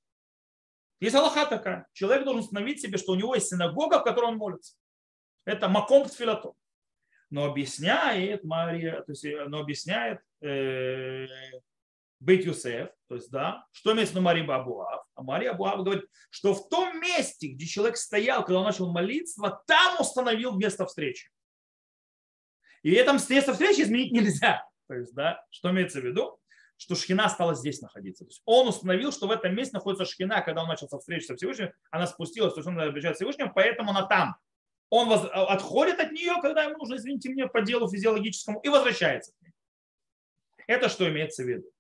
Есть 1.01 1.15
Аллаха 1.15 1.47
такая. 1.47 1.87
Человек 1.93 2.25
должен 2.25 2.43
установить 2.43 2.81
себе, 2.81 2.99
что 2.99 3.13
у 3.13 3.15
него 3.15 3.35
есть 3.35 3.49
синагога, 3.49 4.01
в 4.01 4.05
которой 4.05 4.27
он 4.27 4.37
молится. 4.37 4.75
Это 5.47 5.69
маком 5.69 6.07
тфилато. 6.07 6.53
Но 7.31 7.45
объясняет 7.45 8.45
Мария, 8.45 9.01
то 9.03 9.13
есть, 9.13 9.25
но 9.47 9.61
объясняет 9.61 10.21
э, 10.43 11.27
быть 12.19 12.45
Юсеф, 12.45 12.91
то 13.09 13.15
есть, 13.15 13.31
да, 13.31 13.67
что 13.71 13.93
имеется 13.93 14.17
на 14.17 14.21
Мария 14.21 14.45
Абуав. 14.45 15.00
А 15.21 15.23
Мария 15.23 15.51
Абуав 15.51 15.85
говорит, 15.85 16.07
что 16.31 16.55
в 16.55 16.71
том 16.71 16.99
месте, 16.99 17.49
где 17.49 17.67
человек 17.67 17.99
стоял, 17.99 18.43
когда 18.43 18.61
он 18.61 18.65
начал 18.65 18.91
молиться, 18.91 19.43
там 19.67 20.01
установил 20.01 20.57
место 20.57 20.87
встречи. 20.87 21.29
И 22.83 22.93
это 22.93 23.13
место 23.13 23.53
встречи 23.53 23.83
изменить 23.83 24.13
нельзя. 24.13 24.67
То 24.89 24.95
есть, 24.95 25.15
да, 25.15 25.45
что 25.51 25.71
имеется 25.73 26.01
в 26.01 26.05
виду? 26.05 26.41
Что 26.79 26.95
Шхина 26.95 27.29
стала 27.29 27.55
здесь 27.55 27.83
находиться. 27.83 28.25
То 28.25 28.31
есть 28.31 28.41
он 28.47 28.69
установил, 28.69 29.13
что 29.13 29.27
в 29.27 29.31
этом 29.31 29.55
месте 29.55 29.75
находится 29.75 30.07
Шхина, 30.07 30.41
когда 30.41 30.63
он 30.63 30.69
начал 30.69 30.89
встречи 30.89 31.27
со 31.27 31.37
Всевышним, 31.37 31.71
она 31.91 32.07
спустилась, 32.07 32.55
то 32.55 32.61
есть 32.61 32.69
он 32.69 32.81
обращается 32.81 33.23
к 33.23 33.29
Всевышнему, 33.29 33.53
поэтому 33.55 33.91
она 33.91 34.07
там. 34.07 34.37
Он 34.89 35.07
воз... 35.07 35.29
отходит 35.31 36.01
от 36.01 36.13
нее, 36.13 36.37
когда 36.41 36.65
ему 36.65 36.79
нужно, 36.79 36.95
извините 36.97 37.29
меня, 37.29 37.47
по 37.47 37.61
делу 37.61 37.91
физиологическому, 37.91 38.61
и 38.61 38.71
возвращается 38.71 39.33
к 39.33 39.43
ней. 39.43 39.53
Это 40.67 40.89
что 40.89 41.07
имеется 41.11 41.43
в 41.43 41.47
виду? 41.47 41.71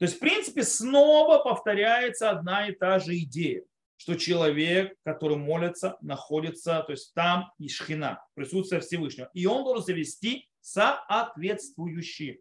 То 0.00 0.06
есть, 0.06 0.16
в 0.16 0.20
принципе, 0.20 0.62
снова 0.62 1.44
повторяется 1.44 2.30
одна 2.30 2.66
и 2.68 2.72
та 2.72 2.98
же 2.98 3.18
идея, 3.18 3.64
что 3.98 4.14
человек, 4.14 4.96
который 5.04 5.36
молится, 5.36 5.98
находится, 6.00 6.82
то 6.86 6.92
есть 6.92 7.12
там 7.12 7.52
и 7.58 7.68
шхина, 7.68 8.24
присутствие 8.32 8.80
Всевышнего, 8.80 9.28
и 9.34 9.44
он 9.44 9.62
должен 9.62 9.84
себя 9.84 9.98
вести 9.98 10.48
соответствующий. 10.62 12.40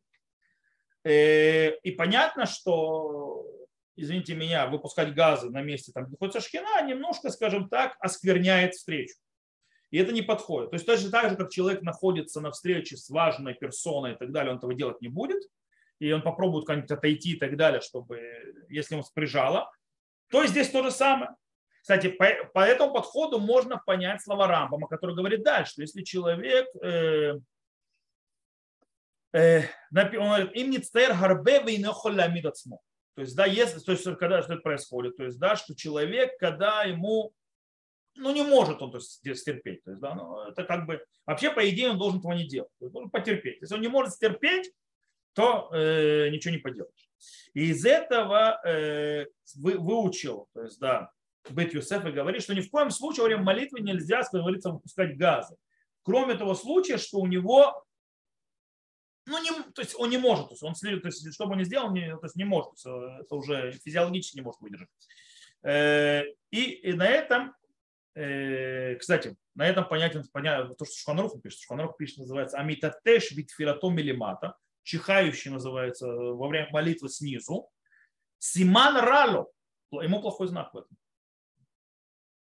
Э, 1.04 1.76
и 1.80 1.92
понятно, 1.92 2.46
что, 2.46 3.46
извините 3.98 4.36
меня, 4.36 4.68
выпускать 4.68 5.14
газы 5.14 5.50
на 5.50 5.62
месте, 5.62 5.92
там, 5.92 6.06
где 6.06 6.12
находится 6.12 6.40
шхина, 6.40 6.82
немножко, 6.84 7.30
скажем 7.30 7.68
так, 7.68 7.98
оскверняет 8.00 8.76
встречу. 8.76 9.16
И 9.92 9.98
это 9.98 10.14
не 10.14 10.22
подходит. 10.22 10.70
То 10.70 10.76
есть 10.76 10.86
точно 10.86 11.12
так 11.12 11.30
же, 11.32 11.36
как 11.36 11.52
человек 11.52 11.82
находится 11.82 12.40
на 12.40 12.52
встрече 12.52 12.96
с 12.96 13.10
важной 13.10 13.54
персоной 13.54 14.14
и 14.14 14.16
так 14.16 14.32
далее, 14.32 14.54
он 14.54 14.60
этого 14.60 14.74
делать 14.74 15.02
не 15.02 15.10
будет– 15.10 15.44
и 16.00 16.12
он 16.12 16.22
попробует 16.22 16.66
как-нибудь 16.66 16.92
отойти 16.92 17.34
и 17.34 17.40
так 17.40 17.56
далее, 17.58 17.82
чтобы, 17.82 18.20
если 18.70 18.96
ему 18.96 19.04
прижало, 19.14 19.72
то 20.30 20.46
здесь 20.46 20.70
то 20.70 20.84
же 20.84 20.92
самое. 20.92 21.36
Кстати, 21.82 22.08
по, 22.08 22.26
по 22.54 22.60
этому 22.60 22.94
подходу 22.94 23.40
можно 23.40 23.82
понять 23.86 24.22
слова 24.22 24.48
Рамбама, 24.48 24.88
который 24.88 25.16
говорит 25.16 25.44
дальше, 25.44 25.72
что 25.74 25.82
если 25.82 26.04
человек, 26.04 26.68
э, 26.82 27.40
э, 29.34 29.62
он 29.92 30.28
говорит, 30.28 30.56
им 30.56 30.70
не 30.72 30.80
цтер 30.80 31.14
гарбе 31.14 31.62
то 33.16 33.22
есть, 33.22 33.36
да, 33.36 33.46
если, 33.46 33.80
то 33.80 33.92
есть, 33.92 34.06
когда 34.18 34.42
что 34.42 34.54
это 34.54 34.62
происходит, 34.62 35.18
то 35.18 35.26
есть, 35.26 35.38
да, 35.40 35.58
что 35.58 35.76
человек, 35.76 36.38
когда 36.40 36.84
ему, 36.84 37.34
ну, 38.16 38.34
не 38.34 38.44
может 38.44 38.82
он 38.82 38.92
то 38.92 38.98
есть, 38.98 39.26
стерпеть, 39.38 39.84
то 39.84 39.92
есть, 39.92 40.02
да, 40.02 40.16
ну, 40.16 40.40
это 40.44 40.64
как 40.64 40.86
бы, 40.86 41.04
вообще, 41.26 41.52
по 41.52 41.68
идее, 41.70 41.90
он 41.90 41.98
должен 41.98 42.20
этого 42.20 42.32
не 42.32 42.48
делать, 42.48 42.72
он 42.80 42.92
должен 42.92 43.10
потерпеть. 43.10 43.60
Если 43.60 43.76
он 43.76 43.82
не 43.82 43.90
может 43.90 44.14
стерпеть, 44.14 44.72
то 45.34 45.70
э, 45.74 46.30
ничего 46.30 46.54
не 46.54 46.60
поделаешь. 46.60 47.10
И 47.54 47.72
из 47.72 47.86
этого 47.86 48.60
э, 48.66 49.26
вы, 49.56 49.78
выучил, 49.78 50.48
то 50.54 50.64
есть, 50.64 50.80
да, 50.80 51.12
Бет 51.50 51.74
Юсеф 51.74 52.06
и 52.06 52.12
говорит, 52.12 52.44
что 52.44 52.54
ни 52.54 52.62
в 52.62 52.70
коем 52.70 52.92
случае 52.92 53.24
во 53.24 53.28
время 53.28 53.44
молитвы 53.44 53.80
нельзя, 53.80 54.22
как 54.22 54.34
говорится, 54.34 54.72
выпускать 54.72 55.18
газы. 55.18 55.56
Кроме 56.04 56.36
того 56.36 56.54
случая, 56.54 56.98
что 56.98 57.20
у 57.20 57.28
него, 57.28 57.86
ну, 59.26 59.42
не, 59.42 59.52
то 59.74 59.82
есть 59.82 59.96
он 59.98 60.10
не 60.10 60.18
может, 60.18 60.48
то 60.48 60.54
есть 60.54 60.64
он 60.64 60.76
следует, 60.76 61.04
то 61.04 61.08
есть, 61.08 61.34
что 61.34 61.46
бы 61.46 61.54
он 61.54 61.60
ни 61.60 61.64
сделал, 61.64 61.92
не, 61.92 62.16
то 62.18 62.26
есть 62.26 62.36
не 62.36 62.46
может, 62.46 62.72
есть, 62.74 62.86
это 62.86 63.36
уже 63.36 63.72
физиологически 63.84 64.38
не 64.38 64.44
может 64.44 64.62
выдержать. 64.62 64.90
Э, 65.64 66.24
и, 66.52 66.64
и 66.72 66.94
на 66.94 67.08
этом, 67.08 67.54
э, 68.16 68.96
кстати, 68.96 69.36
на 69.56 69.68
этом 69.68 69.88
понятен, 69.88 70.24
понятен 70.32 70.76
то, 70.76 70.86
что 70.86 70.96
Шханрух 70.96 71.42
пишет. 71.42 71.62
Шханрух 71.62 71.98
пишет, 71.98 72.20
называется 72.20 72.58
Амитатеш 72.58 73.34
битфиратом 73.34 73.96
милимата 73.96 74.56
чихающий 74.84 75.52
называется, 75.52 76.08
во 76.08 76.48
время 76.48 76.70
молитвы 76.72 77.10
снизу, 77.10 77.70
Симан 78.38 78.98
Рало, 78.98 79.48
ему 79.92 80.22
плохой 80.22 80.48
знак 80.48 80.74
в 80.74 80.78
этом. 80.78 80.98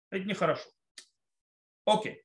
Это 0.10 0.26
нехорошо. 0.26 0.70
Окей. 1.86 2.24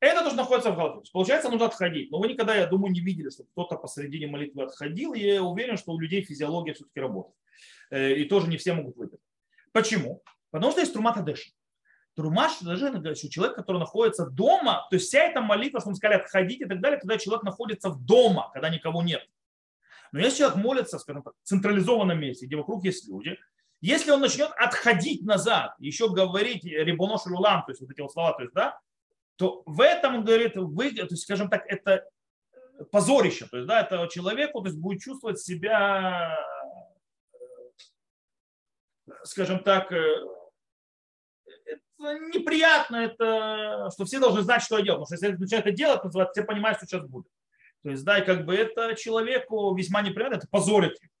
Это 0.00 0.22
тоже 0.22 0.36
находится 0.36 0.72
в 0.72 0.76
голове. 0.76 1.02
Получается, 1.12 1.50
нужно 1.50 1.66
отходить. 1.66 2.10
Но 2.10 2.18
вы 2.18 2.28
никогда, 2.28 2.54
я 2.54 2.66
думаю, 2.66 2.92
не 2.92 3.00
видели, 3.00 3.30
что 3.30 3.44
кто-то 3.44 3.76
посередине 3.76 4.26
молитвы 4.26 4.64
отходил. 4.64 5.14
И 5.14 5.20
я 5.20 5.42
уверен, 5.42 5.76
что 5.76 5.92
у 5.92 5.98
людей 5.98 6.22
физиология 6.22 6.74
все-таки 6.74 7.00
работает. 7.00 7.36
Э, 7.90 8.12
и 8.12 8.24
тоже 8.26 8.48
не 8.48 8.56
все 8.56 8.74
могут 8.74 8.96
выпить. 8.96 9.20
Почему? 9.72 10.22
Потому 10.50 10.72
что 10.72 10.80
есть 10.80 10.92
трумата 10.92 11.22
дыши. 11.22 11.50
Трумаш 12.16 12.60
даже 12.60 13.14
что 13.14 13.28
человек, 13.28 13.56
который 13.56 13.78
находится 13.78 14.26
дома, 14.26 14.86
то 14.90 14.96
есть 14.96 15.08
вся 15.08 15.24
эта 15.24 15.42
молитва, 15.42 15.80
что 15.80 15.90
мы 15.90 15.96
сказали, 15.96 16.18
отходить 16.18 16.62
и 16.62 16.64
так 16.64 16.80
далее, 16.80 16.98
когда 16.98 17.18
человек 17.18 17.44
находится 17.44 17.90
в 17.90 18.02
дома, 18.04 18.50
когда 18.54 18.70
никого 18.70 19.02
нет. 19.02 19.22
Но 20.12 20.20
если 20.20 20.38
человек 20.38 20.56
молится, 20.56 20.98
скажем 20.98 21.22
так, 21.22 21.34
в 21.42 21.46
централизованном 21.46 22.18
месте, 22.18 22.46
где 22.46 22.56
вокруг 22.56 22.84
есть 22.84 23.06
люди, 23.06 23.38
если 23.82 24.12
он 24.12 24.20
начнет 24.20 24.50
отходить 24.56 25.26
назад, 25.26 25.74
еще 25.78 26.08
говорить 26.08 26.64
рибонош 26.64 27.26
рулам, 27.26 27.64
то 27.66 27.72
есть 27.72 27.82
вот 27.82 27.90
эти 27.90 28.00
вот 28.00 28.12
слова, 28.12 28.32
то 28.32 28.42
есть, 28.42 28.54
да, 28.54 28.80
то 29.36 29.62
в 29.66 29.82
этом, 29.82 30.16
он 30.16 30.24
говорит, 30.24 30.56
вы, 30.56 30.92
то 30.92 31.02
есть, 31.02 31.22
скажем 31.22 31.50
так, 31.50 31.66
это 31.66 32.08
позорище, 32.90 33.46
то 33.46 33.58
есть, 33.58 33.68
да, 33.68 33.82
это 33.82 34.08
человеку 34.10 34.62
то 34.62 34.68
есть, 34.68 34.78
будет 34.78 35.02
чувствовать 35.02 35.38
себя, 35.38 36.34
скажем 39.24 39.62
так, 39.62 39.92
это 39.92 40.35
неприятно, 41.98 42.96
это, 42.96 43.90
что 43.92 44.04
все 44.04 44.20
должны 44.20 44.42
знать, 44.42 44.62
что 44.62 44.78
я 44.78 44.84
делаю. 44.84 45.00
Потому 45.00 45.16
что 45.18 45.26
если 45.26 45.38
начинают 45.38 45.66
это 45.66 45.76
делать, 45.76 46.02
то 46.02 46.30
все 46.32 46.44
понимают, 46.44 46.78
что 46.78 46.86
сейчас 46.86 47.06
будет. 47.06 47.26
То 47.82 47.90
есть, 47.90 48.04
да, 48.04 48.18
и 48.18 48.24
как 48.24 48.44
бы 48.44 48.54
это 48.54 48.94
человеку 48.94 49.74
весьма 49.74 50.02
неприятно, 50.02 50.36
это 50.36 50.48
позорит 50.50 50.96
его. 51.00 51.12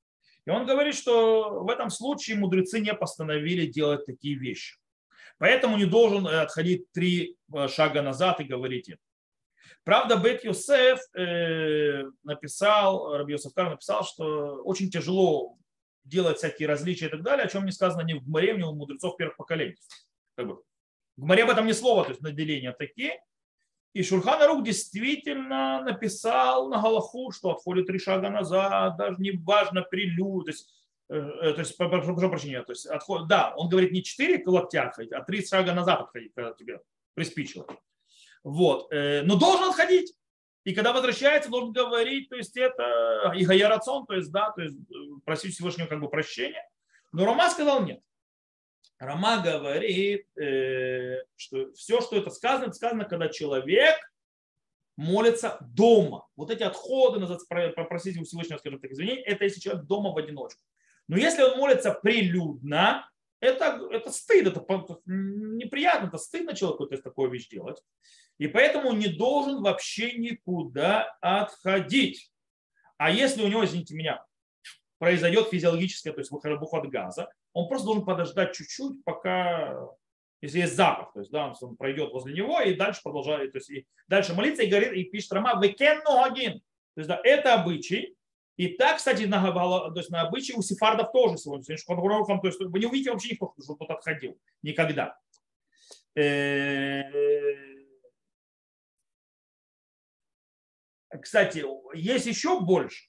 И 0.46 0.50
он 0.50 0.66
говорит, 0.66 0.94
что 0.94 1.60
в 1.64 1.70
этом 1.70 1.90
случае 1.90 2.36
мудрецы 2.36 2.80
не 2.80 2.94
постановили 2.94 3.66
делать 3.66 4.06
такие 4.06 4.36
вещи. 4.36 4.76
Поэтому 5.38 5.76
не 5.76 5.84
должен 5.84 6.26
э, 6.26 6.40
отходить 6.40 6.90
три 6.92 7.36
э, 7.52 7.68
шага 7.68 8.02
назад 8.02 8.40
и 8.40 8.44
говорить 8.44 8.88
это. 8.88 9.00
Правда, 9.84 10.16
Бет 10.16 10.44
Юсеф 10.44 11.00
э, 11.14 12.04
написал, 12.22 13.16
Раби 13.16 13.32
Йосеф 13.32 13.52
Кар 13.52 13.70
написал, 13.70 14.04
что 14.04 14.62
очень 14.62 14.90
тяжело 14.90 15.58
делать 16.04 16.38
всякие 16.38 16.68
различия 16.68 17.06
и 17.06 17.10
так 17.10 17.22
далее, 17.22 17.44
о 17.44 17.48
чем 17.48 17.64
не 17.64 17.72
сказано 17.72 18.02
ни 18.02 18.14
в 18.14 18.24
Гмаре, 18.24 18.56
ни 18.56 18.62
у 18.62 18.72
мудрецов 18.72 19.16
первых 19.16 19.36
поколений. 19.36 19.76
Как 20.36 20.46
бы. 20.46 20.62
В 21.16 21.22
Гмаре 21.22 21.44
об 21.44 21.50
этом 21.50 21.66
ни 21.66 21.72
слова, 21.72 22.04
то 22.04 22.10
есть 22.10 22.22
наделения 22.22 22.72
такие. 22.72 23.20
И 23.94 24.02
Шульхан 24.02 24.46
Рук 24.46 24.62
действительно 24.62 25.82
написал 25.82 26.68
на 26.68 26.82
Галаху, 26.82 27.32
что 27.32 27.52
отходит 27.52 27.86
три 27.86 27.98
шага 27.98 28.28
назад, 28.28 28.98
даже 28.98 29.18
не 29.18 29.30
важно 29.30 29.80
прилюд, 29.80 30.44
то 30.44 30.50
есть, 30.50 30.68
э, 31.08 31.16
э 31.16 31.52
то 31.54 31.60
есть 31.60 31.76
прошу 31.78 32.14
прощения, 32.14 32.62
то 32.62 32.72
есть 32.72 32.84
отход, 32.84 33.26
да, 33.26 33.54
он 33.56 33.70
говорит 33.70 33.92
не 33.92 34.02
четыре 34.02 34.42
локтя 34.44 34.88
отходить, 34.88 35.12
а 35.12 35.22
три 35.22 35.42
шага 35.46 35.72
назад 35.72 36.02
отходить, 36.02 36.32
когда 36.34 36.52
тебе 36.52 36.80
приспичило. 37.14 37.66
Вот, 38.44 38.92
э, 38.92 39.22
но 39.22 39.36
должен 39.36 39.70
отходить. 39.70 40.14
И 40.64 40.74
когда 40.74 40.92
возвращается, 40.92 41.48
должен 41.48 41.72
говорить, 41.72 42.28
то 42.28 42.36
есть 42.36 42.56
это 42.56 43.32
и 43.34 43.62
рацион, 43.62 44.04
то 44.04 44.14
есть 44.14 44.30
да, 44.30 44.50
то 44.50 44.60
есть 44.60 44.76
э, 44.76 44.94
просить 45.24 45.54
Всевышнего 45.54 45.86
как 45.86 46.00
бы 46.00 46.10
прощения. 46.10 46.68
Но 47.12 47.24
Рома 47.24 47.48
сказал 47.48 47.82
нет. 47.82 48.00
Рама 48.98 49.42
говорит, 49.42 50.26
э, 50.38 51.22
что 51.36 51.72
все, 51.72 52.00
что 52.00 52.16
это 52.16 52.30
сказано, 52.30 52.66
это 52.66 52.74
сказано, 52.74 53.04
когда 53.04 53.28
человек 53.28 53.96
молится 54.96 55.58
дома. 55.60 56.26
Вот 56.36 56.50
эти 56.50 56.62
отходы, 56.62 57.24
попросить 57.76 58.18
у 58.18 58.24
Всевышнего, 58.24 58.58
скажем 58.58 58.80
так, 58.80 58.90
извинения, 58.90 59.22
это 59.22 59.44
если 59.44 59.60
человек 59.60 59.84
дома 59.84 60.12
в 60.12 60.16
одиночку. 60.16 60.62
Но 61.08 61.18
если 61.18 61.42
он 61.42 61.58
молится 61.58 61.92
прилюдно, 61.92 63.08
это, 63.40 63.86
это 63.92 64.10
стыд, 64.10 64.46
это 64.46 64.64
неприятно, 65.04 66.06
это 66.08 66.18
стыдно 66.18 66.56
человеку 66.56 66.86
то 66.86 66.94
есть, 66.94 67.04
такую 67.04 67.30
вещь 67.30 67.48
делать. 67.48 67.82
И 68.38 68.48
поэтому 68.48 68.90
он 68.90 68.98
не 68.98 69.08
должен 69.08 69.62
вообще 69.62 70.12
никуда 70.12 71.16
отходить. 71.20 72.30
А 72.96 73.10
если 73.10 73.42
у 73.42 73.48
него, 73.48 73.64
извините 73.64 73.94
меня, 73.94 74.24
произойдет 74.98 75.48
физиологическое, 75.48 76.12
то 76.12 76.20
есть 76.20 76.30
выход 76.30 76.88
газа, 76.88 77.30
он 77.56 77.68
просто 77.68 77.86
должен 77.86 78.04
подождать 78.04 78.54
чуть-чуть, 78.54 79.02
пока, 79.02 79.88
если 80.42 80.58
есть 80.58 80.76
запах, 80.76 81.14
то 81.14 81.20
есть 81.20 81.32
да, 81.32 81.54
он 81.62 81.74
пройдет 81.76 82.12
возле 82.12 82.34
него 82.34 82.60
и 82.60 82.74
дальше 82.74 83.00
продолжает, 83.02 83.52
то 83.52 83.58
есть 83.58 83.70
и 83.70 83.86
дальше 84.08 84.34
молиться 84.34 84.62
и 84.62 84.68
говорит, 84.68 84.92
и 84.92 85.04
пишет 85.04 85.32
Рама, 85.32 85.58
векенну 85.58 86.22
агин. 86.22 86.60
То 86.94 87.00
есть 87.00 87.08
да, 87.08 87.18
это 87.24 87.54
обычай, 87.54 88.14
и 88.58 88.68
так, 88.68 88.98
кстати, 88.98 89.22
на, 89.22 89.40
то 89.42 89.92
есть 89.96 90.10
на 90.10 90.20
обычай 90.20 90.52
у 90.54 90.60
сефардов 90.60 91.12
тоже 91.12 91.38
сегодня. 91.38 91.64
То 91.64 91.72
есть 91.72 91.88
вы 91.88 92.78
не 92.78 92.86
увидите 92.86 93.10
вообще 93.10 93.32
никто, 93.32 93.54
что 93.62 93.74
тот 93.74 93.90
отходил. 93.90 94.38
Никогда. 94.60 95.18
Э, 96.14 97.04
кстати, 101.22 101.64
есть 101.94 102.26
еще 102.26 102.60
больше. 102.60 103.08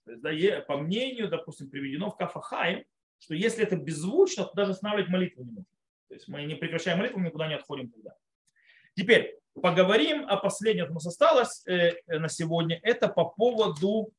по 0.68 0.78
мнению, 0.78 1.28
допустим, 1.28 1.70
приведено 1.70 2.12
в 2.12 2.16
Кафахае, 2.16 2.86
что 3.20 3.34
если 3.34 3.64
это 3.64 3.76
беззвучно, 3.76 4.46
то 4.46 4.54
даже 4.54 4.72
останавливать 4.72 5.10
молитву 5.10 5.44
не 5.44 5.52
нужно. 5.52 5.66
То 6.08 6.14
есть 6.14 6.28
мы 6.28 6.44
не 6.44 6.56
прекращаем 6.56 7.00
молитву, 7.00 7.20
никуда 7.20 7.48
не 7.48 7.56
отходим 7.56 7.90
туда. 7.90 8.16
Теперь 8.96 9.38
поговорим 9.62 10.26
о 10.28 10.38
последнем, 10.38 10.86
что 10.86 10.92
у 10.92 10.96
нас 10.96 11.08
осталось 11.08 11.64
э, 11.68 11.94
на 12.08 12.30
сегодня. 12.30 12.80
Это 12.84 13.08
по 13.08 13.26
поводу 13.26 14.12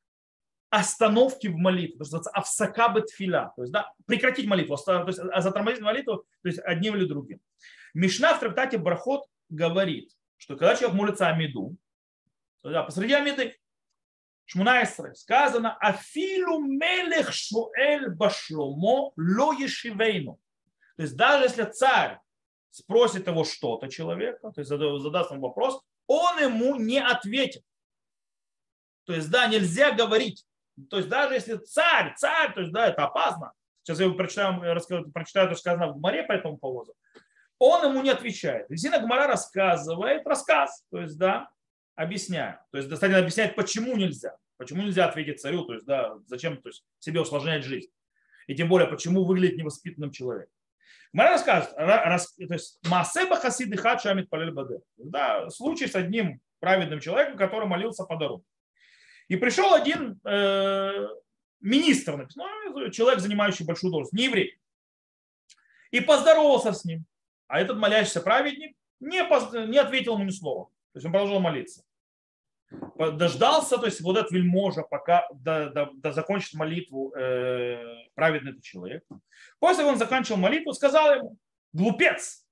остановки 0.70 1.46
в 1.46 1.57
молитве, 1.57 1.99
то 1.99 2.05
есть 2.05 2.28
авсакабет 2.32 3.11
филя, 3.11 3.53
то 3.57 3.62
есть 3.62 3.72
да, 3.72 3.90
прекратить 4.07 4.46
молитву, 4.46 4.76
то 4.76 5.07
есть 5.07 5.18
а 5.18 5.40
затормозить 5.40 5.80
молитву, 5.80 6.26
то 6.42 6.49
есть 6.49 6.59
одним 6.62 6.96
или 6.96 7.07
другим. 7.07 7.40
Мишна 7.94 8.34
в 8.34 8.40
трактате 8.40 8.76
Брахот 8.76 9.24
говорит, 9.49 10.11
что 10.36 10.57
когда 10.57 10.76
человек 10.76 10.96
молится 10.96 11.28
Амиду, 11.28 11.76
то, 12.62 12.70
да, 12.70 12.82
посреди 12.82 13.14
Амиды, 13.14 13.58
Шмунайсры, 14.51 15.14
сказано, 15.14 15.76
афилу 15.76 16.61
мелех 16.61 17.34
шуэль 17.34 18.09
башломо 18.09 19.12
ло 19.14 19.53
ешивейну. 19.53 20.40
То 20.96 21.03
есть 21.03 21.16
даже 21.16 21.44
если 21.44 21.64
царь 21.64 22.18
спросит 22.70 23.26
его 23.26 23.44
что-то 23.44 23.88
человека, 23.88 24.51
то 24.51 24.61
есть 24.61 24.70
задаст 24.70 25.32
ему 25.32 25.42
вопрос, 25.42 25.82
он 26.07 26.38
ему 26.38 26.76
не 26.76 26.99
ответит. 26.99 27.62
То 29.05 29.12
есть, 29.12 29.30
да, 29.30 29.49
нельзя 29.49 29.92
говорить. 29.92 30.46
То 30.88 30.96
есть 30.96 31.11
даже 31.11 31.34
если 31.34 31.57
царь, 31.57 32.14
царь, 32.16 32.55
то 32.55 32.61
есть 32.61 32.72
да, 32.72 32.86
это 32.86 33.05
опасно. 33.05 33.53
Сейчас 33.82 34.01
я 34.01 34.09
прочитаю, 34.11 34.74
расскажу, 34.74 35.11
прочитаю 35.11 35.49
то, 35.49 35.55
что 35.57 35.61
сказано 35.61 35.92
в 35.92 35.99
Гмаре 35.99 36.22
по 36.22 36.32
этому 36.32 36.57
поводу. 36.57 36.94
Он 37.59 37.84
ему 37.84 38.01
не 38.01 38.09
отвечает. 38.11 38.66
Зина 38.70 38.99
Гмара 38.99 39.26
рассказывает 39.26 40.26
рассказ, 40.26 40.86
то 40.90 41.03
есть 41.03 41.18
да, 41.18 41.51
объясняет. 41.99 42.61
То 42.70 42.78
есть 42.78 42.88
достаточно 42.88 43.18
объяснять, 43.18 43.57
почему 43.57 43.96
нельзя. 43.96 44.36
Почему 44.57 44.82
нельзя 44.82 45.07
ответить 45.07 45.40
царю, 45.40 45.64
то 45.64 45.74
есть 45.74 45.84
да, 45.84 46.16
зачем 46.26 46.57
то 46.57 46.68
есть, 46.68 46.84
себе 47.01 47.20
усложнять 47.20 47.64
жизнь. 47.64 47.90
И 48.46 48.55
тем 48.55 48.68
более, 48.68 48.88
почему 48.88 49.24
выглядит 49.24 49.57
невоспитанным 49.57 50.11
человеком. 50.11 50.53
Гмара 51.12 51.30
рассказывает, 51.30 51.76
рас, 51.76 52.34
то 52.34 52.55
есть 52.55 52.78
Масеба 52.88 53.36
Хасиды 53.36 53.76
Хачамит 53.76 54.30
Палель 54.30 54.53
Баде. 54.53 54.80
Да, 54.96 55.51
случай 55.51 55.86
с 55.86 55.94
одним 55.94 56.40
праведным 56.61 57.01
человеком, 57.01 57.36
который 57.36 57.66
молился 57.66 58.05
по 58.05 58.16
дороге. 58.16 58.44
И 59.28 59.36
пришел 59.36 59.74
один 59.74 60.20
э, 60.24 61.09
министр, 61.61 62.16
написано, 62.16 62.90
человек, 62.92 63.20
занимающий 63.20 63.64
большую 63.64 63.90
должность, 63.90 64.12
не 64.12 64.24
еврей, 64.24 64.59
и 65.90 66.01
поздоровался 66.01 66.72
с 66.72 66.84
ним. 66.84 67.07
А 67.49 67.61
этот 67.61 67.76
молящийся 67.76 68.20
праведник 68.20 68.76
не, 69.01 69.24
поз... 69.24 69.53
не 69.53 69.78
ответил 69.78 70.14
ему 70.14 70.24
ни 70.24 70.30
слова. 70.30 70.66
То 70.92 70.99
есть 70.99 71.07
он 71.07 71.12
продолжал 71.12 71.40
молиться. 71.40 71.82
Дождался, 72.97 73.79
то 73.79 73.87
есть 73.87 74.01
вот 74.01 74.16
этот 74.16 74.31
вельможа, 74.31 74.83
пока 74.83 75.27
до, 75.33 75.71
до, 75.71 75.91
до 75.95 76.12
закончит 76.12 76.55
молитву 76.55 77.14
э, 77.14 77.83
праведный 78.14 78.53
этот 78.53 78.62
человек. 78.62 79.05
После 79.59 79.85
он 79.85 79.97
заканчивал 79.97 80.39
молитву, 80.39 80.75
сказал 80.75 81.14
ему, 81.14 81.37
глупец, 81.73 82.47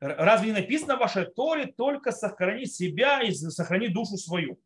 разве 0.00 0.48
не 0.48 0.60
написано 0.60 0.96
в 0.96 1.00
вашей 1.00 1.26
Торе 1.26 1.66
только 1.66 2.12
сохрани 2.12 2.66
себя 2.66 3.22
и 3.22 3.32
сохрани 3.32 3.88
душу 3.88 4.16
свою? 4.18 4.58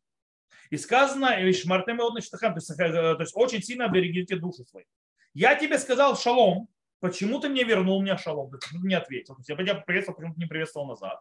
И 0.71 0.77
сказано, 0.77 1.29
то 1.29 1.47
есть, 1.47 2.71
э, 2.71 2.89
то 2.89 3.21
есть 3.21 3.37
очень 3.37 3.63
сильно 3.63 3.89
берегите 3.89 4.37
душу 4.37 4.65
свою. 4.65 4.87
Я 5.33 5.55
тебе 5.55 5.79
сказал 5.79 6.17
шалом, 6.17 6.69
почему 7.01 7.39
ты 7.39 7.49
мне 7.49 7.63
вернул 7.65 8.03
мне 8.03 8.17
шалом? 8.17 8.51
Ты 8.51 8.59
не 8.83 8.95
ответил? 8.95 9.37
Я 9.47 9.75
приветствовал, 9.75 10.17
почему 10.17 10.35
ты 10.35 10.41
не 10.41 10.47
приветствовал 10.47 10.89
назад? 10.89 11.21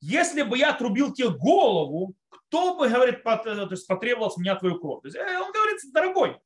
Если 0.00 0.42
бы 0.42 0.58
я 0.58 0.72
трубил 0.72 1.12
тебе 1.12 1.30
голову, 1.30 2.14
кто 2.28 2.76
бы, 2.76 2.88
говорит, 2.88 3.20
э, 3.24 3.76
потребовал 3.88 4.30
с 4.30 4.36
меня 4.36 4.56
твою 4.56 4.78
кровь? 4.78 5.02
То 5.02 5.08
есть 5.08 5.16
э, 5.16 5.38
он 5.38 5.52
говорит, 5.52 5.80
дорогой, 5.92 6.38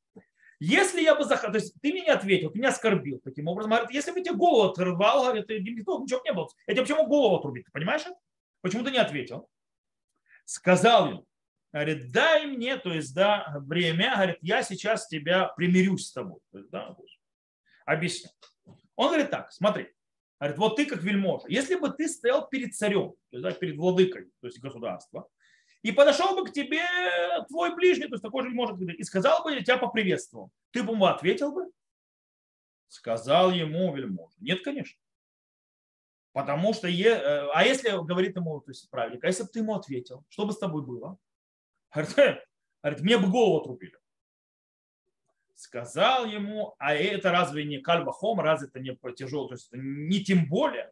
если 0.61 1.01
я 1.01 1.15
бы 1.15 1.25
захотел, 1.25 1.53
то 1.53 1.59
есть 1.59 1.75
ты 1.81 1.91
мне 1.91 2.03
не 2.03 2.11
ответил, 2.11 2.51
ты 2.51 2.59
меня 2.59 2.69
оскорбил 2.69 3.21
таким 3.25 3.49
образом, 3.49 3.71
говорит, 3.71 3.91
если 3.91 4.13
бы 4.13 4.21
тебе 4.21 4.35
голову 4.35 4.71
отрывал, 4.71 5.25
говорит, 5.25 5.49
ничего 5.49 5.99
бы 5.99 6.07
не 6.07 6.33
было. 6.33 6.49
Я 6.67 6.75
тебе 6.75 6.83
почему 6.83 7.07
голову 7.07 7.37
отрубить, 7.37 7.65
ты 7.65 7.73
понимаешь? 7.73 8.03
Почему 8.61 8.85
ты 8.85 8.91
не 8.91 8.99
ответил? 8.99 9.49
Сказал 10.45 11.09
ему, 11.09 11.27
говорит, 11.73 12.13
дай 12.13 12.47
мне, 12.47 12.77
то 12.77 12.93
есть, 12.93 13.15
да, 13.15 13.57
время, 13.61 14.13
говорит, 14.15 14.39
я 14.43 14.63
сейчас 14.63 15.09
тебя 15.09 15.47
примирюсь 15.57 16.09
с 16.09 16.13
тобой. 16.13 16.41
То 16.53 16.59
есть, 16.59 16.71
да, 16.71 16.95
объясню. 17.87 18.31
Он 18.97 19.09
говорит 19.09 19.31
так, 19.31 19.51
смотри, 19.53 19.89
говорит, 20.41 20.59
вот 20.59 20.77
ты 20.77 20.87
как 20.87 21.03
вельможа, 21.03 21.45
если 21.49 21.75
бы 21.75 21.91
ты 21.91 22.09
стоял 22.09 22.49
перед 22.49 22.75
царем, 22.75 23.11
то 23.31 23.37
есть, 23.37 23.43
да, 23.43 23.53
перед 23.53 23.77
владыкой, 23.77 24.31
то 24.41 24.47
есть 24.47 24.61
государства, 24.61 25.29
и 25.83 25.93
подошел 25.93 26.35
бы 26.35 26.47
к 26.47 26.53
тебе 26.53 26.83
твой 27.49 27.75
ближний, 27.75 28.07
то 28.07 28.15
есть 28.15 28.23
такой 28.23 28.45
же 28.45 28.51
может 28.51 28.81
и 28.81 29.03
сказал 29.03 29.43
бы, 29.43 29.53
я 29.53 29.63
тебя 29.63 29.79
поприветствовал, 29.79 30.51
ты 30.71 30.83
бы 30.83 30.93
ему 30.93 31.07
ответил 31.07 31.53
бы? 31.53 31.71
Сказал 32.89 33.53
ему 33.53 33.95
вельможа. 33.95 34.35
Нет, 34.41 34.63
конечно. 34.63 34.99
Потому 36.33 36.75
что, 36.75 36.89
е... 36.89 37.09
Э, 37.09 37.49
а 37.53 37.65
если 37.65 37.91
говорит 37.91 38.37
ему, 38.37 38.61
то 38.61 38.71
есть 38.71 38.89
правильник, 38.91 39.25
а 39.25 39.27
если 39.27 39.43
бы 39.43 39.49
ты 39.49 39.61
ему 39.61 39.75
ответил, 39.75 40.25
что 40.29 40.47
бы 40.47 40.53
с 40.53 40.59
тобой 40.59 40.83
было? 40.83 41.19
Говорит, 41.93 42.15
говорит, 42.83 43.01
мне 43.01 43.19
бы 43.19 43.29
голову 43.29 43.61
отрубили. 43.61 44.00
Сказал 45.61 46.25
ему, 46.25 46.75
а 46.79 46.95
это 46.95 47.31
разве 47.31 47.65
не 47.65 47.81
кальбахом, 47.81 48.41
разве 48.41 48.69
это 48.69 48.81
не 48.81 48.97
тяжело, 49.15 49.47
то 49.47 49.57
есть 49.57 49.69
не 49.73 50.25
тем 50.25 50.49
более. 50.49 50.91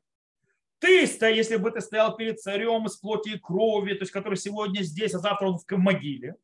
Ты, 0.79 1.07
если 1.31 1.57
бы 1.57 1.71
ты 1.71 1.81
стоял 1.81 2.15
перед 2.15 2.39
царем 2.39 2.85
из 2.85 2.99
плоти 2.99 3.31
и 3.31 3.39
крови, 3.39 3.95
то 3.95 4.03
есть 4.03 4.13
который 4.13 4.35
сегодня 4.35 4.83
здесь, 4.83 5.15
а 5.15 5.21
завтра 5.21 5.47
он 5.47 5.57
в 5.57 5.77
могиле, 5.79 6.37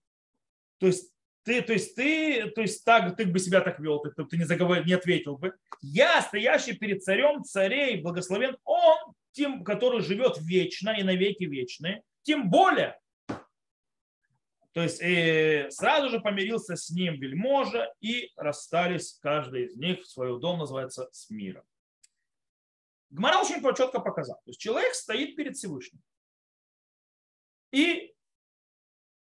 то 0.79 0.87
есть 0.87 1.13
ты, 1.43 1.61
то 1.61 1.75
есть 1.75 1.95
ты, 1.97 2.49
то 2.49 2.63
есть 2.63 2.83
так, 2.87 3.15
ты 3.15 3.27
бы 3.27 3.39
себя 3.39 3.61
так 3.61 3.79
вел, 3.79 4.01
ты, 4.01 4.11
ты 4.11 4.39
не, 4.39 4.45
заговорил, 4.45 4.85
не 4.85 4.95
ответил 4.95 5.37
бы. 5.37 5.53
Я, 5.83 6.23
стоящий 6.23 6.73
перед 6.73 7.05
царем 7.05 7.45
царей, 7.45 8.01
благословен 8.01 8.57
он, 8.65 8.97
тем, 9.33 9.65
который 9.65 10.01
живет 10.01 10.39
вечно 10.41 10.97
и 10.99 11.03
навеки 11.03 11.45
вечные, 11.45 12.03
тем 12.23 12.49
более 12.49 12.99
то 14.75 14.83
есть 14.83 15.01
э, 15.01 15.71
сразу 15.71 16.09
же 16.09 16.21
помирился 16.21 16.75
с 16.75 16.91
ним 16.91 17.15
вельможа 17.21 17.95
и 18.01 18.33
расстались 18.37 19.17
каждый 19.23 19.67
из 19.67 19.77
них 19.77 20.01
в 20.03 20.09
свой 20.09 20.39
дом, 20.41 20.59
называется, 20.59 21.09
с 21.13 21.31
миром. 21.31 21.63
Гмара 23.11 23.39
очень 23.39 23.63
четко 23.77 24.01
показал. 24.01 24.35
То 24.45 24.51
есть 24.51 24.59
человек 24.59 24.95
стоит 24.95 25.37
перед 25.37 25.57
Всевышним. 25.57 26.03
И, 27.71 28.17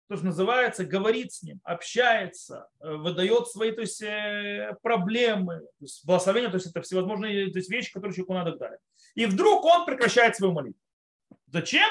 то, 0.09 0.17
что 0.17 0.25
называется, 0.25 0.87
говорит 0.87 1.35
с 1.35 1.43
ним, 1.43 1.61
общается, 1.65 2.71
э, 2.81 2.95
выдает 2.95 3.47
свои 3.49 3.73
то 3.73 3.83
есть, 3.83 4.01
э, 4.01 4.75
проблемы, 4.83 5.61
то 5.61 5.85
есть 5.85 6.07
благословения, 6.07 6.49
то 6.49 6.57
есть 6.57 6.69
это 6.69 6.81
всевозможные 6.81 7.51
то 7.51 7.59
есть, 7.59 7.69
вещи, 7.69 7.93
которые 7.93 8.15
человеку 8.15 8.33
надо 8.33 8.57
дать. 8.57 8.81
И 9.15 9.27
вдруг 9.27 9.67
он 9.67 9.85
прекращает 9.85 10.35
свою 10.35 10.55
молитву. 10.55 10.81
Зачем? 11.49 11.91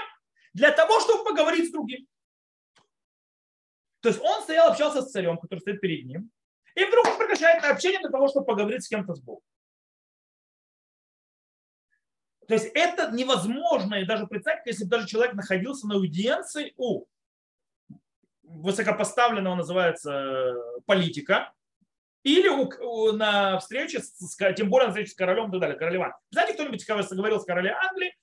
Для 0.55 0.71
того, 0.71 0.99
чтобы 0.99 1.25
поговорить 1.25 1.69
с 1.69 1.71
другим. 1.71 2.07
То 4.05 4.09
есть 4.09 4.21
он 4.21 4.43
стоял, 4.43 4.69
общался 4.69 5.01
с 5.01 5.09
царем, 5.09 5.39
который 5.39 5.61
стоит 5.61 5.81
перед 5.81 6.05
ним, 6.05 6.29
и 6.75 6.85
вдруг 6.85 7.07
он 7.07 7.17
прекращает 7.17 7.63
общение 7.63 7.99
для 7.99 8.11
того, 8.11 8.27
чтобы 8.27 8.45
поговорить 8.45 8.83
с 8.83 8.87
кем-то 8.87 9.15
с 9.15 9.19
Богом. 9.19 9.41
То 12.47 12.53
есть 12.53 12.69
это 12.75 13.09
невозможно 13.09 13.95
и 13.95 14.05
даже 14.05 14.27
представить, 14.27 14.67
если 14.67 14.83
бы 14.83 14.91
даже 14.91 15.07
человек 15.07 15.33
находился 15.33 15.87
на 15.87 15.95
аудиенции 15.95 16.75
у 16.77 17.05
высокопоставленного, 18.43 19.55
называется, 19.55 20.53
политика, 20.85 21.51
Или 22.21 22.47
у, 22.47 22.69
у, 22.81 23.11
на 23.11 23.57
встрече, 23.57 24.01
с, 24.01 24.37
тем 24.55 24.69
более 24.69 24.89
на 24.89 24.91
встрече 24.91 25.13
с 25.13 25.15
королем 25.15 25.49
и 25.49 25.51
так 25.53 25.61
далее, 25.61 25.79
королева. 25.79 26.19
Знаете, 26.29 26.53
кто-нибудь 26.53 26.85
говорил 26.87 27.39
с 27.39 27.45
королем 27.45 27.73
Англии, 27.89 28.15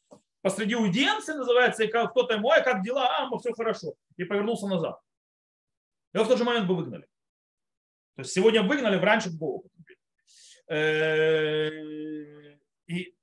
посреди 0.42 0.74
аудиенции 0.74 1.32
называется, 1.32 1.82
и 1.82 1.88
кто-то 1.88 2.34
ему, 2.34 2.50
ой, 2.50 2.62
как 2.62 2.84
дела, 2.84 3.18
а, 3.18 3.38
все 3.38 3.52
хорошо, 3.52 3.94
и 4.16 4.22
повернулся 4.22 4.68
назад. 4.68 5.00
Его 6.12 6.24
в 6.24 6.28
тот 6.28 6.38
же 6.38 6.44
момент 6.44 6.66
бы 6.66 6.76
выгнали. 6.76 7.06
То 8.16 8.22
есть 8.22 8.32
сегодня 8.32 8.62
выгнали, 8.62 8.96
раньше 8.96 9.30
бы 9.30 9.38
Богу. 9.38 9.70
Э, 10.68 11.70
и 12.86 13.14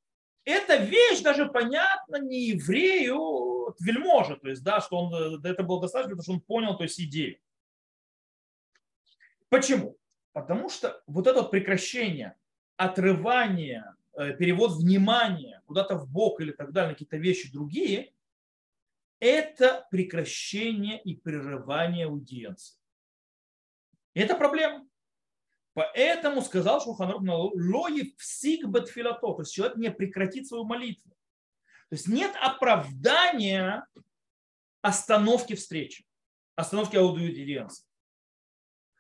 эта 0.44 0.78
вещь 0.78 1.22
даже 1.22 1.48
понятна 1.48 2.18
не 2.18 2.48
еврею, 2.50 3.76
вельможа, 3.80 4.36
то 4.38 4.50
есть, 4.50 4.64
да, 4.64 4.82
что 4.82 4.98
он, 4.98 5.46
это 5.46 5.64
было 5.64 5.82
достаточно, 5.82 6.16
потому 6.16 6.24
что 6.24 6.34
он 6.34 6.42
понял, 6.42 6.78
то 6.78 6.84
есть, 6.84 7.00
идею. 7.00 7.38
Почему? 9.50 9.98
Потому 10.34 10.70
что 10.70 11.02
вот 11.08 11.28
это 11.28 11.42
вот 11.42 11.52
прекращение, 11.52 12.36
отрывание, 12.78 13.96
э, 14.14 14.34
перевод 14.34 14.78
внимания 14.78 15.62
куда-то 15.66 15.96
в 15.96 16.10
бок 16.10 16.42
или 16.42 16.52
так 16.52 16.72
далее, 16.72 16.94
какие-то 16.94 17.18
вещи 17.18 17.52
другие, 17.52 18.14
это 19.20 19.88
прекращение 19.92 21.02
и 21.02 21.16
прерывание 21.16 22.06
аудиенции. 22.06 22.79
Это 24.20 24.36
проблема. 24.36 24.86
Поэтому 25.74 26.42
сказал 26.42 26.82
Шуханрух 26.82 27.22
лои 27.22 28.12
псик 28.18 28.66
бетфилато, 28.66 29.20
то 29.20 29.40
есть 29.40 29.54
человек 29.54 29.78
не 29.78 29.92
прекратит 29.92 30.46
свою 30.46 30.66
молитву. 30.66 31.12
То 31.90 31.96
есть 31.96 32.08
нет 32.08 32.36
оправдания 32.42 33.88
остановки 34.82 35.56
встречи, 35.56 36.06
остановки 36.56 36.98
аудиенции. 36.98 37.86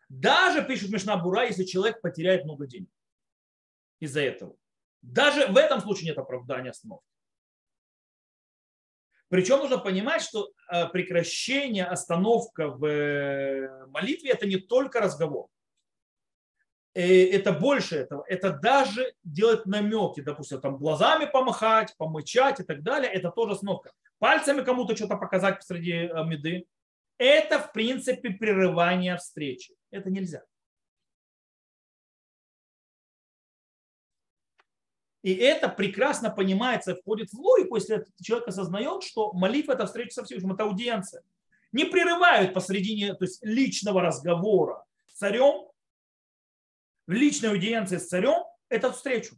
Даже, 0.07 0.63
пишет 0.63 0.89
Мишна 0.89 1.17
Бура, 1.17 1.45
если 1.45 1.65
человек 1.65 2.01
потеряет 2.01 2.45
много 2.45 2.65
денег 2.65 2.89
из-за 3.99 4.21
этого. 4.21 4.55
Даже 5.01 5.47
в 5.47 5.57
этом 5.57 5.81
случае 5.81 6.07
нет 6.09 6.17
оправдания 6.17 6.69
остановки. 6.69 7.08
Причем 9.29 9.59
нужно 9.59 9.77
понимать, 9.77 10.23
что 10.23 10.51
э, 10.71 10.87
прекращение, 10.87 11.85
остановка 11.85 12.67
в 12.67 12.83
э, 12.85 13.85
молитве– 13.87 14.31
это 14.31 14.47
не 14.47 14.57
только 14.57 14.99
разговор. 14.99 15.47
Э, 16.95 17.29
это 17.29 17.53
больше 17.53 17.97
этого. 17.97 18.23
Это 18.27 18.51
даже 18.51 19.13
делать 19.23 19.67
намеки, 19.67 20.21
допустим, 20.21 20.59
там 20.59 20.77
глазами 20.77 21.25
помахать, 21.25 21.95
помычать 21.97 22.59
и 22.59 22.63
так 22.63 22.81
далее. 22.81 23.11
Это 23.11 23.29
тоже 23.29 23.53
остановка. 23.53 23.91
Пальцами 24.17 24.63
кому-то 24.63 24.95
что-то 24.95 25.15
показать 25.15 25.57
посреди 25.57 26.09
меды. 26.25 26.65
Это, 27.19 27.59
в 27.59 27.71
принципе, 27.71 28.31
прерывание 28.31 29.15
встречи. 29.17 29.75
Это 29.91 30.09
нельзя. 30.09 30.41
И 35.21 35.33
это 35.33 35.67
прекрасно 35.67 36.29
понимается, 36.29 36.95
входит 36.95 37.31
в 37.31 37.39
логику, 37.39 37.75
если 37.75 38.05
человек 38.21 38.47
осознает, 38.47 39.03
что 39.03 39.33
молитва– 39.33 39.73
это 39.73 39.85
встреча 39.85 40.13
со 40.13 40.23
Всевышним, 40.23 40.53
это 40.53 40.63
аудиенция. 40.63 41.23
Не 41.71 41.85
прерывают 41.85 42.53
посредине 42.53 43.13
то 43.13 43.25
есть 43.25 43.43
личного 43.43 44.01
разговора 44.01 44.85
с 45.07 45.17
царем, 45.17 45.67
в 47.05 47.11
личной 47.11 47.49
аудиенции 47.49 47.97
с 47.97 48.07
царем, 48.07 48.45
эту 48.69 48.91
встречу. 48.91 49.35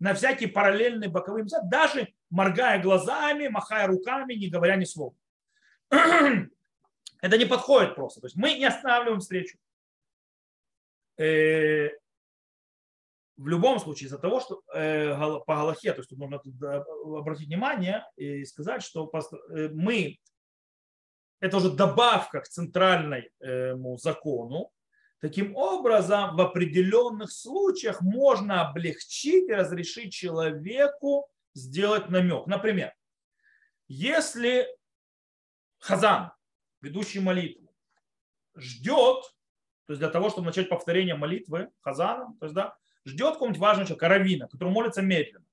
На 0.00 0.14
всякие 0.14 0.48
параллельные 0.48 1.10
боковые 1.10 1.44
места, 1.44 1.60
даже 1.62 2.12
моргая 2.30 2.82
глазами, 2.82 3.48
махая 3.48 3.86
руками, 3.86 4.34
не 4.34 4.48
говоря 4.48 4.76
ни 4.76 4.84
слова. 4.84 5.14
Это 5.90 7.38
не 7.38 7.46
подходит 7.46 7.94
просто. 7.94 8.20
То 8.20 8.26
есть 8.26 8.36
мы 8.36 8.54
не 8.54 8.64
останавливаем 8.64 9.20
встречу. 9.20 9.58
Э, 13.38 13.42
в 13.42 13.48
любом 13.48 13.78
случае 13.78 14.06
из-за 14.06 14.18
того, 14.18 14.40
что 14.40 14.62
э, 14.74 15.14
по 15.46 15.54
Галахе, 15.54 15.92
то 15.92 16.00
есть 16.00 16.10
тут 16.10 16.18
нужно 16.18 16.40
обратить 17.18 17.46
внимание 17.46 18.04
и 18.16 18.44
сказать, 18.44 18.82
что 18.82 19.10
э, 19.54 19.68
мы, 19.72 20.18
это 21.40 21.56
уже 21.56 21.70
добавка 21.70 22.40
к 22.40 22.48
центральному 22.48 23.96
закону, 23.98 24.70
таким 25.20 25.56
образом 25.56 26.36
в 26.36 26.40
определенных 26.40 27.30
случаях 27.30 28.00
можно 28.02 28.68
облегчить 28.68 29.48
и 29.48 29.54
разрешить 29.54 30.12
человеку 30.12 31.28
сделать 31.54 32.08
намек. 32.08 32.46
Например, 32.46 32.92
если 33.86 34.66
Хазан, 35.78 36.32
ведущий 36.80 37.20
молитву, 37.20 37.72
ждет, 38.56 39.22
то 39.86 39.92
есть 39.92 40.00
для 40.00 40.10
того, 40.10 40.28
чтобы 40.28 40.48
начать 40.48 40.68
повторение 40.68 41.14
молитвы 41.14 41.70
Хазаном, 41.80 42.36
то 42.38 42.46
есть, 42.46 42.54
да, 42.54 42.76
ждет 43.08 43.34
какого-нибудь 43.34 43.60
важного 43.60 43.86
человека, 43.86 44.08
равина, 44.08 44.46
который 44.48 44.70
молится 44.70 45.02
медленно. 45.02 45.44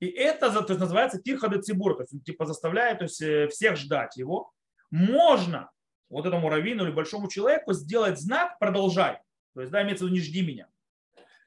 И 0.00 0.08
это 0.08 0.50
то 0.50 0.66
есть, 0.66 0.80
называется 0.80 1.22
тирхады 1.22 1.62
цибур, 1.62 1.94
то 1.94 2.02
есть 2.02 2.12
он 2.12 2.20
типа 2.20 2.44
заставляет 2.44 2.98
то 2.98 3.04
есть, 3.04 3.22
э, 3.22 3.46
всех 3.48 3.76
ждать 3.76 4.16
его. 4.16 4.52
Можно 4.90 5.70
вот 6.08 6.26
этому 6.26 6.48
раввину 6.48 6.84
или 6.84 6.90
большому 6.90 7.28
человеку 7.28 7.72
сделать 7.72 8.18
знак 8.18 8.58
«продолжай». 8.58 9.20
То 9.54 9.60
есть, 9.60 9.72
да, 9.72 9.82
имеется 9.82 10.04
в 10.04 10.08
виду 10.08 10.16
«не 10.16 10.22
жди 10.22 10.44
меня». 10.44 10.68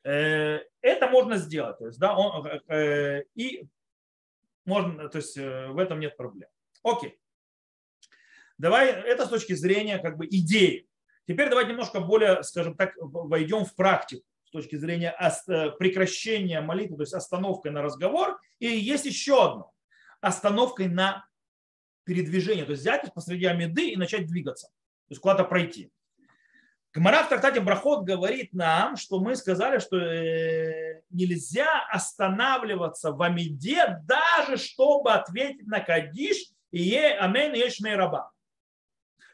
Э, 0.06 0.62
это 0.80 1.10
можно 1.10 1.36
сделать. 1.36 1.78
То 1.80 1.88
есть, 1.88 2.00
да, 2.00 2.16
он, 2.16 2.48
э, 2.48 3.24
и 3.36 3.68
можно, 4.64 5.10
то 5.10 5.18
есть 5.18 5.36
в 5.36 5.78
этом 5.78 6.00
нет 6.00 6.16
проблем. 6.16 6.50
Окей. 6.82 7.20
Давай, 8.58 8.90
это 8.90 9.26
с 9.26 9.30
точки 9.30 9.52
зрения 9.52 10.00
как 10.00 10.16
бы 10.16 10.28
идеи. 10.28 10.88
Теперь 11.28 11.50
давайте 11.50 11.72
немножко 11.72 12.00
более, 12.00 12.42
скажем 12.44 12.76
так, 12.76 12.94
войдем 12.98 13.66
в 13.66 13.76
практику 13.76 14.24
точки 14.52 14.76
зрения 14.76 15.16
э, 15.20 15.72
прекращения 15.72 16.62
молитвы, 16.62 16.98
то 16.98 17.04
есть 17.04 17.14
остановкой 17.14 17.72
на 17.72 17.82
разговор. 17.82 18.40
И 18.60 18.68
есть 18.68 19.06
еще 19.06 19.44
одно. 19.44 19.72
Остановкой 20.22 20.88
на 20.88 21.26
передвижение. 22.04 22.66
То 22.66 22.72
есть 22.72 22.82
взять 22.82 23.14
посреди 23.14 23.46
Амиды 23.46 23.90
и 23.90 23.96
начать 23.96 24.28
двигаться. 24.28 24.68
То 24.68 25.12
есть 25.12 25.22
куда-то 25.22 25.44
пройти. 25.44 25.92
Гмара 26.94 27.24
в 27.24 27.30
трактате 27.30 27.60
Брахот 27.60 28.06
говорит 28.06 28.54
нам, 28.54 28.96
что 28.96 29.20
мы 29.20 29.36
сказали, 29.36 29.80
что 29.80 29.98
э, 29.98 31.02
нельзя 31.10 31.86
останавливаться 31.92 33.12
в 33.12 33.22
Амиде, 33.22 34.00
даже 34.04 34.56
чтобы 34.56 35.12
ответить 35.12 35.68
на 35.68 35.82
Кадиш 35.82 36.38
и 36.72 36.82
е, 36.84 37.18
Амен 37.18 37.54
Ешмей 37.54 37.96
Раба. 37.96 38.32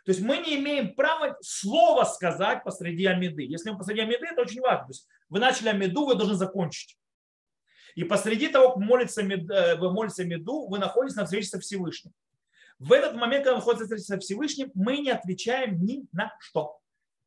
То 0.06 0.12
есть 0.12 0.22
мы 0.22 0.38
не 0.38 0.56
имеем 0.56 0.96
права 0.96 1.38
слова 1.42 2.06
сказать 2.06 2.64
посреди 2.64 3.06
Амиды. 3.06 3.44
Если 3.44 3.70
мы 3.70 3.78
посреди 3.78 4.02
Амиды, 4.02 4.26
это 4.26 4.42
очень 4.42 4.62
важно. 4.62 4.86
То 4.86 4.92
есть 4.92 5.08
вы 5.30 5.40
начали 5.40 5.70
Амиду, 5.70 6.06
вы 6.06 6.16
должны 6.16 6.36
закончить. 6.36 6.98
И 7.96 8.04
посреди 8.04 8.48
того, 8.48 8.70
как 8.70 8.78
молится, 8.78 9.22
э, 9.22 9.76
вы 9.76 9.92
молитесь 9.94 10.20
Амиду, 10.20 10.68
вы 10.68 10.80
находитесь 10.80 11.18
на 11.18 11.26
встрече 11.26 11.50
со 11.50 11.60
Всевышним. 11.60 12.14
В 12.80 12.94
этот 12.94 13.14
момент, 13.14 13.44
когда 13.44 13.52
вы 13.52 13.58
находитесь 13.58 13.90
на 13.90 13.98
встрече 13.98 14.16
со 14.16 14.20
Всевышним, 14.20 14.72
мы 14.74 14.98
не 14.98 15.12
отвечаем 15.12 15.84
ни 15.84 16.06
на 16.12 16.36
что. 16.40 16.80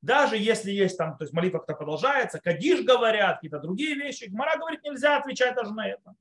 Даже 0.04 0.36
если 0.36 0.70
есть 0.70 0.98
там, 0.98 1.16
то 1.16 1.24
есть 1.24 1.32
молитва 1.32 1.60
кто 1.60 1.74
продолжается, 1.74 2.38
кадиш 2.38 2.84
говорят, 2.84 3.36
какие-то 3.36 3.58
другие 3.58 3.94
вещи, 3.94 4.24
Гмара 4.24 4.58
говорит, 4.58 4.82
нельзя 4.82 5.16
отвечать 5.16 5.54
даже 5.54 5.72
на 5.72 5.88
это. 5.88 6.14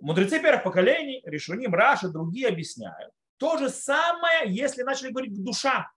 Мудрецы 0.00 0.40
первых 0.40 0.62
поколений, 0.62 1.22
Решуним, 1.26 1.74
Раши, 1.74 2.08
другие 2.08 2.48
объясняют, 2.48 3.12
то 3.42 3.58
же 3.58 3.70
самое, 3.70 4.44
если 4.46 4.84
начали 4.84 5.10
говорить 5.10 5.42
душа. 5.42 5.90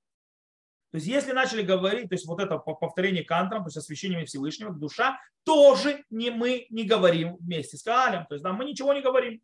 То 0.89 0.95
есть 0.97 1.05
если 1.05 1.31
начали 1.31 1.61
говорить, 1.61 2.09
то 2.09 2.15
есть 2.15 2.25
вот 2.25 2.41
это 2.41 2.57
повторение 2.57 3.23
кантром, 3.23 3.61
то 3.61 3.67
есть 3.67 3.77
освящением 3.77 4.25
Всевышнего, 4.25 4.73
душа, 4.73 5.19
тоже 5.43 6.05
не 6.09 6.31
мы 6.31 6.65
не 6.71 6.85
говорим 6.85 7.35
вместе 7.35 7.77
с 7.77 7.83
Каалем. 7.83 8.25
То 8.25 8.33
есть 8.33 8.43
да, 8.43 8.51
мы 8.51 8.65
ничего 8.65 8.93
не 8.93 9.01
говорим. 9.01 9.43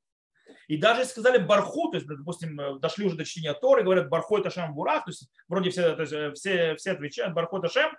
И 0.67 0.77
даже 0.77 1.01
если 1.01 1.11
сказали 1.11 1.37
барху, 1.37 1.91
то 1.91 1.97
есть, 1.97 2.07
допустим, 2.07 2.79
дошли 2.79 3.05
уже 3.05 3.17
до 3.17 3.23
чтения 3.23 3.53
Торы, 3.53 3.83
говорят 3.83 4.09
барху 4.09 4.35
это 4.37 4.49
шем 4.49 4.73
бурах, 4.73 5.05
то 5.05 5.11
есть 5.11 5.29
вроде 5.47 5.69
все, 5.69 5.95
то 5.95 6.01
есть, 6.01 6.13
э, 6.13 6.31
все, 6.33 6.75
все 6.77 6.91
отвечают, 6.93 7.35
барху 7.35 7.59
это 7.59 7.69
шем, 7.69 7.95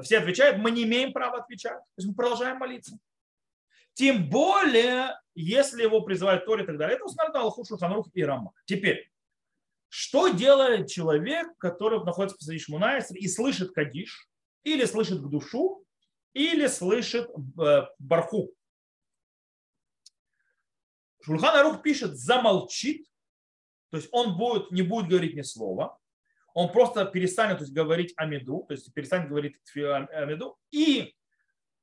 все 0.00 0.20
отвечают, 0.20 0.56
мы 0.56 0.70
не 0.70 0.84
имеем 0.84 1.12
права 1.12 1.40
отвечать. 1.40 1.76
То 1.76 1.98
есть 1.98 2.08
мы 2.08 2.14
продолжаем 2.14 2.56
молиться. 2.56 2.96
Тем 3.92 4.26
более, 4.30 5.20
если 5.34 5.82
его 5.82 6.00
призывают 6.00 6.46
Торе 6.46 6.64
и 6.64 6.66
так 6.66 6.78
далее, 6.78 6.96
это 6.96 7.04
установлено 7.04 7.40
Аллаху 7.40 7.62
Шуханрух 7.66 8.08
и 8.14 8.24
Рама. 8.24 8.52
Теперь, 8.64 9.10
что 9.96 10.26
делает 10.26 10.88
человек, 10.88 11.56
который 11.56 12.02
находится 12.02 12.36
посреди 12.36 12.58
Шмунайсера 12.58 13.16
и 13.16 13.28
слышит 13.28 13.70
Кадиш, 13.70 14.28
или 14.64 14.86
слышит 14.86 15.22
к 15.22 15.28
душу, 15.28 15.84
или 16.32 16.66
слышит 16.66 17.30
э, 17.30 17.82
барху? 18.00 18.52
Шульхан 21.22 21.56
Арух 21.56 21.80
пишет, 21.80 22.18
замолчит, 22.18 23.06
то 23.90 23.98
есть 23.98 24.08
он 24.10 24.36
будет, 24.36 24.72
не 24.72 24.82
будет 24.82 25.08
говорить 25.08 25.36
ни 25.36 25.42
слова, 25.42 25.96
он 26.54 26.72
просто 26.72 27.04
перестанет 27.04 27.58
то 27.58 27.62
есть, 27.62 27.72
говорить 27.72 28.14
Амиду, 28.16 28.64
то 28.66 28.74
есть 28.74 28.92
перестанет 28.94 29.28
говорить 29.28 29.54
Амиду, 29.76 30.58
и, 30.72 31.14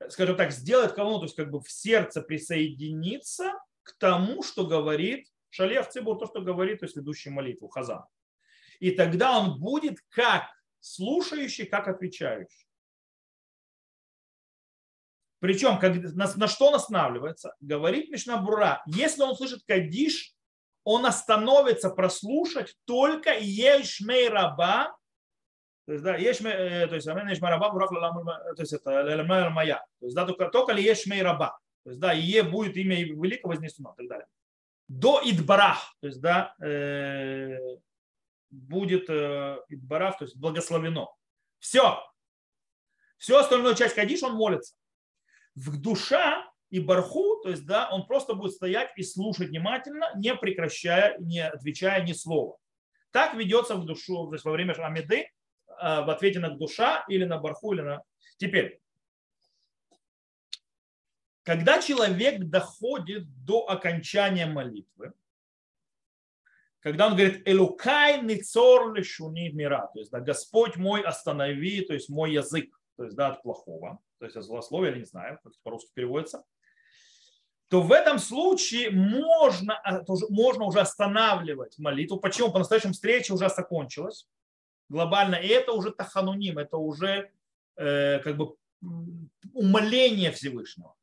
скажем 0.09 0.35
так, 0.35 0.51
сделает 0.51 0.91
колонну, 0.91 1.19
то 1.19 1.25
есть 1.27 1.37
как 1.37 1.49
бы 1.49 1.61
в 1.61 1.71
сердце 1.71 2.21
присоединиться 2.21 3.53
к 3.83 3.93
тому, 3.97 4.43
что 4.43 4.67
говорит 4.67 5.29
Шалех 5.51 5.89
Цибур, 5.89 6.17
то, 6.17 6.25
что 6.25 6.41
говорит, 6.41 6.79
то 6.79 6.85
есть 6.85 6.95
ведущий 6.95 7.29
молитву, 7.29 7.67
Хазан. 7.67 8.05
И 8.79 8.91
тогда 8.91 9.37
он 9.37 9.59
будет 9.59 9.99
как 10.09 10.47
слушающий, 10.79 11.65
как 11.65 11.87
отвечающий. 11.87 12.67
Причем, 15.39 15.77
как, 15.77 15.95
на, 15.95 16.31
на 16.35 16.47
что 16.47 16.67
он 16.67 16.75
останавливается? 16.75 17.55
Говорит 17.59 18.09
Мишнабура, 18.09 18.81
если 18.85 19.23
он 19.23 19.35
слышит 19.35 19.63
кадиш, 19.67 20.33
он 20.83 21.05
остановится 21.05 21.89
прослушать 21.89 22.75
только 22.85 23.37
Ешмей 23.37 24.29
Раба, 24.29 24.95
то 25.85 25.93
есть, 25.93 26.03
да, 26.03 26.15
Ешмей, 26.15 26.53
э, 26.53 26.87
то 26.87 26.95
есть, 26.95 27.07
Ешмей 27.07 27.49
Раба, 27.49 27.71
то 27.71 28.61
есть, 28.61 28.73
это 28.73 29.49
Моя, 29.49 29.83
то 29.99 30.05
есть, 30.05 30.15
да, 30.15 30.25
только, 30.25 30.49
только 30.49 30.73
ли 30.73 30.83
Ешмей 30.83 31.21
Раба, 31.21 31.59
то 31.83 31.89
есть, 31.89 31.99
да, 31.99 32.13
Е 32.13 32.43
будет 32.43 32.77
имя 32.77 32.95
великого 33.03 33.53
вознесено 33.53 33.93
и 33.93 33.97
так 33.97 34.07
далее. 34.07 34.27
До 34.91 35.21
Идбарах, 35.23 35.95
то 36.01 36.07
есть, 36.07 36.19
да, 36.19 36.53
э, 36.61 37.57
будет 38.49 39.09
э, 39.09 39.57
Идбарах, 39.69 40.17
то 40.17 40.25
есть, 40.25 40.35
благословено. 40.35 41.15
Все. 41.59 41.97
Все 43.17 43.39
остальное 43.39 43.73
часть 43.75 43.95
Кадиш, 43.95 44.21
он 44.23 44.33
молится. 44.33 44.75
В 45.55 45.79
душа 45.81 46.45
и 46.69 46.81
барху, 46.81 47.39
то 47.41 47.49
есть, 47.49 47.65
да, 47.65 47.89
он 47.89 48.05
просто 48.05 48.33
будет 48.33 48.51
стоять 48.51 48.91
и 48.97 49.03
слушать 49.03 49.47
внимательно, 49.47 50.11
не 50.17 50.35
прекращая, 50.35 51.17
не 51.19 51.39
отвечая 51.39 52.03
ни 52.03 52.11
слова. 52.11 52.57
Так 53.11 53.33
ведется 53.35 53.75
в 53.75 53.85
душу, 53.85 54.27
то 54.27 54.33
есть 54.33 54.43
во 54.43 54.51
время 54.51 54.73
Амиды, 54.73 55.29
в 55.67 56.11
ответе 56.11 56.39
на 56.39 56.49
душа 56.49 57.05
или 57.07 57.23
на 57.23 57.37
барху, 57.37 57.73
или 57.73 57.81
на... 57.81 58.03
Теперь, 58.37 58.81
когда 61.43 61.81
человек 61.81 62.43
доходит 62.45 63.25
до 63.45 63.67
окончания 63.69 64.45
молитвы, 64.45 65.13
когда 66.79 67.07
он 67.07 67.13
говорит 67.13 67.47
«Элукай 67.47 68.21
ницор 68.21 68.93
лешуни 68.93 69.49
мира», 69.49 69.89
то 69.93 69.99
есть 69.99 70.11
да, 70.11 70.19
«Господь 70.19 70.77
мой, 70.77 71.01
останови», 71.01 71.81
то 71.81 71.93
есть 71.93 72.09
мой 72.09 72.33
язык, 72.33 72.69
то 72.97 73.03
есть 73.03 73.15
да, 73.15 73.29
от 73.29 73.43
плохого, 73.43 73.99
то 74.19 74.25
есть 74.25 74.35
от 74.35 74.43
злословия, 74.43 74.91
я 74.91 74.97
не 74.97 75.05
знаю, 75.05 75.37
как 75.37 75.51
это 75.51 75.59
по-русски 75.63 75.91
переводится, 75.93 76.43
то 77.69 77.81
в 77.81 77.91
этом 77.91 78.19
случае 78.19 78.91
можно, 78.91 79.79
а, 79.83 80.03
можно 80.29 80.65
уже 80.65 80.81
останавливать 80.81 81.79
молитву. 81.79 82.19
Почему? 82.19 82.51
По-настоящему 82.51 82.93
встреча 82.93 83.31
уже 83.31 83.47
закончилась 83.47 84.27
глобально. 84.89 85.35
И 85.35 85.47
это 85.47 85.71
уже 85.71 85.91
тахануним, 85.91 86.57
это 86.57 86.77
уже 86.77 87.31
э, 87.77 88.19
как 88.19 88.37
бы 88.37 88.55
умоление 89.53 90.31
Всевышнего. 90.31 90.95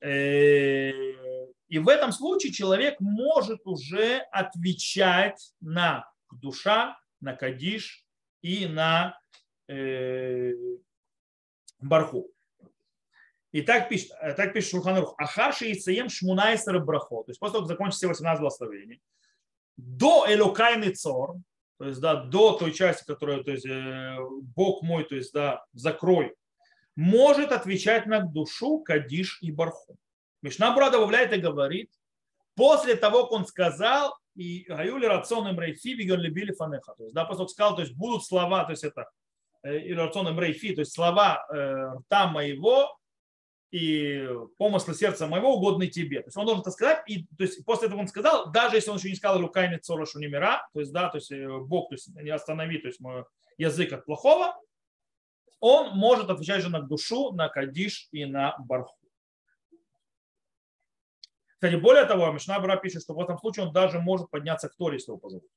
Э, 0.00 0.90
и 1.68 1.78
в 1.78 1.88
этом 1.88 2.12
случае 2.12 2.52
человек 2.52 3.00
может 3.00 3.60
уже 3.66 4.18
отвечать 4.32 5.52
на 5.60 6.08
душа, 6.30 6.98
на 7.20 7.34
кадиш 7.34 8.04
и 8.42 8.66
на 8.66 9.18
э, 9.68 10.52
барху. 11.80 12.30
И 13.52 13.62
так 13.62 13.88
пишет, 13.88 14.10
э, 14.20 14.34
так 14.34 14.52
пишет 14.52 14.70
Шурханарух. 14.70 15.14
Ахарши 15.16 15.70
и 15.70 15.74
Цеем 15.74 16.08
Шмунайсер 16.08 16.80
Брахо. 16.80 17.22
То 17.22 17.30
есть 17.30 17.40
после 17.40 17.54
того, 17.54 17.64
как 17.64 17.68
закончится 17.68 17.98
все 17.98 18.08
18 18.08 18.40
благословений. 18.40 19.00
До 19.76 20.26
Элокайны 20.28 20.90
Цор, 20.90 21.36
то 21.78 21.86
есть 21.86 22.00
да, 22.00 22.14
до 22.14 22.52
той 22.52 22.72
части, 22.72 23.04
которая, 23.04 23.42
то 23.42 23.50
есть 23.50 23.66
Бог 24.54 24.82
мой, 24.82 25.04
то 25.04 25.16
есть 25.16 25.32
да, 25.32 25.64
закрой, 25.72 26.34
может 26.96 27.52
отвечать 27.52 28.06
на 28.06 28.20
душу 28.20 28.78
Кадиш 28.80 29.38
и 29.42 29.50
Барху. 29.50 29.96
Мишнабура 30.42 30.90
добавляет 30.90 31.32
и 31.32 31.38
говорит, 31.38 31.90
после 32.54 32.96
того, 32.96 33.24
как 33.24 33.32
он 33.32 33.46
сказал, 33.46 34.16
и 34.36 34.64
Гаюли 34.68 35.06
рацион 35.06 35.48
им 35.48 35.60
рейфи 35.60 35.88
любили 35.90 36.52
фанеха. 36.52 36.94
То 36.96 37.04
есть, 37.04 37.14
да, 37.14 37.24
того, 37.24 37.48
сказал, 37.48 37.76
то 37.76 37.82
есть 37.82 37.94
будут 37.94 38.24
слова, 38.24 38.64
то 38.64 38.72
есть 38.72 38.84
это 38.84 39.08
э, 39.62 39.78
и 39.78 39.94
рацион 39.94 40.28
им 40.28 40.40
рейфи, 40.40 40.74
то 40.74 40.80
есть 40.80 40.92
слова 40.92 41.46
э, 41.52 41.98
рта 41.98 42.26
моего 42.26 42.98
и 43.70 44.28
помыслы 44.58 44.94
сердца 44.94 45.26
моего 45.26 45.56
угодны 45.56 45.88
тебе. 45.88 46.20
То 46.20 46.28
есть 46.28 46.36
он 46.36 46.46
должен 46.46 46.62
это 46.62 46.70
сказать, 46.70 47.02
и 47.08 47.24
то 47.36 47.44
есть 47.44 47.64
после 47.64 47.88
этого 47.88 48.00
он 48.00 48.08
сказал, 48.08 48.50
даже 48.50 48.76
если 48.76 48.90
он 48.90 48.98
еще 48.98 49.08
не 49.08 49.16
сказал 49.16 49.40
Лукайни 49.40 49.78
Цорошу 49.78 50.20
Немира, 50.20 50.68
то 50.72 50.80
есть, 50.80 50.92
да, 50.92 51.08
то 51.08 51.18
есть 51.18 51.32
э, 51.32 51.48
Бог, 51.48 51.88
то 51.88 51.94
есть 51.94 52.08
не 52.14 52.30
останови, 52.30 52.78
то 52.78 52.88
есть 52.88 53.00
мой 53.00 53.24
язык 53.56 53.92
от 53.92 54.04
плохого, 54.04 54.56
он 55.66 55.96
может 55.96 56.28
отвечать 56.28 56.60
же 56.60 56.68
на 56.68 56.82
душу, 56.82 57.32
на 57.32 57.48
кадиш 57.48 58.08
и 58.12 58.26
на 58.26 58.54
барху. 58.58 58.98
Кстати, 61.54 61.76
более 61.76 62.04
того, 62.04 62.30
Мишна 62.30 62.60
Бра 62.60 62.76
пишет, 62.76 63.00
что 63.00 63.14
в 63.14 63.20
этом 63.20 63.38
случае 63.38 63.64
он 63.64 63.72
даже 63.72 63.98
может 63.98 64.28
подняться 64.28 64.68
к 64.68 64.76
Торе, 64.76 64.96
если 64.96 65.12
его 65.12 65.18
позовут. 65.18 65.48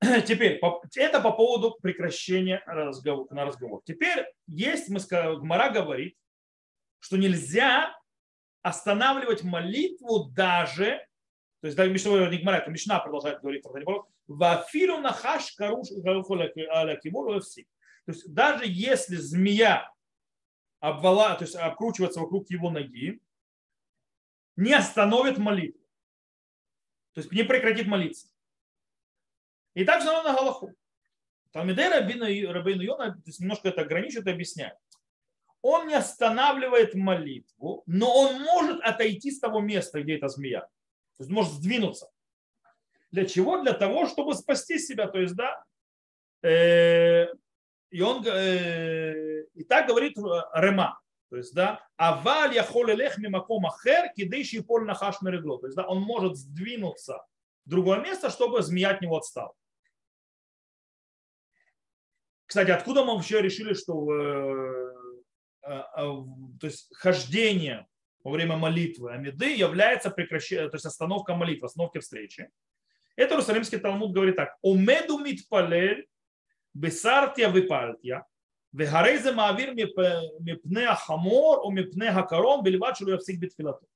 Теперь, 0.24 0.60
это 0.94 1.20
по 1.20 1.32
поводу 1.32 1.76
прекращения 1.82 2.62
разговор, 2.66 3.26
на 3.32 3.44
разговор. 3.44 3.82
Теперь 3.84 4.24
есть, 4.46 4.88
мы, 4.88 5.00
Гмара 5.38 5.70
говорит, 5.70 6.16
что 7.00 7.16
нельзя 7.16 7.92
останавливать 8.62 9.42
молитву 9.42 10.30
даже, 10.30 11.04
то 11.60 11.66
есть 11.66 11.76
даже 11.76 11.90
Мишна, 11.90 12.30
не 12.30 12.38
Гмара, 12.38 12.58
это 12.58 12.70
Мишна 12.70 13.00
продолжает 13.00 13.40
говорить, 13.40 13.64
Вафилу 14.28 14.98
нахаш 14.98 15.56
каруш 15.56 15.88
То 18.06 18.12
есть 18.12 18.32
даже 18.32 18.64
если 18.66 19.16
змея 19.16 19.92
обвала, 20.80 21.34
то 21.34 21.44
есть 21.44 21.56
обкручивается 21.56 22.20
вокруг 22.20 22.48
его 22.50 22.70
ноги, 22.70 23.20
не 24.54 24.72
остановит 24.72 25.38
молитву. 25.38 25.84
То 27.12 27.20
есть 27.20 27.32
не 27.32 27.42
прекратит 27.42 27.86
молиться. 27.86 28.28
И 29.74 29.84
так 29.84 30.02
же 30.02 30.06
на 30.06 30.22
Галаху. 30.22 30.72
Талмидей 31.50 31.88
Рабейну 31.88 32.82
Йона 32.82 33.12
то 33.12 33.22
есть 33.26 33.40
немножко 33.40 33.68
это 33.68 33.82
ограничивает 33.82 34.26
и 34.28 34.30
объясняет. 34.30 34.76
Он 35.60 35.88
не 35.88 35.94
останавливает 35.94 36.94
молитву, 36.94 37.82
но 37.86 38.14
он 38.14 38.40
может 38.40 38.80
отойти 38.82 39.32
с 39.32 39.40
того 39.40 39.60
места, 39.60 40.02
где 40.02 40.16
эта 40.16 40.28
змея. 40.28 40.60
То 41.16 41.22
есть 41.22 41.30
может 41.30 41.54
сдвинуться. 41.54 42.08
Для 43.10 43.26
чего? 43.26 43.62
Для 43.62 43.72
того, 43.72 44.06
чтобы 44.06 44.34
спасти 44.34 44.78
себя. 44.78 45.08
То 45.08 45.18
есть, 45.18 45.34
да, 45.34 45.64
э, 46.42 47.28
и 47.90 48.00
он 48.00 48.24
э, 48.26 49.44
и 49.54 49.64
так 49.64 49.86
говорит 49.88 50.16
Рема. 50.54 50.98
То 51.28 51.36
есть, 51.36 51.54
да, 51.54 51.84
аваль 51.96 52.54
яхол 52.54 52.88
элех 52.90 53.18
мимаком 53.18 53.66
ахер, 53.66 54.12
кидейши 54.14 54.62
поль 54.62 54.84
нахаш 54.84 55.22
мерегло. 55.22 55.58
То 55.58 55.66
есть, 55.66 55.76
да, 55.76 55.86
он 55.86 56.00
может 56.00 56.36
сдвинуться 56.36 57.24
в 57.64 57.70
другое 57.70 58.00
место, 58.00 58.30
чтобы 58.30 58.62
змея 58.62 58.90
от 58.90 59.02
него 59.02 59.16
отстала. 59.16 59.52
Кстати, 62.46 62.70
откуда 62.70 63.04
мы 63.04 63.14
вообще 63.14 63.42
решили, 63.42 63.74
что 63.74 64.12
э, 64.12 64.94
э, 65.62 65.72
э, 65.72 65.82
то 66.60 66.66
есть 66.66 66.94
хождение 66.94 67.86
во 68.22 68.30
время 68.30 68.56
молитвы 68.56 69.12
Амиды 69.12 69.52
является 69.54 70.10
прекращением, 70.10 70.70
то 70.70 70.76
есть 70.76 70.86
остановка 70.86 71.34
молитвы, 71.34 71.66
остановка 71.66 72.00
встречи. 72.00 72.48
Это 73.16 73.34
Иерусалимский 73.34 73.78
Талмуд 73.78 74.12
говорит 74.12 74.36
так. 74.36 74.56
Омеду 74.62 75.18
митпалель 75.18 76.06
Бесартия 76.76 77.48
выпальтия. 77.48 78.26
Вегарейзе 78.72 79.32
маавир 79.32 79.74
мипне 79.74 80.94
хамор, 80.94 81.60
у 81.64 81.70
мипне 81.70 82.12
хакаром, 82.12 82.62
бельбад 82.62 82.98
шулю 82.98 83.18
всех 83.18 83.38
битфилату. 83.38 83.86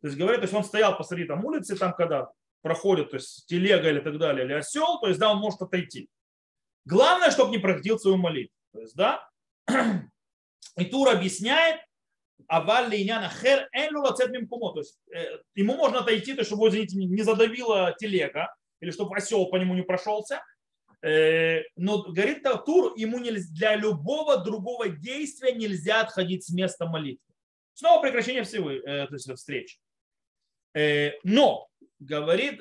То 0.00 0.08
есть 0.08 0.18
говорят, 0.18 0.40
то 0.40 0.44
есть 0.44 0.54
он 0.54 0.64
стоял 0.64 0.96
посреди 0.96 1.24
там 1.24 1.44
улицы, 1.44 1.76
там 1.76 1.92
когда 1.92 2.30
проходит, 2.62 3.10
то 3.10 3.16
есть 3.16 3.46
телега 3.46 3.90
или 3.90 4.00
так 4.00 4.18
далее, 4.18 4.46
или 4.46 4.54
осел, 4.54 4.98
то 5.00 5.08
есть 5.08 5.20
да, 5.20 5.30
он 5.30 5.38
может 5.38 5.60
отойти. 5.60 6.08
Главное, 6.86 7.30
чтобы 7.30 7.50
не 7.50 7.58
проходил 7.58 7.98
свою 7.98 8.16
молитву. 8.16 8.56
То 8.72 8.80
есть, 8.80 8.96
да, 8.96 9.28
и 10.78 10.84
Тур 10.86 11.10
объясняет, 11.10 11.80
аваль 12.48 12.88
линяна 12.88 13.28
хер 13.28 13.68
энлула 13.72 14.16
кумо. 14.48 14.72
То 14.72 14.80
есть 14.80 14.98
э, 15.12 15.38
ему 15.54 15.76
можно 15.76 15.98
отойти, 15.98 16.34
то, 16.34 16.44
чтобы 16.44 16.60
его, 16.60 16.68
извините, 16.70 16.96
не 16.96 17.22
задавила 17.22 17.94
телега, 17.98 18.54
или 18.80 18.90
чтобы 18.90 19.16
осел 19.16 19.46
по 19.50 19.56
нему 19.56 19.74
не 19.74 19.82
прошелся, 19.82 20.40
Э, 21.06 21.62
но, 21.76 22.02
говорит 22.02 22.42
Тур, 22.64 22.94
ему 22.96 23.18
нельзя, 23.18 23.54
для 23.54 23.76
любого 23.76 24.38
другого 24.38 24.88
действия 24.88 25.52
нельзя 25.52 26.00
отходить 26.00 26.44
с 26.44 26.50
места 26.50 26.86
молитвы. 26.86 27.22
Снова 27.74 28.02
прекращение 28.02 28.42
всего, 28.42 28.72
э, 28.72 29.06
то 29.06 29.14
есть 29.14 29.32
встречи. 29.32 29.78
Но, 31.24 31.68
говорит 32.00 32.60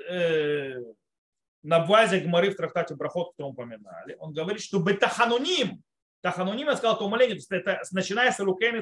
на 1.63 1.79
базе 1.79 2.19
Гмары 2.19 2.51
в 2.51 2.55
трактате 2.55 2.95
Брахот, 2.95 3.31
который 3.31 3.49
упоминали, 3.49 4.15
он 4.19 4.31
говорит, 4.31 4.61
что 4.61 4.79
бетахануним, 4.79 5.83
тахануним, 6.21 6.67
я 6.67 6.77
сказал, 6.77 6.97
то 6.97 7.05
умоление, 7.05 7.35
то 7.35 7.39
есть 7.39 7.51
это 7.51 7.81
начиная 7.91 8.31
с 8.31 8.39
руками 8.39 8.81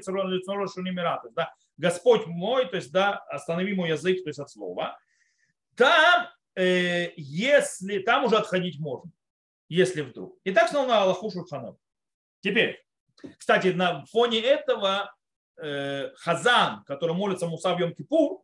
Шунимира, 0.67 1.19
то 1.23 1.29
да, 1.31 1.53
Господь 1.77 2.27
мой, 2.27 2.69
то 2.69 2.75
есть, 2.75 2.91
да, 2.91 3.17
останови 3.29 3.73
мой 3.73 3.89
язык, 3.89 4.21
то 4.23 4.29
есть 4.29 4.37
от 4.37 4.51
слова, 4.51 4.99
там, 5.75 6.27
э, 6.55 7.13
если, 7.15 7.99
там 7.99 8.25
уже 8.25 8.37
отходить 8.37 8.79
можно, 8.79 9.09
если 9.69 10.01
вдруг. 10.01 10.37
И 10.43 10.51
так 10.51 10.69
снова 10.69 10.87
на 10.87 11.01
Аллаху 11.01 11.31
Шурханов. 11.31 11.77
Теперь, 12.41 12.83
кстати, 13.37 13.67
на 13.67 14.05
фоне 14.05 14.39
этого 14.39 15.13
э, 15.57 16.11
Хазан, 16.15 16.83
который 16.83 17.15
молится 17.15 17.47
Муса 17.47 17.73
в 17.73 17.79
Йом-Кипур, 17.79 18.41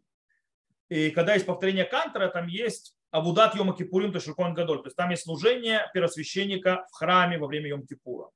и 0.89 1.11
когда 1.11 1.33
есть 1.33 1.45
повторение 1.45 1.85
Кантера, 1.85 2.29
там 2.29 2.47
есть 2.47 2.95
Абудат 3.11 3.55
Йома 3.55 3.75
Кипурим, 3.75 4.17
Шукон 4.19 4.53
Гадоль. 4.53 4.79
То 4.79 4.87
есть 4.87 4.97
там 4.97 5.09
есть 5.09 5.23
служение 5.23 5.89
первосвященника 5.93 6.85
в 6.91 6.95
храме 6.95 7.37
во 7.37 7.47
время 7.47 7.69
Йом 7.69 7.85
Кипура. 7.85 8.29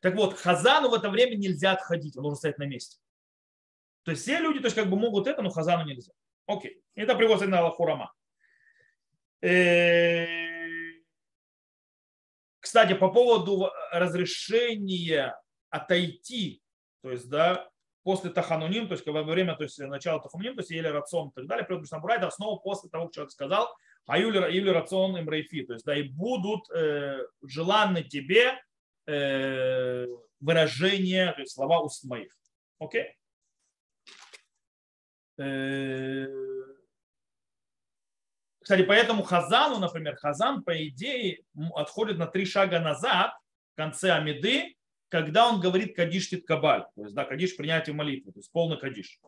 Так 0.00 0.14
вот, 0.14 0.38
Хазану 0.38 0.90
в 0.90 0.94
это 0.94 1.10
время 1.10 1.36
нельзя 1.36 1.72
отходить, 1.72 2.16
он 2.16 2.22
должен 2.22 2.38
стоять 2.38 2.58
на 2.58 2.64
месте. 2.64 2.98
То 4.04 4.12
есть 4.12 4.22
все 4.22 4.38
люди 4.38 4.60
то 4.60 4.66
есть, 4.66 4.76
как 4.76 4.88
бы 4.88 4.96
могут 4.96 5.26
это, 5.26 5.42
но 5.42 5.50
Хазану 5.50 5.84
нельзя. 5.84 6.12
Окей. 6.46 6.80
Это 6.94 7.14
приводится 7.14 7.48
на 7.48 7.58
Аллахурама. 7.58 8.12
Э, 9.42 10.57
кстати, 12.68 12.92
по 12.92 13.10
поводу 13.10 13.70
разрешения 13.90 15.34
отойти, 15.70 16.62
то 17.02 17.10
есть, 17.10 17.26
да, 17.30 17.66
после 18.02 18.28
тахануним, 18.28 18.88
то 18.88 18.92
есть 18.92 19.06
во 19.06 19.22
время 19.22 19.56
то 19.56 19.62
есть, 19.62 19.78
начала 19.78 20.20
тахануним, 20.20 20.54
то 20.54 20.60
есть 20.60 20.70
ели 20.70 20.86
рацион 20.86 21.30
и 21.30 21.32
так 21.32 21.46
далее, 21.46 21.64
придут 21.64 21.84
Мишнабура, 21.84 22.12
это 22.12 22.28
снова 22.28 22.58
после 22.58 22.90
того, 22.90 23.06
как 23.06 23.14
человек 23.14 23.32
сказал, 23.32 23.74
а 24.04 24.18
юли 24.18 24.68
рацион 24.68 25.16
им 25.16 25.30
рейфи, 25.30 25.64
то 25.64 25.72
есть, 25.72 25.86
да, 25.86 25.96
и 25.96 26.02
будут 26.02 26.68
э, 26.68 27.20
желанны 27.40 28.02
тебе 28.02 28.60
э, 29.06 30.06
выражения, 30.38 31.32
то 31.32 31.40
есть 31.40 31.54
слова 31.54 31.80
уст 31.80 32.04
моих. 32.04 32.36
Окей? 32.78 33.16
Э, 35.38 36.26
кстати, 38.68 38.82
поэтому 38.82 39.22
Хазану, 39.22 39.78
например, 39.78 40.16
Хазан, 40.16 40.62
по 40.62 40.86
идее, 40.86 41.40
отходит 41.74 42.18
на 42.18 42.26
три 42.26 42.44
шага 42.44 42.80
назад 42.80 43.32
в 43.72 43.76
конце 43.76 44.10
Амиды, 44.12 44.76
когда 45.08 45.48
он 45.48 45.58
говорит 45.58 45.96
Кадиш 45.96 46.28
Кабаль, 46.46 46.84
то 46.94 47.04
есть 47.04 47.14
да, 47.14 47.24
Кадиш 47.24 47.56
принятие 47.56 47.94
молитвы, 47.94 48.30
то 48.30 48.40
есть 48.40 48.52
полный 48.52 48.78
Кадиш. 48.78 49.20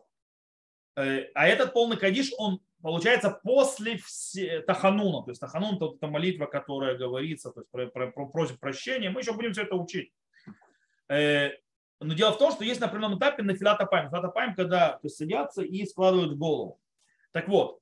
Э, 0.95 1.23
а 1.33 1.47
этот 1.47 1.73
полный 1.73 1.97
Кадиш, 1.97 2.31
он 2.37 2.59
получается 2.83 3.31
после 3.31 3.99
Тахануна, 4.67 5.23
то 5.23 5.31
есть 5.31 5.41
Таханун 5.41 5.77
это, 5.77 6.05
молитва, 6.05 6.45
которая 6.45 6.95
говорится, 6.95 7.49
то 7.49 7.61
есть 7.61 7.71
про, 7.71 7.87
про, 7.87 8.11
про, 8.11 8.27
просит 8.27 8.59
прощения, 8.59 9.09
мы 9.09 9.21
еще 9.21 9.33
будем 9.33 9.53
все 9.53 9.63
это 9.63 9.73
учить. 9.73 10.13
Э, 11.09 11.49
но 11.99 12.13
дело 12.13 12.33
в 12.33 12.37
том, 12.37 12.51
что 12.51 12.63
есть 12.63 12.79
на 12.79 12.85
определенном 12.85 13.17
этапе 13.17 13.41
на 13.41 13.55
филатопайм. 13.55 14.11
Филатопайм, 14.11 14.53
когда 14.53 14.91
то 14.91 15.05
есть, 15.05 15.17
садятся 15.17 15.63
и 15.63 15.83
складывают 15.87 16.37
голову. 16.37 16.79
Так 17.31 17.47
вот, 17.47 17.80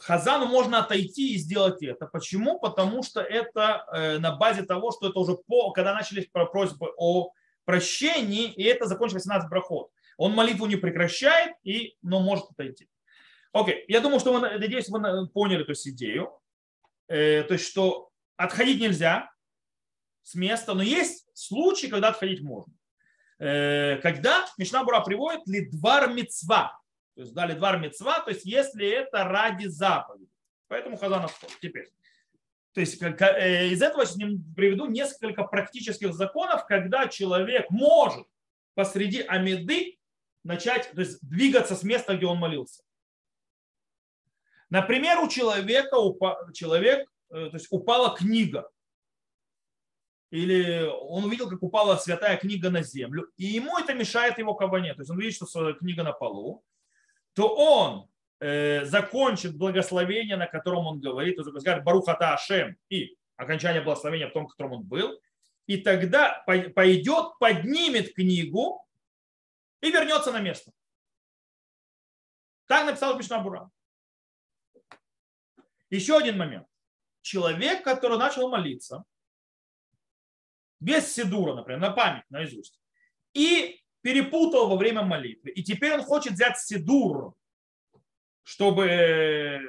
Хазану 0.00 0.46
можно 0.46 0.78
отойти 0.80 1.34
и 1.34 1.38
сделать 1.38 1.82
это. 1.82 2.06
Почему? 2.06 2.58
Потому 2.58 3.02
что 3.02 3.20
это 3.20 3.84
э, 3.92 4.18
на 4.18 4.36
базе 4.36 4.62
того, 4.62 4.92
что 4.92 5.08
это 5.08 5.18
уже 5.18 5.34
по, 5.34 5.72
когда 5.72 5.94
начались 5.94 6.26
просьбы 6.26 6.92
о 6.96 7.32
прощении, 7.64 8.50
и 8.52 8.62
это 8.64 8.86
закончилось 8.86 9.24
18 9.24 9.50
брахот. 9.50 9.90
Он 10.16 10.32
молитву 10.32 10.66
не 10.66 10.76
прекращает, 10.76 11.54
и, 11.62 11.96
но 12.02 12.20
может 12.20 12.50
отойти. 12.50 12.88
Окей, 13.52 13.84
я 13.88 14.00
думаю, 14.00 14.20
что 14.20 14.32
вы, 14.32 14.40
надеюсь, 14.40 14.88
вы 14.88 15.28
поняли 15.28 15.62
эту 15.62 15.72
идею. 15.72 16.32
Э, 17.08 17.42
то 17.42 17.54
есть, 17.54 17.66
что 17.66 18.10
отходить 18.36 18.80
нельзя 18.80 19.30
с 20.22 20.34
места, 20.34 20.74
но 20.74 20.82
есть 20.82 21.26
случаи, 21.34 21.86
когда 21.86 22.08
отходить 22.08 22.42
можно. 22.42 22.72
Э, 23.38 23.96
когда 24.02 24.46
Мишна 24.58 24.84
Бура 24.84 25.00
приводит 25.00 25.46
лидвар 25.46 26.10
мецва, 26.10 26.78
то 27.18 27.22
есть 27.22 27.34
дали 27.34 27.54
двар 27.54 27.80
мецва, 27.80 28.20
то 28.20 28.30
есть 28.30 28.44
если 28.44 28.88
это 28.88 29.24
ради 29.24 29.66
заповеди. 29.66 30.30
Поэтому 30.68 30.96
хазан 30.96 31.24
отход. 31.24 31.50
Теперь. 31.60 31.90
То 32.74 32.80
есть 32.80 33.02
э, 33.02 33.66
из 33.70 33.82
этого 33.82 34.04
я 34.04 34.28
приведу 34.54 34.86
несколько 34.86 35.42
практических 35.42 36.14
законов, 36.14 36.64
когда 36.66 37.08
человек 37.08 37.70
может 37.70 38.24
посреди 38.74 39.22
Амиды 39.22 39.98
начать, 40.44 40.92
то 40.92 41.00
есть 41.00 41.18
двигаться 41.28 41.74
с 41.74 41.82
места, 41.82 42.16
где 42.16 42.26
он 42.26 42.38
молился. 42.38 42.84
Например, 44.70 45.18
у 45.18 45.28
человека, 45.28 45.96
человек, 46.54 47.10
э, 47.30 47.48
то 47.50 47.56
есть 47.56 47.66
упала 47.70 48.16
книга, 48.16 48.70
или 50.30 50.88
он 51.00 51.24
увидел, 51.24 51.50
как 51.50 51.64
упала 51.64 51.96
святая 51.96 52.36
книга 52.36 52.70
на 52.70 52.84
землю, 52.84 53.28
и 53.36 53.46
ему 53.46 53.76
это 53.76 53.92
мешает 53.92 54.38
его 54.38 54.54
кабане. 54.54 54.94
То 54.94 55.00
есть 55.00 55.10
он 55.10 55.18
видит, 55.18 55.34
что 55.34 55.72
книга 55.72 56.04
на 56.04 56.12
полу, 56.12 56.62
то 57.38 57.54
он 57.54 58.10
э, 58.40 58.84
закончит 58.84 59.56
благословение, 59.56 60.36
на 60.36 60.48
котором 60.48 60.88
он 60.88 60.98
говорит, 60.98 61.36
то 61.36 61.42
есть 61.42 61.60
скажет 61.60 61.84
Барухата 61.84 62.34
Ашем 62.34 62.76
и 62.88 63.16
окончание 63.36 63.80
благословения 63.80 64.28
в 64.28 64.32
том, 64.32 64.48
в 64.48 64.50
котором 64.50 64.72
он 64.72 64.82
был, 64.82 65.20
и 65.68 65.76
тогда 65.76 66.42
пойдет, 66.44 67.38
поднимет 67.38 68.12
книгу 68.12 68.84
и 69.80 69.92
вернется 69.92 70.32
на 70.32 70.40
место. 70.40 70.72
Так 72.66 72.86
написал 72.86 73.16
Мишнабура. 73.16 73.70
Еще 75.88 76.16
один 76.16 76.38
момент. 76.38 76.66
Человек, 77.22 77.84
который 77.84 78.18
начал 78.18 78.48
молиться, 78.48 79.04
без 80.80 81.14
седура, 81.14 81.54
например, 81.54 81.78
на 81.78 81.92
память, 81.92 82.24
наизусть, 82.30 82.80
и 83.32 83.80
перепутал 84.02 84.68
во 84.68 84.76
время 84.76 85.02
молитвы. 85.02 85.50
И 85.50 85.62
теперь 85.62 85.94
он 85.94 86.02
хочет 86.02 86.34
взять 86.34 86.58
сидур, 86.58 87.34
чтобы 88.42 89.60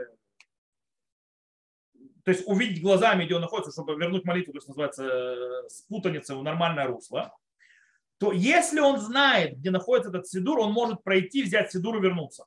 то 2.24 2.32
есть 2.32 2.48
увидеть 2.48 2.84
глазами, 2.84 3.26
где 3.26 3.36
он 3.36 3.42
находится, 3.42 3.72
чтобы 3.72 3.96
вернуть 3.96 4.24
молитву, 4.24 4.54
то 4.54 4.58
есть 4.58 4.68
называется 4.68 5.68
спутаница 5.68 6.36
в 6.36 6.44
нормальное 6.44 6.86
русло, 6.86 7.36
то 8.20 8.32
если 8.32 8.80
он 8.80 9.00
знает, 9.00 9.58
где 9.58 9.72
находится 9.72 10.10
этот 10.10 10.28
сидур, 10.28 10.60
он 10.60 10.72
может 10.72 11.04
пройти, 11.04 11.42
взять 11.42 11.72
сидур 11.72 11.98
и 11.98 12.02
вернуться. 12.02 12.46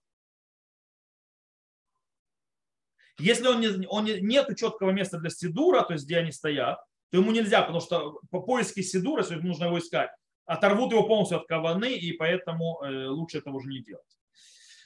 Если 3.19 3.47
он 3.47 3.61
не, 3.61 3.87
он 3.87 4.05
не, 4.05 4.21
нет 4.21 4.57
четкого 4.57 4.91
места 4.91 5.19
для 5.19 5.31
сидура, 5.31 5.83
то 5.83 5.95
есть 5.95 6.05
где 6.05 6.19
они 6.19 6.31
стоят, 6.31 6.79
то 7.11 7.19
ему 7.19 7.33
нельзя, 7.33 7.63
потому 7.63 7.81
что 7.81 8.21
по 8.31 8.41
поиске 8.41 8.83
сидура, 8.83 9.23
если 9.23 9.37
нужно 9.37 9.65
его 9.65 9.79
искать, 9.79 10.11
оторвут 10.53 10.93
его 10.93 11.05
полностью 11.05 11.39
от 11.39 11.47
каваны, 11.47 11.93
и 11.95 12.13
поэтому 12.13 12.83
э, 12.83 13.07
лучше 13.07 13.39
этого 13.39 13.57
уже 13.57 13.69
не 13.69 13.83
делать. 13.83 14.19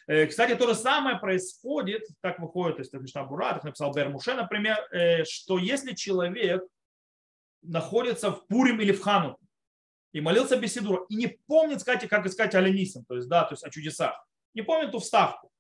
Э, 0.07 0.27
кстати, 0.27 0.55
то 0.55 0.67
же 0.69 0.75
самое 0.75 1.19
происходит, 1.19 2.03
так 2.21 2.39
выходит 2.39 2.79
из 2.81 2.93
Мишна 2.93 3.25
так 3.25 3.65
написал 3.65 3.93
Бермуше, 3.93 4.35
например, 4.35 4.79
э, 4.93 5.25
что 5.25 5.59
если 5.59 5.95
человек 5.95 6.63
находится 7.63 8.31
в 8.31 8.47
Пурим 8.47 8.81
или 8.81 8.93
в 8.93 9.03
Хану 9.03 9.39
и 10.13 10.21
молился 10.21 10.57
Беседура, 10.57 11.05
и 11.09 11.17
не 11.17 11.27
помнит, 11.47 11.79
кстати, 11.79 12.07
как 12.07 12.27
искать 12.27 12.55
Аленисим, 12.55 13.05
то 13.05 13.17
есть, 13.17 13.29
да, 13.29 13.43
то 13.45 13.55
есть 13.55 13.65
о 13.65 13.71
чудесах, 13.71 14.15
не 14.55 14.63
помнит 14.63 14.93
ту 14.93 15.01
вставку, 15.01 15.51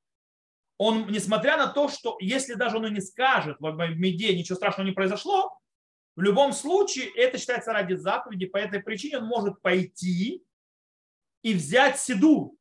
он, 0.78 1.08
несмотря 1.08 1.56
на 1.56 1.66
то, 1.66 1.88
что 1.88 2.16
если 2.20 2.54
даже 2.54 2.76
он 2.76 2.86
и 2.86 2.90
не 2.90 3.00
скажет 3.00 3.56
в 3.58 3.88
меде, 3.88 4.36
ничего 4.36 4.56
страшного 4.56 4.86
не 4.86 4.94
произошло, 4.94 5.58
в 6.16 6.22
любом 6.22 6.52
случае, 6.52 7.10
это 7.14 7.36
считается 7.36 7.74
ради 7.74 7.92
заповеди, 7.92 8.46
по 8.46 8.56
этой 8.56 8.80
причине 8.80 9.18
он 9.18 9.26
может 9.26 9.60
пойти 9.60 10.42
и 11.42 11.54
взять 11.54 12.00
седу. 12.00 12.58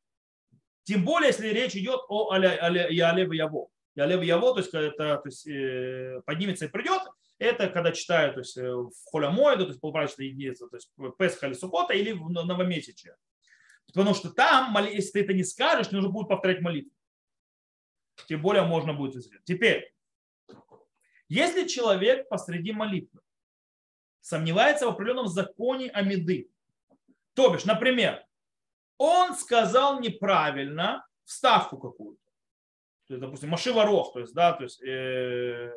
Тем 0.84 1.04
более, 1.04 1.28
если 1.28 1.48
речь 1.48 1.74
идет 1.74 2.00
о 2.08 2.36
Ялев 2.36 3.32
Яво. 3.32 3.68
Ялев 3.94 4.22
Яво, 4.22 4.52
то 4.52 4.60
есть, 4.60 4.74
это, 4.74 5.16
то 5.16 5.22
есть 5.24 5.46
э, 5.46 6.20
поднимется 6.26 6.66
и 6.66 6.68
придет, 6.68 7.00
это 7.38 7.68
когда 7.70 7.92
читают 7.92 8.34
то 8.34 8.40
есть, 8.40 8.58
э, 8.58 8.70
в 8.70 8.92
Холямойду, 9.10 9.64
то 9.64 9.70
есть 9.70 9.80
полупрачечная 9.80 10.26
единица, 10.26 10.68
то 10.68 10.76
есть 10.76 10.92
Песха 11.18 11.46
или 11.46 11.54
Сукота, 11.54 11.94
или 11.94 12.12
в 12.12 12.28
Новомесяче. 12.28 13.16
Потому 13.86 14.12
что 14.12 14.30
там, 14.30 14.76
если 14.84 15.12
ты 15.12 15.20
это 15.22 15.32
не 15.32 15.44
скажешь, 15.44 15.90
нужно 15.90 16.10
будет 16.10 16.28
повторять 16.28 16.60
молитву. 16.60 16.92
Тем 18.28 18.42
более 18.42 18.64
можно 18.64 18.92
будет 18.92 19.16
изрезать. 19.16 19.44
Теперь, 19.44 19.90
если 21.28 21.66
человек 21.66 22.28
посреди 22.28 22.72
молитвы 22.72 23.20
сомневается 24.26 24.86
в 24.86 24.88
определенном 24.88 25.28
законе 25.28 25.88
Амиды. 25.90 26.50
То 27.34 27.50
бишь, 27.50 27.64
например, 27.64 28.24
он 28.98 29.36
сказал 29.36 30.00
неправильно 30.00 31.06
вставку 31.22 31.78
какую-то. 31.78 32.24
То 33.06 33.14
есть, 33.14 33.20
допустим, 33.20 33.50
машива 33.50 33.84
то 33.84 34.18
есть, 34.18 34.34
да, 34.34 34.52
то 34.54 34.64
есть, 34.64 34.82
э, 34.82 35.72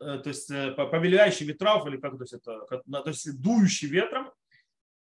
э, 0.00 0.18
то 0.18 0.28
есть 0.28 0.50
э, 0.50 0.72
повелевающий 0.72 1.46
ветров, 1.46 1.86
или 1.86 1.98
как 1.98 2.16
то 2.16 2.24
есть, 2.24 2.32
это, 2.32 2.66
то 2.66 3.02
есть 3.06 3.40
дующий 3.40 3.86
ветром, 3.86 4.32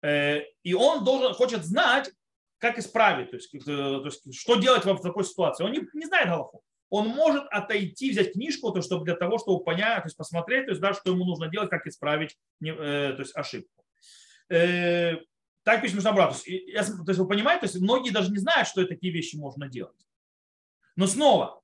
э, 0.01 0.41
и 0.63 0.73
он 0.73 1.05
должен, 1.05 1.33
хочет 1.33 1.63
знать, 1.63 2.11
как 2.57 2.77
исправить, 2.77 3.29
то 3.29 3.37
есть, 3.37 3.49
то 3.51 4.05
есть 4.05 4.35
что 4.35 4.55
делать 4.55 4.83
в 4.83 5.01
такой 5.01 5.23
ситуации. 5.23 5.63
Он 5.63 5.71
не, 5.71 5.87
не 5.93 6.07
знает 6.07 6.27
Галаху 6.27 6.64
он 6.89 7.07
может 7.07 7.45
отойти, 7.49 8.11
взять 8.11 8.33
книжку, 8.33 8.71
то, 8.71 8.81
чтобы 8.81 9.05
для 9.05 9.15
того, 9.15 9.37
чтобы 9.37 9.63
понять, 9.63 10.03
то 10.03 10.07
есть 10.07 10.17
посмотреть, 10.17 10.65
то 10.65 10.71
есть, 10.71 10.81
да, 10.81 10.93
что 10.93 11.11
ему 11.11 11.25
нужно 11.25 11.47
делать, 11.47 11.69
как 11.69 11.87
исправить 11.87 12.37
э, 12.63 13.13
то 13.13 13.19
есть, 13.19 13.35
ошибку. 13.35 13.83
Э, 14.49 15.15
так 15.63 15.81
пишет 15.81 15.97
Мишнабра. 15.97 16.27
То, 16.27 16.49
есть, 16.49 16.71
то 16.73 17.03
есть 17.07 17.19
вы 17.19 17.27
понимаете, 17.27 17.61
то 17.61 17.65
есть 17.65 17.81
многие 17.81 18.11
даже 18.11 18.31
не 18.31 18.37
знают, 18.37 18.67
что 18.67 18.85
такие 18.85 19.11
вещи 19.11 19.35
можно 19.35 19.67
делать. 19.67 20.05
Но 20.95 21.07
снова, 21.07 21.61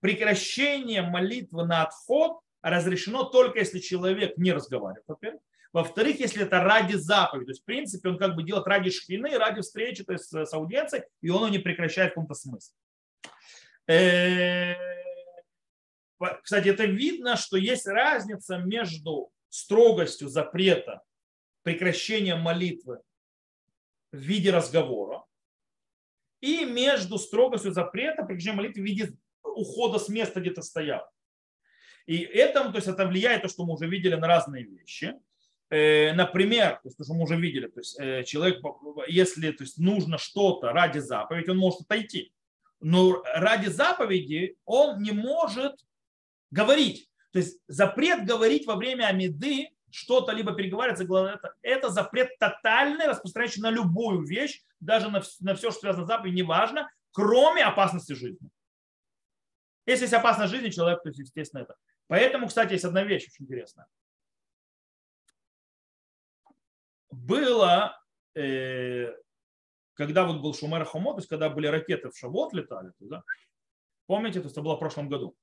прекращение 0.00 1.02
молитвы 1.02 1.64
на 1.64 1.84
отход 1.84 2.40
разрешено 2.60 3.24
только 3.24 3.60
если 3.60 3.78
человек 3.78 4.36
не 4.36 4.52
разговаривает, 4.52 5.04
во-первых. 5.06 5.40
Во-вторых, 5.72 6.20
если 6.20 6.44
это 6.44 6.60
ради 6.60 6.94
заповеди. 6.94 7.46
То 7.46 7.50
есть, 7.50 7.62
в 7.62 7.64
принципе, 7.64 8.08
он 8.08 8.16
как 8.16 8.36
бы 8.36 8.44
делает 8.44 8.66
ради 8.66 8.90
шхины, 8.90 9.36
ради 9.36 9.60
встречи 9.60 10.04
то 10.04 10.12
есть, 10.12 10.32
с 10.32 10.52
аудиенцией, 10.52 11.02
и 11.20 11.30
он 11.30 11.38
его 11.38 11.48
не 11.48 11.58
прекращает 11.58 12.12
в 12.12 12.14
каком-то 12.14 12.34
смысле. 12.34 12.74
Э, 13.86 14.74
кстати, 16.42 16.68
это 16.68 16.84
видно, 16.84 17.36
что 17.36 17.56
есть 17.56 17.86
разница 17.86 18.58
между 18.58 19.30
строгостью 19.48 20.28
запрета 20.28 21.02
прекращения 21.62 22.36
молитвы 22.36 23.00
в 24.12 24.18
виде 24.18 24.50
разговора 24.50 25.24
и 26.40 26.64
между 26.64 27.18
строгостью 27.18 27.72
запрета 27.72 28.24
прекращения 28.24 28.56
молитвы 28.56 28.82
в 28.82 28.86
виде 28.86 29.12
ухода 29.42 29.98
с 29.98 30.08
места, 30.08 30.40
где 30.40 30.50
ты 30.50 30.62
стоял. 30.62 31.08
И 32.06 32.18
это, 32.18 32.70
то 32.70 32.76
есть 32.76 32.88
это 32.88 33.06
влияет 33.06 33.42
то, 33.42 33.48
что 33.48 33.64
мы 33.64 33.74
уже 33.74 33.88
видели 33.88 34.14
на 34.14 34.26
разные 34.26 34.64
вещи. 34.64 35.14
Э, 35.70 36.12
например, 36.12 36.74
то 36.82 36.88
есть, 36.88 36.98
то, 36.98 37.04
что 37.04 37.14
мы 37.14 37.24
уже 37.24 37.36
видели, 37.36 37.68
то 37.68 37.80
есть 37.80 37.98
э, 37.98 38.24
человек, 38.24 38.62
если 39.08 39.50
то 39.52 39.64
есть, 39.64 39.78
нужно 39.78 40.18
что-то 40.18 40.72
ради 40.72 40.98
заповеди, 40.98 41.50
он 41.50 41.56
может 41.56 41.80
отойти. 41.80 42.33
Но 42.84 43.22
ради 43.34 43.68
заповеди 43.68 44.58
он 44.66 45.00
не 45.00 45.12
может 45.12 45.86
говорить. 46.50 47.08
То 47.32 47.38
есть 47.38 47.58
запрет 47.66 48.26
говорить 48.26 48.66
во 48.66 48.76
время 48.76 49.06
Амиды 49.06 49.70
что-то 49.90 50.32
либо 50.32 50.54
переговариваться, 50.54 51.04
это, 51.04 51.54
это 51.62 51.88
запрет 51.88 52.38
тотальный, 52.38 53.06
распространяющий 53.06 53.62
на 53.62 53.70
любую 53.70 54.26
вещь, 54.26 54.62
даже 54.80 55.08
на, 55.08 55.22
на 55.40 55.54
все, 55.54 55.70
что 55.70 55.80
связано 55.80 56.04
с 56.04 56.08
заповедью, 56.08 56.44
неважно, 56.44 56.90
кроме 57.12 57.64
опасности 57.64 58.12
жизни. 58.12 58.50
Если 59.86 60.04
есть 60.04 60.12
опасность 60.12 60.52
жизни, 60.52 60.68
человек, 60.68 61.02
то 61.02 61.08
естественно, 61.08 61.62
это. 61.62 61.76
Поэтому, 62.06 62.48
кстати, 62.48 62.72
есть 62.72 62.84
одна 62.84 63.02
вещь 63.02 63.28
очень 63.28 63.46
интересная. 63.46 63.86
Было, 67.10 67.98
э, 68.34 69.10
когда 69.94 70.26
вот 70.26 70.42
был 70.42 70.54
Шумер 70.54 70.84
Хомо, 70.84 71.12
то 71.12 71.18
есть 71.18 71.28
когда 71.28 71.48
были 71.48 71.66
ракеты 71.66 72.10
в 72.10 72.18
Шавот 72.18 72.52
летали, 72.52 72.92
да, 72.98 73.22
помните, 74.06 74.40
то 74.40 74.46
есть 74.46 74.54
это 74.54 74.62
было 74.62 74.76
в 74.76 74.80
прошлом 74.80 75.08
году 75.08 75.36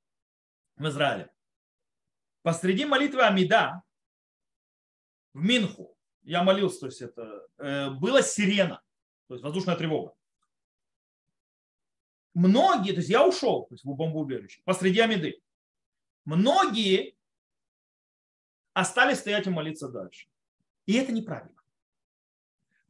в 0.76 0.88
Израиле. 0.88 1.32
Посреди 2.44 2.86
молитвы 2.86 3.22
Амида 3.24 3.84
в 5.34 5.42
Минху, 5.42 5.96
я 6.24 6.44
молился, 6.44 6.82
то 6.82 6.86
есть 6.88 7.02
это, 7.02 7.48
э, 7.58 7.90
была 7.92 8.22
сирена, 8.22 8.82
то 9.28 9.36
есть 9.36 9.44
воздушная 9.44 9.76
тревога. 9.76 10.14
Многие, 12.34 12.92
то 12.92 12.98
есть 12.98 13.10
я 13.10 13.26
ушел, 13.28 13.66
то 13.66 13.74
есть 13.74 13.84
в 13.84 13.94
бомбоубежище, 13.94 14.62
посреди 14.64 15.00
Амиды. 15.00 15.42
Многие 16.24 17.16
остались 18.74 19.20
стоять 19.20 19.48
и 19.48 19.50
молиться 19.50 19.90
дальше. 19.90 20.28
И 20.86 20.94
это 20.94 21.12
неправильно. 21.12 21.61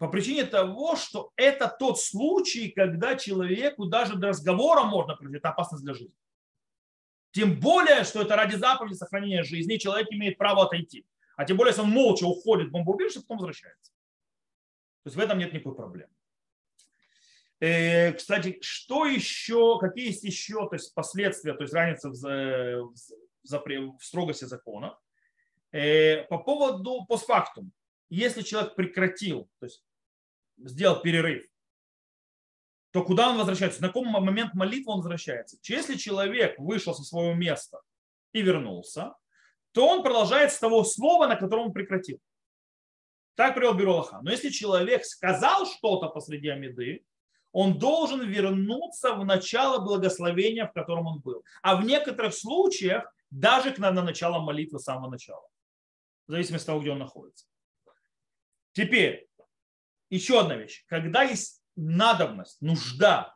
По 0.01 0.07
причине 0.07 0.45
того, 0.45 0.95
что 0.95 1.31
это 1.35 1.67
тот 1.67 2.01
случай, 2.01 2.69
когда 2.71 3.15
человеку 3.15 3.85
даже 3.85 4.15
до 4.15 4.29
разговора 4.29 4.81
можно 4.81 5.15
прийти, 5.15 5.37
это 5.37 5.49
опасность 5.49 5.83
для 5.83 5.93
жизни. 5.93 6.15
Тем 7.29 7.59
более, 7.59 8.03
что 8.03 8.23
это 8.23 8.35
ради 8.35 8.55
заповеди 8.55 8.95
сохранения 8.95 9.43
жизни, 9.43 9.77
человек 9.77 10.07
имеет 10.09 10.39
право 10.39 10.63
отойти. 10.63 11.05
А 11.35 11.45
тем 11.45 11.55
более, 11.55 11.69
если 11.69 11.83
он 11.83 11.91
молча 11.91 12.23
уходит 12.23 12.69
в 12.69 12.71
бомбоубежище, 12.71 13.19
потом 13.19 13.37
возвращается. 13.37 13.91
То 15.03 15.09
есть 15.09 15.17
в 15.17 15.19
этом 15.19 15.37
нет 15.37 15.53
никакой 15.53 15.75
проблемы. 15.75 16.11
Э, 17.59 18.13
кстати, 18.13 18.57
что 18.61 19.05
еще, 19.05 19.77
какие 19.77 20.07
есть 20.07 20.23
еще 20.23 20.67
то 20.67 20.73
есть 20.73 20.95
последствия, 20.95 21.53
то 21.53 21.61
есть 21.61 21.75
разница 21.75 22.09
в, 22.09 22.89
в, 23.43 23.97
в, 23.99 24.03
строгости 24.03 24.45
закона? 24.45 24.97
Э, 25.71 26.23
по 26.23 26.39
поводу 26.39 27.05
постфактум. 27.05 27.71
Если 28.09 28.41
человек 28.41 28.73
прекратил, 28.73 29.47
то 29.59 29.67
есть 29.67 29.83
сделал 30.65 31.01
перерыв, 31.01 31.45
то 32.91 33.03
куда 33.03 33.29
он 33.29 33.37
возвращается? 33.37 33.81
На 33.81 33.87
каком 33.87 34.07
момент 34.07 34.53
молитвы 34.53 34.93
он 34.93 34.99
возвращается? 34.99 35.57
Если 35.63 35.95
человек 35.95 36.59
вышел 36.59 36.93
со 36.93 37.03
своего 37.03 37.33
места 37.33 37.79
и 38.33 38.41
вернулся, 38.41 39.13
то 39.71 39.87
он 39.87 40.03
продолжает 40.03 40.51
с 40.51 40.59
того 40.59 40.83
слова, 40.83 41.27
на 41.27 41.35
котором 41.35 41.67
он 41.67 41.73
прекратил. 41.73 42.19
Так 43.35 43.55
привел 43.55 43.73
Бюролаха. 43.73 44.19
Но 44.21 44.31
если 44.31 44.49
человек 44.49 45.05
сказал 45.05 45.65
что-то 45.65 46.07
посреди 46.09 46.49
Амиды, 46.49 47.05
он 47.53 47.77
должен 47.79 48.21
вернуться 48.27 49.13
в 49.13 49.25
начало 49.25 49.79
благословения, 49.79 50.67
в 50.67 50.73
котором 50.73 51.07
он 51.07 51.19
был. 51.19 51.43
А 51.61 51.75
в 51.75 51.85
некоторых 51.85 52.33
случаях 52.33 53.13
даже 53.29 53.71
к 53.71 53.77
на, 53.77 53.91
на 53.91 54.03
начало 54.03 54.39
молитвы 54.39 54.79
с 54.79 54.83
самого 54.83 55.09
начала. 55.09 55.47
В 56.27 56.31
зависимости 56.31 56.63
от 56.63 56.67
того, 56.67 56.81
где 56.81 56.91
он 56.91 56.99
находится. 56.99 57.45
Теперь, 58.73 59.27
еще 60.11 60.39
одна 60.39 60.55
вещь. 60.55 60.83
Когда 60.87 61.23
есть 61.23 61.63
надобность, 61.75 62.61
нужда 62.61 63.35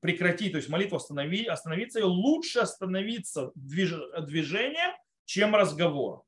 прекратить, 0.00 0.52
то 0.52 0.58
есть 0.58 0.68
молитву 0.68 0.96
останови, 0.96 1.44
остановиться, 1.44 1.98
ее 1.98 2.06
лучше 2.06 2.60
остановиться 2.60 3.50
движ, 3.54 3.92
движением, 4.20 4.94
чем 5.24 5.54
разговор. 5.54 6.22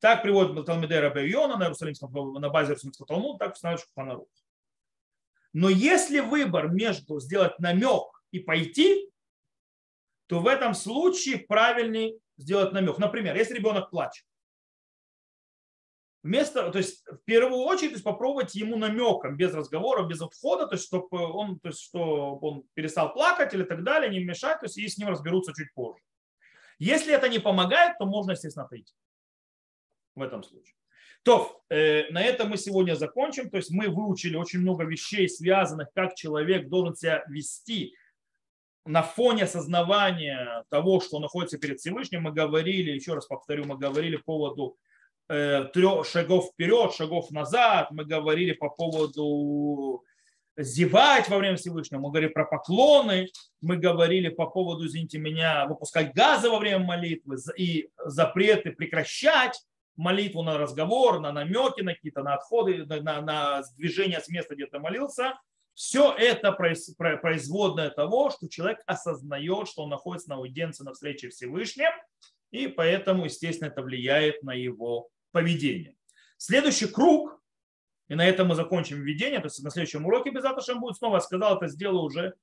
Так 0.00 0.22
приводит 0.22 0.66
Талмидей 0.66 1.00
Рабиона 1.00 1.56
на, 1.56 1.64
Иерусалимском, 1.64 2.12
на 2.34 2.50
базе 2.50 2.72
Иерусалимского 2.72 3.06
Талмуда, 3.06 3.38
так 3.38 3.54
устанавливает 3.54 3.88
Шуханарух. 3.88 4.28
Но 5.54 5.70
если 5.70 6.20
выбор 6.20 6.68
между 6.68 7.18
сделать 7.18 7.58
намек 7.58 8.22
и 8.30 8.40
пойти, 8.40 9.10
то 10.26 10.40
в 10.40 10.46
этом 10.46 10.74
случае 10.74 11.38
правильнее 11.38 12.18
сделать 12.36 12.72
намек. 12.72 12.98
Например, 12.98 13.34
если 13.34 13.54
ребенок 13.54 13.88
плачет, 13.88 14.26
вместо, 16.22 16.70
то 16.70 16.78
есть 16.78 17.06
в 17.06 17.18
первую 17.24 17.60
очередь 17.60 17.90
то 17.90 17.94
есть 17.94 18.04
попробовать 18.04 18.54
ему 18.54 18.76
намеком, 18.76 19.36
без 19.36 19.54
разговора, 19.54 20.06
без 20.06 20.20
отхода, 20.20 20.66
то 20.66 20.74
есть 20.74 20.86
чтобы 20.86 21.08
он, 21.10 21.58
то 21.58 21.68
есть, 21.68 21.80
чтобы 21.82 22.38
он 22.40 22.64
перестал 22.74 23.12
плакать 23.12 23.54
или 23.54 23.64
так 23.64 23.84
далее, 23.84 24.10
не 24.10 24.24
мешать, 24.24 24.60
то 24.60 24.66
есть 24.66 24.78
и 24.78 24.88
с 24.88 24.98
ним 24.98 25.08
разберутся 25.08 25.52
чуть 25.54 25.72
позже. 25.74 26.02
Если 26.78 27.14
это 27.14 27.28
не 27.28 27.38
помогает, 27.38 27.98
то 27.98 28.06
можно, 28.06 28.32
естественно, 28.32 28.66
отойти 28.66 28.94
в 30.14 30.22
этом 30.22 30.42
случае. 30.42 30.74
То, 31.22 31.60
э, 31.70 32.08
на 32.10 32.22
этом 32.22 32.50
мы 32.50 32.56
сегодня 32.56 32.94
закончим. 32.94 33.50
То 33.50 33.56
есть 33.56 33.70
мы 33.70 33.88
выучили 33.88 34.36
очень 34.36 34.60
много 34.60 34.84
вещей, 34.84 35.28
связанных, 35.28 35.88
как 35.92 36.14
человек 36.14 36.68
должен 36.68 36.94
себя 36.94 37.24
вести 37.28 37.96
на 38.84 39.02
фоне 39.02 39.44
осознавания 39.44 40.64
того, 40.68 41.00
что 41.00 41.16
он 41.16 41.22
находится 41.22 41.58
перед 41.58 41.80
Всевышним. 41.80 42.22
Мы 42.22 42.32
говорили, 42.32 42.92
еще 42.92 43.14
раз 43.14 43.26
повторю, 43.26 43.64
мы 43.64 43.76
говорили 43.76 44.16
по 44.16 44.24
поводу 44.24 44.76
э, 44.76 44.95
трех 45.28 46.06
шагов 46.06 46.50
вперед, 46.52 46.94
шагов 46.94 47.30
назад. 47.30 47.90
Мы 47.90 48.04
говорили 48.04 48.52
по 48.52 48.68
поводу 48.68 50.04
зевать 50.56 51.28
во 51.28 51.38
время 51.38 51.56
Всевышнего, 51.56 52.00
мы 52.00 52.08
говорили 52.08 52.30
про 52.30 52.44
поклоны, 52.44 53.28
мы 53.60 53.76
говорили 53.76 54.28
по 54.28 54.46
поводу, 54.46 54.86
извините 54.86 55.18
меня, 55.18 55.66
выпускать 55.66 56.14
газы 56.14 56.48
во 56.48 56.58
время 56.58 56.78
молитвы 56.78 57.36
и 57.56 57.90
запреты 58.04 58.72
прекращать 58.72 59.60
молитву 59.96 60.42
на 60.42 60.58
разговор, 60.58 61.20
на 61.20 61.32
намеки 61.32 61.82
на 61.82 61.94
какие-то, 61.94 62.22
на 62.22 62.34
отходы, 62.34 62.84
на, 62.86 63.20
на 63.20 63.62
движение 63.76 64.20
с 64.20 64.28
места, 64.28 64.54
где 64.54 64.66
ты 64.66 64.78
молился. 64.78 65.38
Все 65.74 66.14
это 66.16 66.52
производное 66.52 67.90
того, 67.90 68.30
что 68.30 68.48
человек 68.48 68.78
осознает, 68.86 69.68
что 69.68 69.82
он 69.82 69.90
находится 69.90 70.30
на 70.30 70.36
аудиенции, 70.36 70.84
на 70.84 70.94
встрече 70.94 71.28
Всевышним, 71.28 71.90
и 72.50 72.66
поэтому, 72.66 73.26
естественно, 73.26 73.68
это 73.68 73.82
влияет 73.82 74.42
на 74.42 74.54
его 74.54 75.08
поведение. 75.36 75.94
Следующий 76.38 76.86
круг, 76.86 77.38
и 78.08 78.14
на 78.14 78.26
этом 78.26 78.48
мы 78.48 78.54
закончим 78.54 79.02
введение, 79.02 79.38
то 79.38 79.48
есть 79.48 79.62
на 79.62 79.70
следующем 79.70 80.06
уроке 80.06 80.30
без 80.30 80.44
Аташем 80.44 80.80
будет 80.80 80.96
снова, 80.96 81.16
я 81.16 81.20
сказал, 81.20 81.58
это 81.58 81.68
сделаю 81.68 82.04
уже 82.04 82.34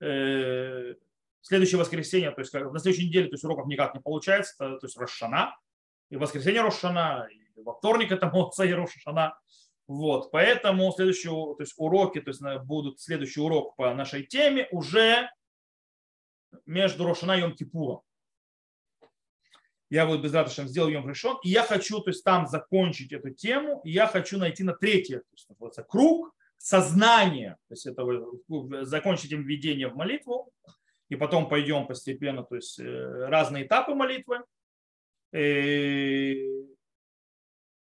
э, 0.00 0.94
следующее 1.40 1.78
воскресенье, 1.78 2.32
то 2.32 2.42
есть 2.42 2.52
на 2.52 2.78
следующей 2.78 3.08
неделе, 3.08 3.28
то 3.28 3.34
есть 3.34 3.44
уроков 3.44 3.66
никак 3.66 3.94
не 3.94 4.00
получается, 4.00 4.54
то, 4.58 4.78
то 4.78 4.86
есть 4.86 4.98
Рошана, 4.98 5.56
и 6.10 6.16
воскресенье 6.16 6.60
Рошана, 6.60 7.26
и 7.32 7.62
во 7.62 7.72
вторник 7.72 8.12
это 8.12 8.26
Моца 8.26 8.64
и 8.66 8.72
Рошана. 8.74 9.38
Вот, 9.86 10.30
поэтому 10.30 10.92
следующие 10.92 11.32
то 11.32 11.56
есть 11.60 11.74
уроки, 11.78 12.20
то 12.20 12.28
есть 12.28 12.42
будут 12.64 13.00
следующий 13.00 13.40
урок 13.40 13.74
по 13.76 13.94
нашей 13.94 14.26
теме 14.26 14.68
уже 14.70 15.30
между 16.66 17.06
Рошана 17.06 17.32
и 17.32 17.40
Йом 17.40 17.54
Кипуром. 17.54 18.02
Я 19.90 20.06
вот 20.06 20.22
без 20.22 20.32
радости 20.32 20.66
сделал 20.66 20.88
Йом 20.88 21.08
решен. 21.08 21.36
И 21.44 21.50
я 21.50 21.62
хочу 21.62 22.00
то 22.00 22.10
есть, 22.10 22.24
там 22.24 22.46
закончить 22.46 23.12
эту 23.12 23.30
тему. 23.30 23.80
И 23.84 23.90
я 23.90 24.06
хочу 24.06 24.38
найти 24.38 24.62
на 24.64 24.72
третий 24.72 25.16
то 25.16 25.24
есть, 25.32 25.48
называется, 25.48 25.82
круг 25.82 26.34
сознания. 26.56 27.58
То 27.68 27.74
есть 27.74 27.86
этого, 27.86 28.40
закончить 28.84 29.32
им 29.32 29.44
введение 29.44 29.88
в 29.88 29.96
молитву. 29.96 30.50
И 31.10 31.16
потом 31.16 31.48
пойдем 31.48 31.86
постепенно, 31.86 32.42
то 32.42 32.56
есть 32.56 32.80
э, 32.80 33.26
разные 33.26 33.66
этапы 33.66 33.94
молитвы. 33.94 34.42
Э, 35.32 36.34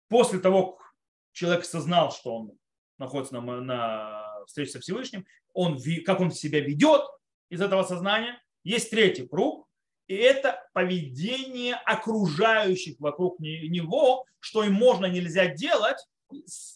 после 0.08 0.40
того, 0.40 0.74
как 0.74 0.94
человек 1.32 1.64
осознал, 1.64 2.12
что 2.12 2.36
он 2.36 2.52
находится 3.00 3.34
на, 3.40 3.62
на 3.62 4.44
встрече 4.46 4.72
со 4.72 4.80
Всевышним, 4.80 5.26
он, 5.54 5.80
как 6.06 6.20
он 6.20 6.32
себя 6.32 6.60
ведет 6.62 7.02
из 7.50 7.62
этого 7.62 7.84
сознания, 7.84 8.42
есть 8.64 8.92
третий 8.92 9.28
круг, 9.28 9.67
и 10.08 10.16
это 10.16 10.64
поведение 10.74 11.76
окружающих 11.76 13.00
вокруг 13.00 13.40
него, 13.40 14.26
что 14.40 14.64
им 14.64 14.74
можно, 14.74 15.06
нельзя 15.06 15.48
делать, 15.48 15.98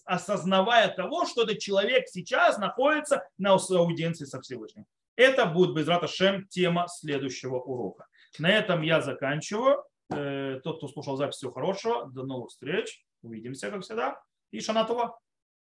осознавая 0.05 0.89
того, 0.89 1.25
что 1.25 1.43
этот 1.43 1.59
человек 1.59 2.07
сейчас 2.07 2.57
находится 2.57 3.27
на 3.37 3.53
аудиенции 3.53 4.25
со 4.25 4.41
Всевышним. 4.41 4.85
Это 5.15 5.45
будет 5.45 5.75
без 5.75 6.11
Шем 6.11 6.47
тема 6.47 6.87
следующего 6.87 7.59
урока. 7.59 8.07
На 8.39 8.49
этом 8.49 8.81
я 8.81 9.01
заканчиваю. 9.01 9.83
Э, 10.13 10.59
тот, 10.63 10.77
кто 10.77 10.87
слушал 10.87 11.17
запись, 11.17 11.35
всего 11.35 11.51
хорошего. 11.51 12.09
До 12.09 12.23
новых 12.23 12.49
встреч. 12.49 13.03
Увидимся, 13.21 13.69
как 13.69 13.83
всегда. 13.83 14.21
и 14.51 14.59
Шанатова. 14.59 15.19